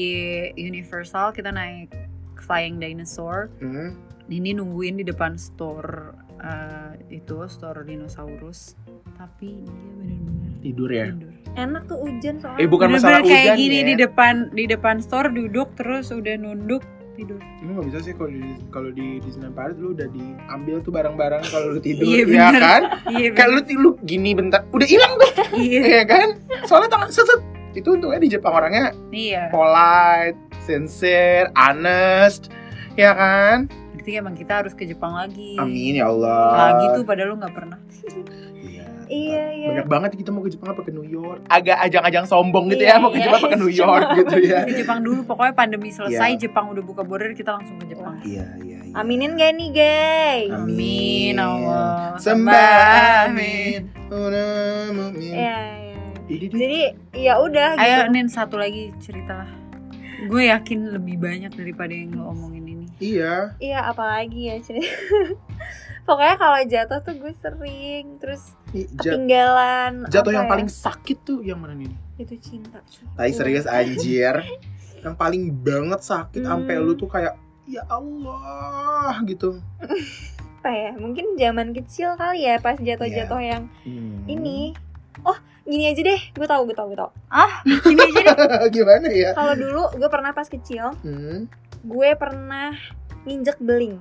Universal 0.59 1.31
kita 1.31 1.49
naik 1.49 1.95
Flying 2.37 2.77
Dinosaur 2.77 3.47
Hmm. 3.57 3.95
ini 4.27 4.51
nungguin 4.51 4.99
di 4.99 5.05
depan 5.05 5.35
store 5.35 6.11
eh, 6.37 6.91
itu 7.09 7.39
store 7.47 7.87
dinosaurus 7.87 8.75
tapi 9.15 9.63
dia 9.63 9.95
bener-bener 9.95 10.59
Tidur 10.59 10.91
ya. 10.91 11.07
tidur 11.09 11.31
Enak 11.55 11.83
tuh 11.87 11.99
hujan 12.01 12.35
soalnya. 12.37 12.59
Eh 12.59 12.67
bukan 12.67 12.89
Bener-bener 12.89 12.99
masalah 13.15 13.21
kayak 13.23 13.47
hujan 13.47 13.59
gini 13.63 13.77
ya. 13.77 13.85
di 13.85 13.95
depan 13.97 14.35
di 14.51 14.65
depan 14.67 14.97
store 14.99 15.29
duduk 15.31 15.69
terus 15.75 16.11
udah 16.11 16.35
nunduk 16.35 16.83
tidur. 17.15 17.39
Ini 17.41 17.71
nggak 17.71 17.87
bisa 17.89 17.99
sih 18.03 18.13
kalau 18.15 18.31
di 18.31 18.43
kalau 18.69 18.91
di 18.91 19.07
Disneyland 19.23 19.55
Paris 19.55 19.77
lu 19.79 19.95
udah 19.95 20.09
diambil 20.11 20.77
tuh 20.83 20.93
barang-barang 20.93 21.43
kalau 21.49 21.67
lu 21.75 21.81
tidur 21.87 22.05
Iya, 22.05 22.25
ya 22.29 22.49
kan? 22.53 22.83
iya 23.15 23.29
Kayak 23.33 23.51
lu, 23.51 23.61
lu 23.79 23.91
gini 24.03 24.31
bentar 24.35 24.67
udah 24.71 24.87
hilang 24.87 25.13
tuh. 25.17 25.31
Iya. 25.55 25.81
Ya 25.83 26.05
kan? 26.05 26.29
Soalnya 26.67 26.91
tangan 26.91 27.11
seset 27.11 27.41
itu 27.75 27.89
untungnya 27.91 28.23
di 28.23 28.31
Jepang 28.31 28.55
orangnya 28.55 28.95
iya. 29.11 29.51
polite, 29.51 30.39
sincere, 30.63 31.51
honest, 31.59 32.55
ya 32.95 33.11
kan? 33.15 33.67
berarti 34.05 34.21
emang 34.21 34.37
kita 34.37 34.61
harus 34.61 34.77
ke 34.77 34.85
Jepang 34.85 35.17
lagi. 35.17 35.57
Amin 35.57 35.97
ya 35.97 36.13
Allah. 36.13 36.77
lagi 36.77 37.01
tuh 37.01 37.05
padahal 37.09 37.33
lu 37.33 37.37
nggak 37.41 37.55
pernah 37.57 37.79
Iya. 39.07 39.45
Iya, 39.45 39.45
iya. 39.53 39.69
Banyak 39.71 39.87
banget 39.87 40.11
kita 40.15 40.31
mau 40.31 40.41
ke 40.41 40.51
Jepang 40.51 40.71
apa 40.71 40.81
ke 40.81 40.91
New 40.91 41.05
York. 41.05 41.45
Agak 41.47 41.77
ajang-ajang 41.81 42.25
sombong 42.25 42.69
gitu 42.69 42.83
ya, 42.83 42.97
mau 42.97 43.09
ke 43.09 43.17
Iya. 43.17 43.25
Jepang 43.25 43.41
apa 43.41 43.49
ke 43.49 43.59
New 43.59 43.73
York 43.73 44.07
gitu 44.17 44.37
ya. 44.41 44.61
ke 44.63 44.75
Jepang 44.75 44.99
dulu 45.01 45.21
pokoknya 45.25 45.53
pandemi 45.53 45.89
selesai 45.89 46.31
Iya. 46.31 46.41
Jepang 46.41 46.71
udah 46.71 46.83
buka 46.83 47.03
border 47.03 47.33
kita 47.33 47.51
langsung 47.53 47.77
ke 47.77 47.87
Jepang 47.87 48.17
Iya, 48.21 48.45
iya, 48.61 48.79
iya. 48.83 48.95
Aminin 48.95 49.35
gak 49.35 49.53
nih 49.55 49.71
guys? 49.71 50.51
Amin 50.55 51.35
Allah 51.37 52.15
Sembah 52.17 53.27
amin. 53.27 53.91
Amin. 54.07 55.13
Iya, 55.19 55.59
iya. 55.83 56.01
Jadi 56.25 56.45
Jadi 56.49 56.81
ya 57.17 57.37
udah 57.37 57.75
gitu. 57.75 57.85
Ayo 57.85 58.09
Nin 58.09 58.27
satu 58.27 58.57
lagi 58.57 58.95
cerita 58.97 59.35
lah 59.37 59.51
Gue 60.25 60.49
yakin 60.49 60.89
lebih 60.91 61.19
banyak 61.19 61.53
daripada 61.53 61.91
yang 61.91 62.15
lo 62.15 62.31
omongin 62.31 62.65
ini 62.65 62.87
Iya. 62.97 63.59
Iya, 63.59 63.91
apalagi 63.91 64.41
ya 64.47 64.57
cerita. 64.59 64.87
Pokoknya 66.05 66.37
kalau 66.37 66.61
jatuh 66.63 66.99
tuh 67.01 67.15
gue 67.15 67.33
sering 67.35 68.19
terus 68.19 68.53
ketinggalan. 68.71 70.05
jatuh 70.07 70.31
yang 70.31 70.45
ya? 70.45 70.51
paling 70.51 70.69
sakit 70.69 71.19
tuh 71.23 71.41
yang 71.41 71.57
mana 71.57 71.73
nih? 71.75 71.93
itu 72.15 72.35
cinta. 72.39 72.79
Tai 73.11 73.31
serius 73.31 73.65
anjir. 73.65 74.45
yang 75.01 75.13
paling 75.13 75.53
banget 75.53 76.01
sakit 76.01 76.41
Hmm. 76.41 76.65
sampai 76.65 76.75
lu 76.79 76.93
tuh 76.93 77.05
kayak 77.07 77.37
ya 77.65 77.85
Allah 77.87 79.21
gitu. 79.25 79.61
Apa 80.59 80.71
ya? 80.71 80.91
Mungkin 80.95 81.37
zaman 81.37 81.73
kecil 81.73 82.13
kali 82.15 82.41
ya 82.43 82.57
pas 82.57 82.77
jatuh-jatuh 82.77 83.37
Iya. 83.39 83.51
yang 83.51 83.63
Hmm. 83.83 84.25
ini. 84.25 84.73
Oh, 85.21 85.37
gini 85.63 85.87
aja 85.87 86.01
deh. 86.01 86.21
Gue 86.33 86.45
tahu, 86.45 86.65
gue 86.65 86.73
tahu, 86.73 86.89
gue 86.91 86.99
tahu. 86.99 87.11
Ini 87.87 88.01
aja 88.01 88.21
deh 88.23 88.37
Gimana 88.75 89.09
ya? 89.09 89.31
Kalau 89.33 89.53
dulu 89.55 89.93
gue 89.95 90.09
pernah 90.09 90.33
pas 90.33 90.45
kecil, 90.47 90.97
Hmm. 90.99 91.53
gue 91.83 92.09
pernah 92.15 92.73
nginjek 93.23 93.57
beling. 93.59 94.01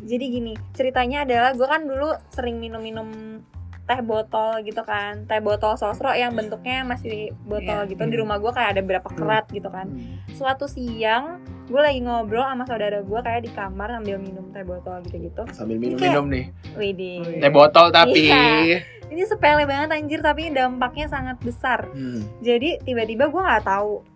Jadi 0.00 0.24
gini, 0.30 0.52
ceritanya 0.70 1.22
adalah 1.22 1.52
gue 1.52 1.64
kan 1.64 1.82
dulu 1.82 2.08
sering 2.28 2.56
minum-minum 2.56 3.40
teh 3.82 4.00
botol 4.00 4.62
gitu 4.62 4.80
kan 4.80 5.26
teh 5.26 5.38
botol 5.38 5.74
sosro 5.74 6.14
yang 6.14 6.30
bentuknya 6.30 6.86
masih 6.86 7.34
botol 7.42 7.82
Iya. 7.82 7.90
gitu 7.90 8.02
di 8.04 8.16
rumah 8.16 8.38
gue 8.38 8.46
kayak 8.48 8.70
ada 8.72 8.82
berapa 8.82 9.08
kerat 9.10 9.50
gitu 9.50 9.66
kan 9.66 9.90
suatu 10.30 10.70
siang 10.70 11.42
gue 11.66 11.74
lagi 11.76 11.98
ngobrol 11.98 12.38
sama 12.40 12.62
saudara 12.64 13.02
gue 13.02 13.18
kayak 13.18 13.42
di 13.42 13.50
kamar 13.50 13.90
sambil 13.92 14.16
minum 14.16 14.46
teh 14.48 14.62
botol 14.62 15.02
gitu-gitu 15.02 15.42
Sambil 15.50 15.74
minum-minum 15.76 16.22
nih. 16.24 16.44
Widih 16.72 17.42
Teh 17.42 17.50
botol 17.50 17.90
tapi. 17.90 18.30
Iya. 18.30 18.78
ini 19.10 19.26
sepele 19.26 19.66
banget 19.66 19.90
anjir 19.90 20.22
tapi 20.22 20.54
dampaknya 20.54 21.10
sangat 21.10 21.42
besar 21.42 21.90
Hmm. 21.90 22.22
jadi 22.38 22.78
tiba-tiba 22.80 23.26
gue 23.26 23.42
nggak 23.42 23.66
tahu 23.66 24.06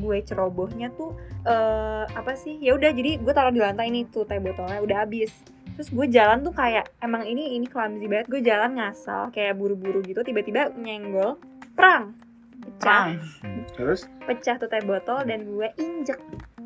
gue 0.00 0.16
cerobohnya 0.24 0.88
tuh 0.94 1.12
eh 1.44 2.04
apa 2.08 2.32
sih? 2.32 2.56
Ya 2.58 2.72
udah 2.72 2.90
jadi 2.90 3.18
gue 3.18 3.32
taruh 3.32 3.52
di 3.52 3.60
lantai 3.60 3.92
ini 3.92 4.08
tuh 4.08 4.24
teh 4.24 4.38
botolnya 4.38 4.80
udah 4.80 5.04
habis. 5.04 5.32
Terus 5.72 5.88
gue 5.88 6.06
jalan 6.08 6.44
tuh 6.44 6.52
kayak 6.52 6.92
emang 7.00 7.24
ini 7.24 7.56
ini 7.56 7.64
clumsy 7.64 8.04
banget 8.04 8.28
gue 8.28 8.40
jalan 8.40 8.76
ngasal 8.76 9.32
kayak 9.32 9.56
buru-buru 9.56 10.04
gitu 10.04 10.20
tiba-tiba 10.20 10.72
nyenggol 10.76 11.40
perang 11.72 12.12
pecah. 12.60 13.16
Pang. 13.16 13.20
Terus? 13.74 14.04
Pecah 14.22 14.60
tuh 14.60 14.68
teh 14.68 14.84
botol 14.84 15.24
dan 15.24 15.48
gue 15.48 15.68
injek 15.76 16.20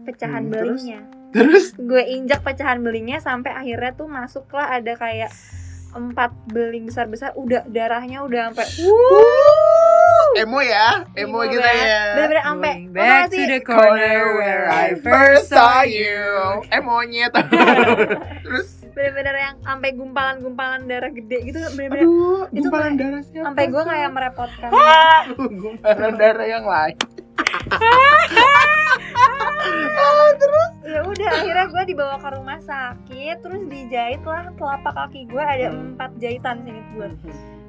pecahan 0.05 0.47
Hmm, 0.47 0.53
terus? 0.55 0.83
belingnya 0.83 1.01
terus? 1.31 1.65
Gue 1.75 2.03
injek 2.07 2.41
pecahan 2.43 2.81
belingnya 2.81 3.19
sampai 3.21 3.53
akhirnya 3.53 3.93
tuh 3.95 4.09
masuklah 4.09 4.71
ada 4.71 4.95
kayak 4.95 5.31
empat 5.93 6.29
beling 6.53 6.85
besar-besar 6.85 7.33
udah 7.35 7.65
darahnya 7.67 8.21
udah 8.21 8.53
sampai 8.53 8.67
emo 10.39 10.61
ya, 10.61 10.87
emo, 11.13 11.41
Emo 11.41 11.49
gitu 11.49 11.59
banget. 11.59 11.83
ya. 11.83 12.03
bener-bener 12.13 12.43
sampai 12.43 12.73
tau 12.77 12.93
back 12.93 13.23
to 13.27 13.43
the 13.43 13.61
corner 13.61 14.21
where 14.35 14.65
I 14.67 14.87
first 14.95 15.49
saw 15.49 15.81
you. 15.83 16.21
monyet. 16.79 17.33
Terus? 18.45 18.69
Bener-bener 18.93 19.35
yang 19.35 19.55
sampai 19.61 19.91
gumpalan-gumpalan 19.93 20.85
darah 20.85 21.11
gede 21.11 21.39
gitu 21.45 21.59
bener-bener. 21.71 22.03
Aduh, 22.03 22.43
Itu 22.49 22.65
gumpalan 22.65 22.93
kayak- 22.93 23.01
darah 23.03 23.23
siapa? 23.23 23.45
sampai 23.45 23.65
gue 23.67 23.83
kayak 23.83 24.11
merepotkan. 24.11 24.71
Gumpalan 25.37 26.13
darah 26.17 26.47
yang 26.47 26.65
lain. 26.65 26.97
ya 30.87 31.01
udah 31.03 31.29
akhirnya 31.35 31.67
gue 31.67 31.83
dibawa 31.87 32.17
ke 32.17 32.29
rumah 32.31 32.59
sakit 32.61 33.37
terus 33.43 33.63
dijahit 33.67 34.23
lah 34.23 34.49
telapak 34.55 34.95
kaki 34.95 35.27
gue 35.27 35.43
ada 35.43 35.67
empat 35.69 36.11
jahitan 36.17 36.63
sini 36.63 36.81
gue 36.95 37.09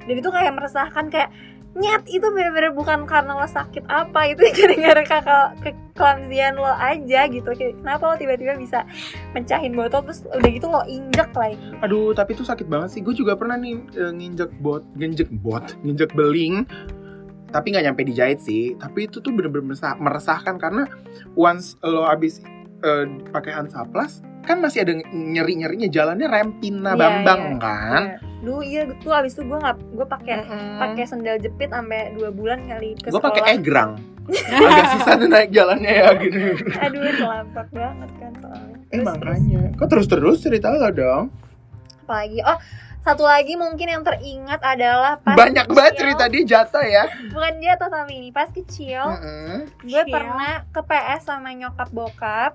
dan 0.00 0.14
itu 0.16 0.30
kayak 0.30 0.52
meresahkan 0.54 1.04
kayak 1.08 1.28
nyet 1.76 2.04
itu 2.08 2.24
bener-bener 2.24 2.72
bukan 2.72 3.04
karena 3.04 3.36
lo 3.36 3.44
sakit 3.44 3.84
apa 3.86 4.32
itu 4.32 4.42
gara-gara 4.56 5.02
kakak 5.04 5.46
kekelamsian 5.62 6.56
lo 6.56 6.66
aja 6.66 7.28
gitu 7.28 7.50
kenapa 7.54 8.02
lo 8.08 8.14
tiba-tiba 8.16 8.56
bisa 8.56 8.82
mencahin 9.30 9.76
botol 9.76 10.02
terus 10.02 10.24
udah 10.26 10.50
gitu 10.50 10.66
lo 10.66 10.82
injek 10.88 11.30
lagi 11.36 11.60
Aduh, 11.78 12.10
tapi 12.12 12.34
itu 12.34 12.42
sakit 12.42 12.66
banget 12.66 12.98
sih. 12.98 13.00
Gue 13.00 13.14
juga 13.14 13.38
pernah 13.38 13.54
nih 13.54 13.78
eh, 13.94 14.10
nginjek 14.10 14.58
bot, 14.58 14.82
nginjek 14.98 15.30
bot, 15.30 15.62
nginjek 15.86 16.10
beling. 16.12 16.66
Tapi 17.48 17.66
nggak 17.70 17.84
nyampe 17.86 18.02
dijahit 18.02 18.42
sih. 18.42 18.74
Tapi 18.74 19.06
itu 19.06 19.22
tuh 19.22 19.30
bener-bener 19.30 19.72
meresah- 19.72 19.96
meresahkan 19.96 20.58
karena 20.58 20.90
once 21.38 21.78
lo 21.80 22.04
abis 22.04 22.42
eh, 22.82 23.06
pakai 23.30 23.54
Hansaplas 23.54 24.26
kan 24.48 24.58
masih 24.58 24.80
ada 24.80 24.96
nyeri-nyerinya 25.06 25.86
jalannya 25.86 26.24
Rempina 26.24 26.90
Iya, 26.90 26.98
Bambang 26.98 27.42
iya. 27.44 27.58
kan. 27.60 28.02
dulu 28.38 28.60
iya 28.60 28.82
betul 28.82 29.12
abis 29.12 29.34
itu 29.34 29.42
gue 29.42 29.58
nggak 29.58 29.76
gue 29.92 30.06
pakai 30.08 30.34
Mm-mm. 30.40 30.78
pakai 30.78 31.04
sendal 31.04 31.36
jepit 31.36 31.68
sampai 31.68 32.14
dua 32.14 32.30
bulan 32.30 32.64
kali 32.64 32.94
ke 32.94 33.04
gue 33.04 33.12
sekolah 33.12 33.28
pakai 33.28 33.42
egrang 33.52 33.90
agak 34.62 34.86
susah 34.94 35.12
tuh 35.14 35.28
naik 35.28 35.50
jalannya 35.50 35.92
ya 35.92 36.08
gitu 36.16 36.38
aduh 36.74 37.00
telampak 37.14 37.66
banget 37.68 38.10
kan 38.16 38.32
soalnya 38.38 38.76
eh 38.86 38.88
Terus- 38.94 39.04
makanya 39.04 39.60
kok 39.74 39.88
terus 39.88 40.06
terus 40.06 40.36
cerita 40.38 40.70
lo 40.70 40.88
dong 40.88 41.24
apalagi 42.02 42.40
oh 42.40 42.58
satu 43.00 43.24
lagi 43.24 43.52
mungkin 43.54 43.88
yang 43.90 44.02
teringat 44.02 44.60
adalah 44.60 45.16
pas 45.18 45.32
banyak 45.34 45.64
banget 45.66 45.92
kecil. 45.92 46.00
cerita 46.04 46.24
dia 46.26 46.42
jatuh 46.46 46.84
ya 46.84 47.04
bukan 47.28 47.52
jatuh 47.58 47.88
tapi 47.90 48.12
ini 48.16 48.30
pas 48.30 48.48
kecil 48.48 49.02
Mm-mm. 49.02 49.66
gue 49.82 49.92
Kecil. 49.98 50.12
pernah 50.12 50.62
ke 50.68 50.80
PS 50.80 51.22
sama 51.26 51.50
nyokap 51.50 51.88
bokap 51.88 52.52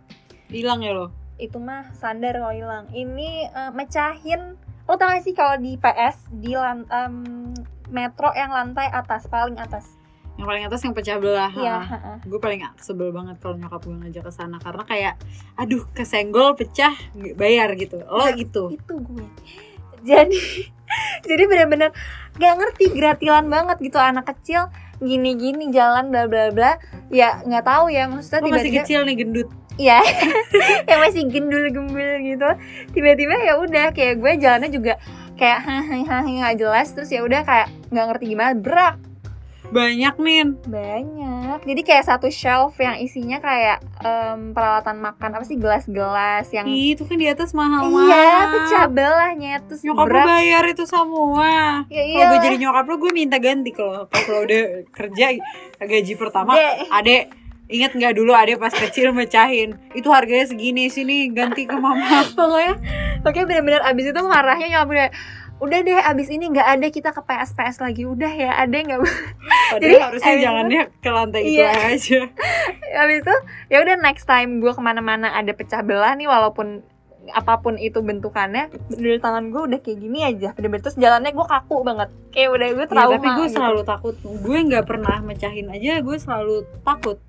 hilang 0.47 0.79
ya 0.79 0.93
lo 0.93 1.07
itu 1.37 1.57
mah 1.57 1.89
sandar 1.93 2.35
kalau 2.35 2.53
hilang. 2.53 2.85
Ini 2.89 3.29
eh, 3.47 3.71
mecahin. 3.71 4.55
Lo 4.83 4.95
tau 4.95 5.07
gak 5.07 5.23
sih 5.23 5.31
kalau 5.31 5.55
di 5.57 5.75
PS 5.75 6.27
di 6.29 6.53
lan- 6.53 6.87
em, 6.87 7.15
metro 7.87 8.29
yang 8.31 8.51
lantai 8.51 8.87
atas 8.87 9.25
paling 9.25 9.55
atas? 9.55 9.95
Yang 10.35 10.45
paling 10.45 10.63
atas 10.65 10.79
yang 10.81 10.93
pecah 10.93 11.17
belah. 11.17 11.51
Heeh. 11.51 12.17
gue 12.25 12.39
paling 12.41 12.65
sebel 12.77 13.13
banget 13.13 13.37
kalau 13.37 13.55
nyokap 13.55 13.79
gue 13.79 13.95
ngajak 13.95 14.23
ke 14.25 14.31
sana. 14.31 14.57
Karena 14.57 14.83
kayak 14.83 15.13
aduh 15.55 15.85
kesenggol 15.91 16.53
pecah 16.53 16.91
bayar 17.33 17.71
gitu. 17.75 18.01
Lo 18.03 18.27
Nah, 18.27 18.33
gitu. 18.33 18.73
itu 18.73 18.93
gue. 18.97 19.25
Jadi 20.09 20.39
jadi 21.29 21.43
benar-benar 21.49 21.89
gak 22.35 22.53
ngerti 22.59 22.91
gratilan 22.91 23.47
banget 23.47 23.77
gitu. 23.79 23.97
Anak 23.97 24.29
kecil 24.29 24.67
gini-gini 25.01 25.67
jalan 25.69 26.09
bla 26.09 26.31
bla 26.31 26.47
bla 26.49 26.71
ya 27.11 27.43
nggak 27.43 27.65
tahu 27.65 27.91
ya 27.91 28.07
maksudnya 28.07 28.39
lo 28.39 28.55
masih 28.55 28.71
kecil 28.71 29.03
nih 29.03 29.15
gendut 29.19 29.49
Iya, 29.73 29.99
yang 30.89 30.99
masih 31.01 31.25
gendul-gembul 31.29 32.11
gitu. 32.21 32.49
Tiba-tiba 32.93 33.35
ya 33.41 33.53
udah 33.57 33.89
kayak 33.89 34.21
gue 34.21 34.31
jalannya 34.37 34.69
juga 34.69 34.93
kayak 35.33 35.59
hahaha 35.65 36.21
nggak 36.23 36.57
jelas. 36.61 36.93
Terus 36.93 37.09
ya 37.09 37.25
udah 37.25 37.41
kayak 37.41 37.67
nggak 37.89 38.05
ngerti 38.13 38.25
gimana 38.33 38.53
berak 38.53 38.95
banyak 39.73 40.13
nih 40.21 40.45
banyak. 40.69 41.57
Jadi 41.65 41.81
kayak 41.81 42.05
satu 42.05 42.29
shelf 42.29 42.77
yang 42.77 42.93
isinya 43.01 43.41
kayak 43.41 43.81
em, 44.05 44.53
peralatan 44.53 45.01
makan 45.01 45.33
apa 45.33 45.45
sih 45.49 45.57
gelas-gelas 45.57 46.45
yang 46.53 46.69
Ih, 46.69 46.93
itu 46.93 47.09
kan 47.09 47.17
di 47.17 47.25
atas 47.25 47.57
mahal 47.57 47.89
iya 47.89 48.53
pecah 48.53 48.85
belahnya 48.85 49.65
terus 49.65 49.81
nyokap 49.81 50.05
lo 50.05 50.09
berak. 50.13 50.25
bayar 50.29 50.63
itu 50.69 50.85
semua. 50.85 51.51
Ya, 51.89 52.03
kalau 52.05 52.25
gue 52.29 52.39
jadi 52.45 52.57
nyokap 52.61 52.85
lo 52.85 52.95
gue 53.01 53.11
minta 53.17 53.37
ganti. 53.41 53.73
Kalau 53.73 54.05
pas 54.05 54.21
lo 54.29 54.45
udah 54.45 54.63
kerja 54.93 55.25
gaji 55.81 56.13
pertama 56.21 56.53
Dek. 56.53 56.93
adek 56.93 57.23
ingat 57.73 57.91
nggak 57.91 58.13
dulu 58.13 58.31
adek 58.31 58.55
pas 58.55 58.69
kecil 58.69 59.09
mecahin 59.11 59.73
itu 59.91 60.05
harganya 60.07 60.45
segini 60.45 60.87
sini 60.87 61.27
ganti 61.27 61.65
ke 61.65 61.73
mama 61.73 62.21
pokoknya 62.37 62.77
pokoknya 63.19 63.45
bener-bener 63.49 63.81
abis 63.81 64.05
itu 64.07 64.21
marahnya 64.21 64.67
nyokap 64.69 64.87
gue 64.87 65.07
udah 65.59 65.79
deh 65.79 65.95
abis 65.95 66.27
ini 66.27 66.51
nggak 66.51 66.67
ada 66.69 66.87
kita 66.87 67.09
ke 67.09 67.21
PS 67.23 67.55
PS 67.55 67.77
lagi 67.79 68.03
udah 68.03 68.27
ya 68.29 68.51
ada 68.53 68.75
nggak 68.75 68.99
Jadi, 69.73 69.95
harusnya 69.95 70.35
jangannya 70.37 70.81
ke 70.93 71.09
lantai 71.09 71.41
itu 71.41 71.55
Iya. 71.55 71.71
aja. 71.89 72.21
abis 73.01 73.17
itu 73.23 73.35
ya 73.67 73.77
udah 73.79 73.95
next 73.97 74.25
time 74.25 74.59
gue 74.59 74.69
ke 74.69 74.81
mana-mana 74.81 75.31
ada 75.31 75.49
pecah 75.49 75.79
belah 75.79 76.13
nih 76.13 76.27
walaupun 76.27 76.83
apa 77.31 77.55
pun 77.57 77.79
itu 77.79 78.03
bentukannya 78.03 78.67
dari 78.91 79.15
tangan 79.15 79.47
gue 79.47 79.61
udah 79.63 79.79
kayak 79.79 79.95
gini 79.97 80.27
aja 80.27 80.51
bener-bener 80.51 80.83
terus 80.83 80.99
jalannya 80.99 81.31
gue 81.31 81.45
kaku 81.47 81.77
banget 81.81 82.11
kayak 82.35 82.49
udah 82.51 82.67
gue 82.69 82.83
Iya, 82.83 82.91
trauma 82.91 83.13
tapi 83.15 83.27
gue 83.31 83.47
gitu. 83.47 83.55
selalu 83.55 83.81
takut. 83.87 84.15
Gue 84.19 84.57
nggak 84.59 84.83
pernah 84.83 85.17
mecahin 85.23 85.71
aja. 85.71 86.03
Gue 86.03 86.17
selalu 86.19 86.55
takut 86.83 87.23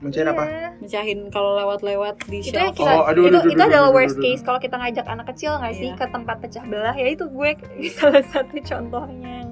Mencari 0.00 0.26
apa? 0.26 0.44
Iya. 0.44 0.68
mecahin 0.80 1.20
kalau 1.28 1.50
lewat-lewat 1.54 2.14
di 2.24 2.40
itu 2.40 2.50
yang 2.50 2.72
shelf. 2.72 2.76
kita 2.78 2.90
Oh, 2.90 3.04
aduh, 3.04 3.22
itu, 3.22 3.28
aduh, 3.28 3.38
aduh, 3.38 3.40
itu 3.46 3.54
aduh, 3.54 3.68
adalah 3.68 3.84
aduh, 3.86 3.96
worst 3.96 4.16
aduh, 4.16 4.24
case 4.26 4.42
kalau 4.42 4.58
kita 4.58 4.74
ngajak 4.74 5.06
anak 5.06 5.26
kecil 5.28 5.52
nggak 5.54 5.74
sih 5.74 5.88
Iya. 5.88 5.96
ke 5.96 6.06
tempat 6.08 6.36
pecah 6.38 6.64
belah 6.64 6.94
ya 6.94 7.06
itu 7.06 7.24
gue 7.26 7.50
salah 7.96 8.24
satu 8.24 8.54
contohnya 8.58 9.30
yang 9.38 9.50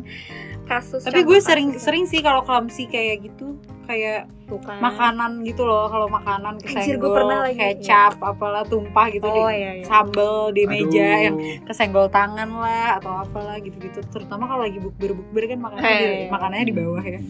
kasus 0.65 1.01
Tapi 1.01 1.21
gue 1.23 1.33
kasus. 1.35 1.47
sering 1.47 1.69
sering 1.75 2.05
sih 2.05 2.21
kalau 2.21 2.41
clumsy 2.41 2.85
kayak 2.85 3.23
gitu, 3.23 3.57
kayak 3.85 4.29
Bukan. 4.47 4.77
makanan 4.79 5.41
gitu 5.43 5.65
loh. 5.65 5.85
Kalau 5.87 6.05
makanan 6.07 6.57
Anjir, 6.57 6.69
kesenggol, 6.71 7.01
gue 7.03 7.11
pernah 7.15 7.39
lagi. 7.43 7.57
kecap, 7.59 8.13
apalah 8.19 8.65
tumpah 8.65 9.07
gitu 9.09 9.25
oh 9.25 9.49
di 9.49 9.55
iya 9.55 9.71
iya 9.75 9.85
sambel 9.85 10.33
di 10.51 10.65
meja 10.65 11.01
Aduh. 11.05 11.21
yang 11.23 11.37
kesenggol 11.65 12.09
tangan 12.09 12.49
lah 12.51 12.97
atau 12.97 13.13
apalah 13.19 13.57
gitu-gitu. 13.59 14.01
Terutama 14.07 14.45
kalau 14.47 14.63
lagi 14.63 14.77
bukber-bukber 14.79 15.43
kan 15.47 15.59
makanannya 15.59 15.93
di, 15.95 16.05
Eh. 16.07 16.29
makanannya 16.31 16.65
di 16.65 16.75
bawah 16.75 17.05
ya. 17.07 17.21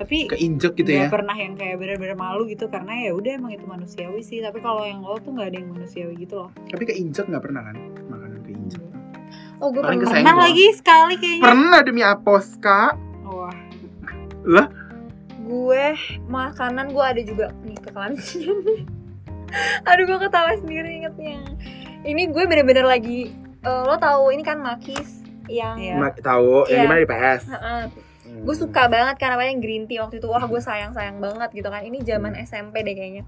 Tapi 0.00 0.16
Keinjek 0.26 0.72
gitu 0.74 0.88
ya. 0.88 1.04
nggak 1.04 1.12
pernah 1.12 1.36
yang 1.36 1.52
kayak 1.54 1.76
bener-bener 1.76 2.16
malu 2.16 2.48
gitu 2.48 2.66
karena 2.66 2.92
ya 2.98 3.12
udah 3.12 3.32
emang 3.36 3.52
itu 3.52 3.64
manusiawi 3.64 4.20
sih. 4.20 4.40
Tapi 4.40 4.58
kalau 4.58 4.80
yang 4.82 5.04
lo 5.04 5.20
tuh 5.20 5.30
nggak 5.30 5.46
ada 5.46 5.56
yang 5.60 5.68
manusiawi 5.70 6.16
gitu 6.18 6.40
loh. 6.40 6.50
Tapi 6.66 6.88
keinjek 6.88 7.28
nggak 7.28 7.42
pernah 7.42 7.60
kan? 7.62 7.76
Makanan 8.08 8.40
keinjek. 8.42 8.80
oh 9.60 9.68
gue 9.68 9.78
Paling 9.78 10.00
pernah 10.00 10.10
kesenggol. 10.10 10.24
Pernah 10.24 10.36
lagi 10.42 10.66
sekali 10.72 11.14
kayaknya. 11.14 11.44
Pernah 11.44 11.80
demi 11.84 12.00
apos 12.00 12.46
kak. 12.58 12.92
Wah, 13.28 13.54
gue 15.40 15.84
makanan 16.26 16.86
gue 16.90 17.04
ada 17.04 17.22
juga 17.22 17.50
nih 17.60 17.78
kekelamsian 17.80 18.58
aduh 19.88 20.04
gue 20.06 20.18
ketawa 20.20 20.54
sendiri 20.56 21.02
ingetnya 21.02 21.42
ini 22.02 22.30
gue 22.30 22.44
bener-bener 22.46 22.86
lagi 22.86 23.34
eh, 23.60 23.82
lo 23.82 23.98
tahu 23.98 24.30
ini 24.30 24.42
kan 24.42 24.62
makis 24.62 25.20
yang 25.50 25.74
Iya. 25.74 25.98
Ma- 25.98 26.14
Tahu 26.14 26.70
Iya. 26.70 26.70
yang 26.70 26.80
di 26.80 26.88
mana 26.88 27.00
di 27.02 27.08
PS. 27.10 27.42
Heeh. 27.50 27.82
Hmm. 28.40 28.42
gue 28.42 28.56
suka 28.56 28.82
banget 28.86 29.16
karena 29.16 29.36
apa 29.36 29.44
yang 29.44 29.60
green 29.60 29.84
tea 29.84 30.00
waktu 30.00 30.16
itu 30.16 30.26
wah 30.26 30.40
gue 30.40 30.58
sayang 30.58 30.90
sayang 30.90 31.18
banget 31.18 31.52
gitu 31.52 31.68
kan 31.68 31.80
ini 31.80 32.00
zaman 32.00 32.32
SMP 32.34 32.80
deh 32.80 32.92
kayaknya 32.92 33.22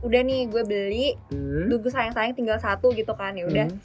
udah 0.00 0.20
nih 0.20 0.46
gue 0.46 0.62
beli 0.62 1.06
Hmm. 1.28 1.66
Gue 1.66 1.88
sayang 1.88 2.12
sayang 2.12 2.32
tinggal 2.32 2.56
satu 2.56 2.90
gitu 2.90 3.10
kan 3.12 3.32
ya 3.32 3.44
udah 3.44 3.66
Hmm. 3.66 3.78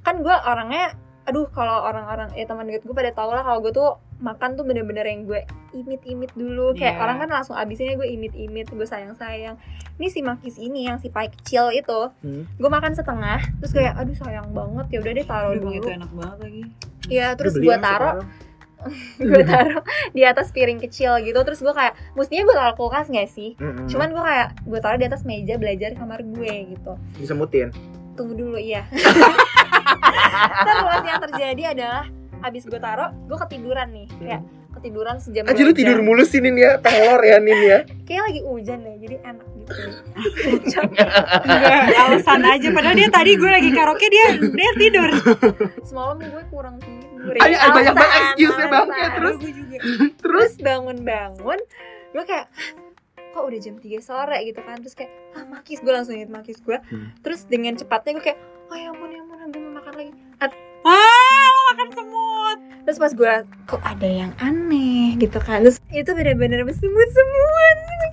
kan 0.00 0.18
gue 0.18 0.32
orangnya 0.32 0.96
aduh 1.22 1.44
kalau 1.46 1.84
orang-orang 1.84 2.32
ya 2.32 2.42
teman 2.42 2.64
deket 2.64 2.82
gue 2.82 2.96
pada 2.96 3.12
tau 3.12 3.28
lah 3.28 3.44
kalau 3.44 3.60
gue 3.60 3.68
tuh 3.68 3.94
makan 4.18 4.56
tuh 4.56 4.64
bener-bener 4.64 5.04
yang 5.04 5.22
gue 5.22 5.44
imit-imit 5.70 6.32
dulu 6.32 6.72
kayak 6.72 6.96
Iya. 6.96 7.04
orang 7.04 7.16
kan 7.18 7.28
langsung 7.30 7.52
abisinnya 7.52 7.94
gue 7.94 8.08
imit-imit 8.08 8.66
gue 8.66 8.82
sayang-sayang 8.82 9.60
ini 9.94 10.08
si 10.08 10.20
makis 10.20 10.56
ini 10.56 10.88
yang 10.88 10.96
si 10.96 11.06
pie 11.06 11.28
kecil 11.30 11.68
itu 11.70 12.00
Hmm. 12.18 12.48
gue 12.48 12.66
makan 12.66 12.90
setengah 12.92 13.44
terus 13.60 13.70
kayak 13.70 13.94
aduh 13.94 14.16
sayang 14.16 14.48
banget 14.50 14.86
ya 14.88 14.98
udah 14.98 15.12
deh 15.12 15.26
taruh 15.26 15.50
Aduh, 15.52 15.68
itu 15.68 15.84
dulu 15.84 15.88
enak 15.92 16.10
banget 16.10 16.38
lagi. 16.40 16.62
ya 17.06 17.26
terus 17.34 17.54
gue 17.54 17.76
taruh. 17.78 18.24
gue 19.20 19.42
taruh 19.44 19.82
di 20.14 20.22
atas 20.22 20.54
piring 20.54 20.78
kecil 20.78 21.18
gitu. 21.22 21.38
Terus 21.42 21.60
gue 21.60 21.74
kayak 21.74 21.94
mestinya 22.14 22.42
gue 22.46 22.56
taruh 22.56 22.76
kulkas 22.78 23.10
gak 23.10 23.28
sih? 23.30 23.58
Mm-mm. 23.58 23.86
cuman 23.90 24.08
gue 24.14 24.22
kayak 24.22 24.48
gue 24.64 24.80
taruh 24.80 24.98
di 24.98 25.06
atas 25.06 25.22
meja 25.26 25.54
belajar 25.58 25.94
kamar 25.98 26.22
gue 26.22 26.74
gitu. 26.74 26.92
Disemutin. 27.18 27.70
tunggu 28.18 28.34
dulu 28.34 28.58
iya. 28.58 28.82
Terus 30.66 31.04
yang 31.06 31.22
terjadi 31.22 31.62
adalah 31.70 32.04
abis 32.42 32.66
gue 32.66 32.80
taruh 32.82 33.14
gue 33.14 33.38
ketiduran 33.46 33.88
nih. 33.94 34.08
Kayak 34.18 34.42
ketiduran 34.78 35.16
sejam 35.18 35.42
Aja 35.46 35.62
lu 35.66 35.74
tidur 35.74 35.98
mulu 36.02 36.22
sih 36.22 36.38
Nin 36.38 36.54
ya, 36.54 36.78
pelor 36.78 37.18
ya 37.26 37.42
Nin 37.42 37.58
ya. 37.66 37.78
kayak 38.06 38.22
lagi 38.30 38.40
hujan 38.46 38.78
deh 38.86 38.94
jadi 39.02 39.16
enak 39.26 39.46
Enggak, 40.78 41.82
alasan 41.94 42.42
aja 42.42 42.68
padahal 42.70 42.96
dia 42.96 43.08
tadi 43.08 43.30
gue 43.34 43.50
lagi 43.50 43.70
karaoke 43.70 44.06
dia 44.06 44.26
dia 44.38 44.70
tidur. 44.74 45.08
semalam 45.82 46.16
gue 46.18 46.44
kurang 46.48 46.76
tidur 46.78 47.34
Ayo, 47.34 47.52
ya. 47.52 47.68
banyak 47.68 47.92
banget 47.92 48.08
Alasan, 48.10 48.30
excuse-nya, 48.30 48.66
Bang. 48.68 48.86
Terus? 48.88 49.36
gue 49.38 49.52
juga. 49.52 49.76
terus 50.18 50.52
bangun-bangun 50.58 51.58
gue 52.08 52.24
kayak 52.24 52.46
kok 53.28 53.44
udah 53.44 53.58
jam 53.58 53.76
3 53.76 53.84
sore 54.00 54.38
gitu 54.42 54.60
kan 54.60 54.76
terus 54.76 54.94
kayak 54.94 55.12
ah 55.32 55.44
makis 55.44 55.78
gue 55.78 55.92
langsung 55.92 56.16
inget 56.16 56.28
makis 56.28 56.58
gue 56.58 56.78
Hmm. 56.84 57.12
terus 57.20 57.44
dengan 57.44 57.74
cepatnya 57.74 58.12
gue 58.14 58.24
kayak 58.24 58.38
oh 58.66 58.74
ya 58.74 58.88
ampun 58.88 59.08
ya 59.08 59.20
ampun 59.20 59.38
gue 59.46 59.60
mau 59.60 59.74
makan 59.76 59.94
lagi 59.94 60.12
Ah, 60.80 60.94
lo 61.44 61.60
makan 61.68 61.88
semut. 61.90 62.58
terus 62.82 62.96
pas 62.96 63.12
gue 63.12 63.32
kok 63.66 63.82
ada 63.82 64.08
yang 64.08 64.32
aneh 64.38 65.18
gitu 65.18 65.36
kan 65.36 65.60
terus 65.60 65.82
itu 65.90 66.08
bener-bener 66.08 66.64
semut-semut 66.64 67.36
kayak 67.50 67.67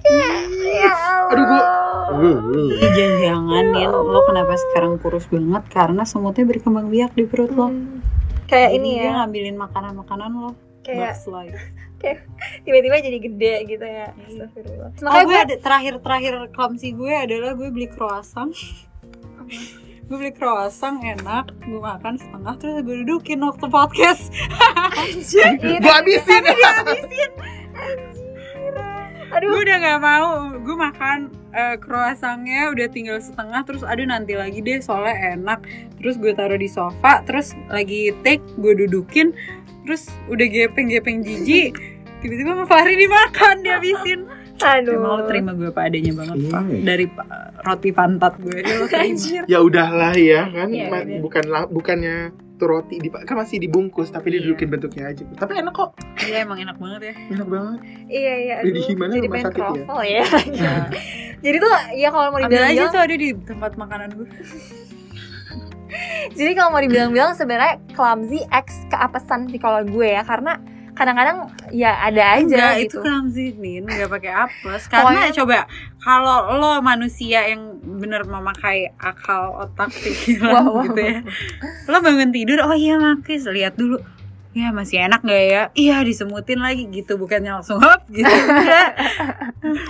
ya 0.05 0.91
Allah 0.91 1.31
Aduh, 1.31 1.45
gua- 1.45 1.69
Uh, 2.05 2.37
Jangan 2.95 3.65
ya 3.73 3.89
lo 3.89 4.21
kenapa 4.23 4.53
sekarang 4.55 5.01
kurus 5.01 5.25
banget 5.25 5.63
karena 5.67 6.05
semutnya 6.05 6.45
berkembang 6.45 6.87
biak 6.87 7.11
di 7.11 7.25
perut 7.25 7.49
lo. 7.49 7.67
Hmm. 7.67 7.99
kayak 8.45 8.71
ini 8.71 8.95
Dia 8.95 9.03
ya 9.03 9.11
ngambilin 9.19 9.57
makanan-makanan 9.57 10.31
lo. 10.31 10.51
kayak 10.79 11.17
life. 11.25 11.57
tiba-tiba 12.63 13.01
jadi 13.01 13.17
gede 13.19 13.53
gitu 13.67 13.81
ya 13.81 14.13
Iya. 14.13 14.45
Astagfirullah 14.45 14.89
Oh, 15.01 15.11
gue 15.17 15.25
gue 15.25 15.37
ada 15.39 15.55
terakhir 15.57 15.93
terakhir 15.97 16.33
clumsy 16.53 16.93
gue 16.93 17.09
adalah 17.09 17.51
gue 17.51 17.67
beli 17.67 17.89
croissant. 17.89 18.53
gue 20.05 20.15
beli 20.15 20.29
croissant 20.31 21.01
enak, 21.01 21.49
gue 21.59 21.81
makan 21.81 22.15
setengah 22.15 22.53
terus 22.55 22.77
gue 22.79 22.95
dudukin 23.01 23.41
waktu 23.41 23.65
podcast. 23.67 24.29
Gua 25.81 25.93
habisin. 25.97 26.43
Aduh 29.31 29.47
gue 29.47 29.61
udah 29.63 29.77
nggak 29.79 29.99
mau, 29.99 30.27
gue 30.55 30.75
makan 30.75 31.17
eh, 31.51 31.75
croissantnya 31.77 32.69
udah 32.69 32.87
tinggal 32.87 33.17
setengah 33.17 33.63
terus 33.63 33.81
ada 33.81 34.01
nanti 34.01 34.33
lagi 34.33 34.59
deh 34.59 34.77
soalnya 34.79 35.15
enak. 35.33 35.65
Terus 35.97 36.17
gue 36.17 36.31
taruh 36.31 36.55
di 36.55 36.67
sofa, 36.67 37.23
terus 37.23 37.57
lagi 37.67 38.13
take 38.21 38.43
gue 38.55 38.73
dudukin, 38.77 39.33
terus 39.83 40.07
udah 40.27 40.45
gepeng-gepeng 40.45 41.21
jijik. 41.21 41.73
Tiba-tiba 42.21 42.53
sama 42.53 42.65
Fahri 42.65 42.95
dimakan, 42.95 43.55
dihabisin. 43.61 44.19
aduh 44.55 44.95
Emang 44.95 45.19
lo 45.19 45.23
terima 45.27 45.51
gue 45.51 45.67
apa 45.67 45.81
adanya 45.83 46.11
banget, 46.15 46.37
Pak. 46.47 46.61
Iya. 46.63 46.79
Dari 46.81 47.05
pa- 47.11 47.29
roti 47.65 47.91
pantat 47.91 48.33
gue, 48.39 48.59
ya 49.51 49.59
udahlah 49.59 50.13
ya 50.15 50.47
kan, 50.47 50.69
Iya, 50.71 50.87
Ma- 50.87 51.03
udah. 51.03 51.19
bukan 51.19 51.43
bukannya 51.69 52.17
tuh 52.55 52.67
roti 52.67 52.95
di 52.97 53.07
kan 53.09 53.35
masih 53.35 53.57
dibungkus 53.57 54.09
tapi 54.09 54.29
Iya. 54.29 54.33
didudukin 54.41 54.67
bentuknya 54.69 55.03
aja. 55.09 55.21
Tapi 55.35 55.51
enak 55.59 55.71
kok, 55.71 55.89
Iya 56.21 56.41
emang 56.41 56.57
enak 56.57 56.75
banget 56.75 57.01
ya. 57.01 57.13
enak 57.31 57.47
banget. 57.47 57.77
iya 58.07 58.33
iya 58.37 58.55
Jadi 58.61 58.79
gimana 58.85 59.11
jadi 59.11 59.21
rumah 59.21 59.35
pengen 59.35 59.45
sakit 59.45 59.63
ya? 59.75 59.83
ya 60.05 60.23
jadi 61.45 61.55
tuh 61.57 61.71
ya 61.93 62.07
kalau 62.09 62.25
mau 62.29 62.37
Ambil 62.37 62.49
dibilang 62.49 62.71
aja 62.71 62.83
tuh 62.89 63.01
ada 63.01 63.15
di 63.15 63.27
tempat 63.37 63.71
makanan 63.75 64.07
gue. 64.13 64.27
jadi 66.35 66.51
kalau 66.53 66.69
mau 66.71 66.81
dibilang-bilang 66.81 67.31
sebenarnya 67.33 67.75
clumsy 67.91 68.43
X 68.47 68.85
keapesan 68.87 69.47
sih 69.47 69.57
kalau 69.57 69.81
gue 69.81 70.07
ya 70.09 70.21
karena 70.21 70.59
kadang-kadang 70.95 71.37
ya 71.69 71.91
ada 71.99 72.39
aja 72.39 72.41
Enggak, 72.41 72.73
itu 72.79 72.83
gitu 72.87 72.97
clumsy 73.03 73.45
nih, 73.53 73.83
nggak 73.83 74.09
pakai 74.09 74.31
apes. 74.31 74.87
Karena 74.87 75.03
Pokoknya- 75.11 75.35
coba 75.35 75.57
kalau 75.99 76.37
lo 76.55 76.71
manusia 76.79 77.43
yang 77.45 77.61
bener 77.83 78.23
memakai 78.23 78.89
akal 78.95 79.59
otak 79.59 79.91
pikiran 79.91 80.51
wah, 80.65 80.87
gitu 80.87 81.01
ya, 81.01 81.19
lo 81.85 81.97
bangun 81.99 82.31
tidur, 82.31 82.63
oh 82.63 82.71
iya 82.71 82.95
makis, 82.95 83.43
lihat 83.45 83.75
dulu. 83.75 83.99
Ya 84.55 84.71
masih 84.71 85.03
enak 85.03 85.19
gak 85.19 85.43
ya? 85.51 85.63
Iya 85.75 85.99
disemutin 86.07 86.63
lagi 86.63 86.87
gitu, 86.87 87.19
bukannya 87.19 87.59
langsung 87.59 87.75
hop 87.75 88.07
gitu. 88.07 88.23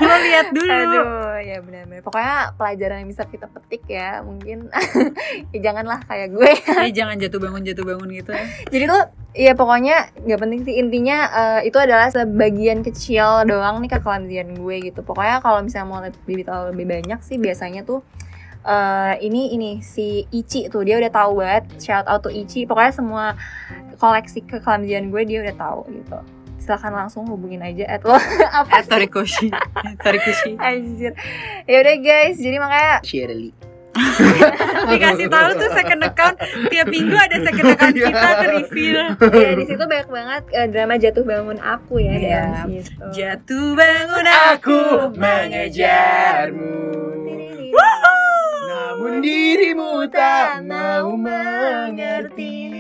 Lo 0.01 0.15
lihat 0.25 0.49
dulu. 0.49 0.73
Aduh, 0.73 1.37
ya 1.37 1.61
benar-benar. 1.61 2.01
Pokoknya 2.01 2.37
pelajaran 2.57 3.05
yang 3.05 3.09
bisa 3.13 3.29
kita 3.29 3.45
petik 3.45 3.85
ya, 3.85 4.25
mungkin 4.25 4.73
ya 5.53 5.59
janganlah 5.61 6.01
kayak 6.09 6.33
gue. 6.33 6.51
Ya, 6.81 7.05
jangan 7.05 7.21
jatuh 7.21 7.37
bangun 7.37 7.61
jatuh 7.61 7.85
bangun 7.85 8.09
gitu 8.09 8.33
ya. 8.33 8.45
Jadi 8.73 8.83
tuh, 8.89 9.03
ya 9.37 9.53
pokoknya 9.53 10.09
nggak 10.25 10.39
penting 10.41 10.61
sih 10.65 10.75
intinya 10.81 11.17
eh, 11.29 11.69
itu 11.69 11.77
adalah 11.77 12.09
sebagian 12.09 12.81
kecil 12.81 13.45
doang 13.45 13.85
nih 13.85 14.01
kekelamsian 14.01 14.49
gue 14.57 14.75
gitu. 14.81 15.05
Pokoknya 15.05 15.45
kalau 15.45 15.61
misalnya 15.61 15.85
mau 15.85 16.01
lebih 16.01 16.41
tahu 16.41 16.73
lebih 16.73 16.89
banyak 16.89 17.21
sih 17.21 17.37
biasanya 17.37 17.85
tuh 17.85 18.01
eh 18.65 19.13
ini 19.21 19.53
ini 19.53 19.71
si 19.79 20.25
Ichi 20.27 20.65
tuh 20.67 20.81
dia 20.81 20.97
udah 20.97 21.09
tahu 21.09 21.37
banget 21.37 21.63
shout 21.77 22.05
out 22.05 22.19
to 22.19 22.29
Ichi 22.29 22.65
pokoknya 22.65 22.91
semua 22.91 23.25
koleksi 23.95 24.41
kekelamsian 24.41 25.07
gue 25.07 25.21
dia 25.23 25.39
udah 25.39 25.55
tahu 25.55 25.85
gitu 25.87 26.17
silahkan 26.57 26.89
langsung 26.91 27.23
hubungin 27.25 27.61
aja 27.61 27.85
at 27.87 28.01
lo 28.01 28.17
apa 28.57 28.73
Eh, 28.75 28.83
Torikoshi. 28.83 29.53
Torikoshi. 29.95 30.57
Anjir. 30.65 31.13
Ya 31.63 31.77
udah 31.79 31.95
guys, 31.95 32.35
jadi 32.35 32.57
makanya 32.57 33.05
Shirley. 33.05 33.53
Dikasih 34.89 35.29
tahu 35.29 35.49
tuh 35.55 35.69
second 35.71 36.03
account 36.03 36.35
tiap 36.67 36.89
minggu 36.89 37.13
ada 37.13 37.37
second 37.39 37.69
account 37.69 37.95
kita 37.95 38.11
ke 38.35 38.47
reveal. 38.51 38.99
ya 39.31 39.51
di 39.53 39.63
situ 39.63 39.79
banyak 39.79 40.09
banget 40.09 40.43
eh, 40.51 40.67
drama 40.67 40.93
jatuh 40.97 41.23
bangun 41.23 41.59
aku 41.59 41.93
ya 41.97 42.11
Iya. 42.11 42.43
di 42.65 42.81
situ. 42.81 42.99
Jatuh 43.13 43.67
bangun 43.71 44.25
Aku 44.51 44.79
mengejarmu. 45.15 46.73
Namun 48.95 49.19
dirimu 49.19 50.07
tak 50.07 50.63
mau 50.63 51.19
mengerti. 51.19 52.71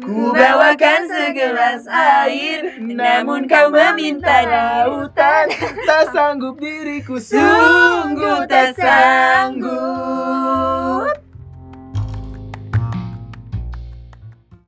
Ku 0.00 0.32
bawakan 0.32 1.04
segelas 1.04 1.84
air 1.92 2.80
Namun 2.80 3.44
kau 3.44 3.68
meminta 3.68 4.48
lautan 4.48 5.52
Tak 5.84 6.16
sanggup 6.16 6.56
diriku 6.56 7.20
Sungguh 7.20 8.48
tak 8.48 8.72
sanggup 8.80 9.68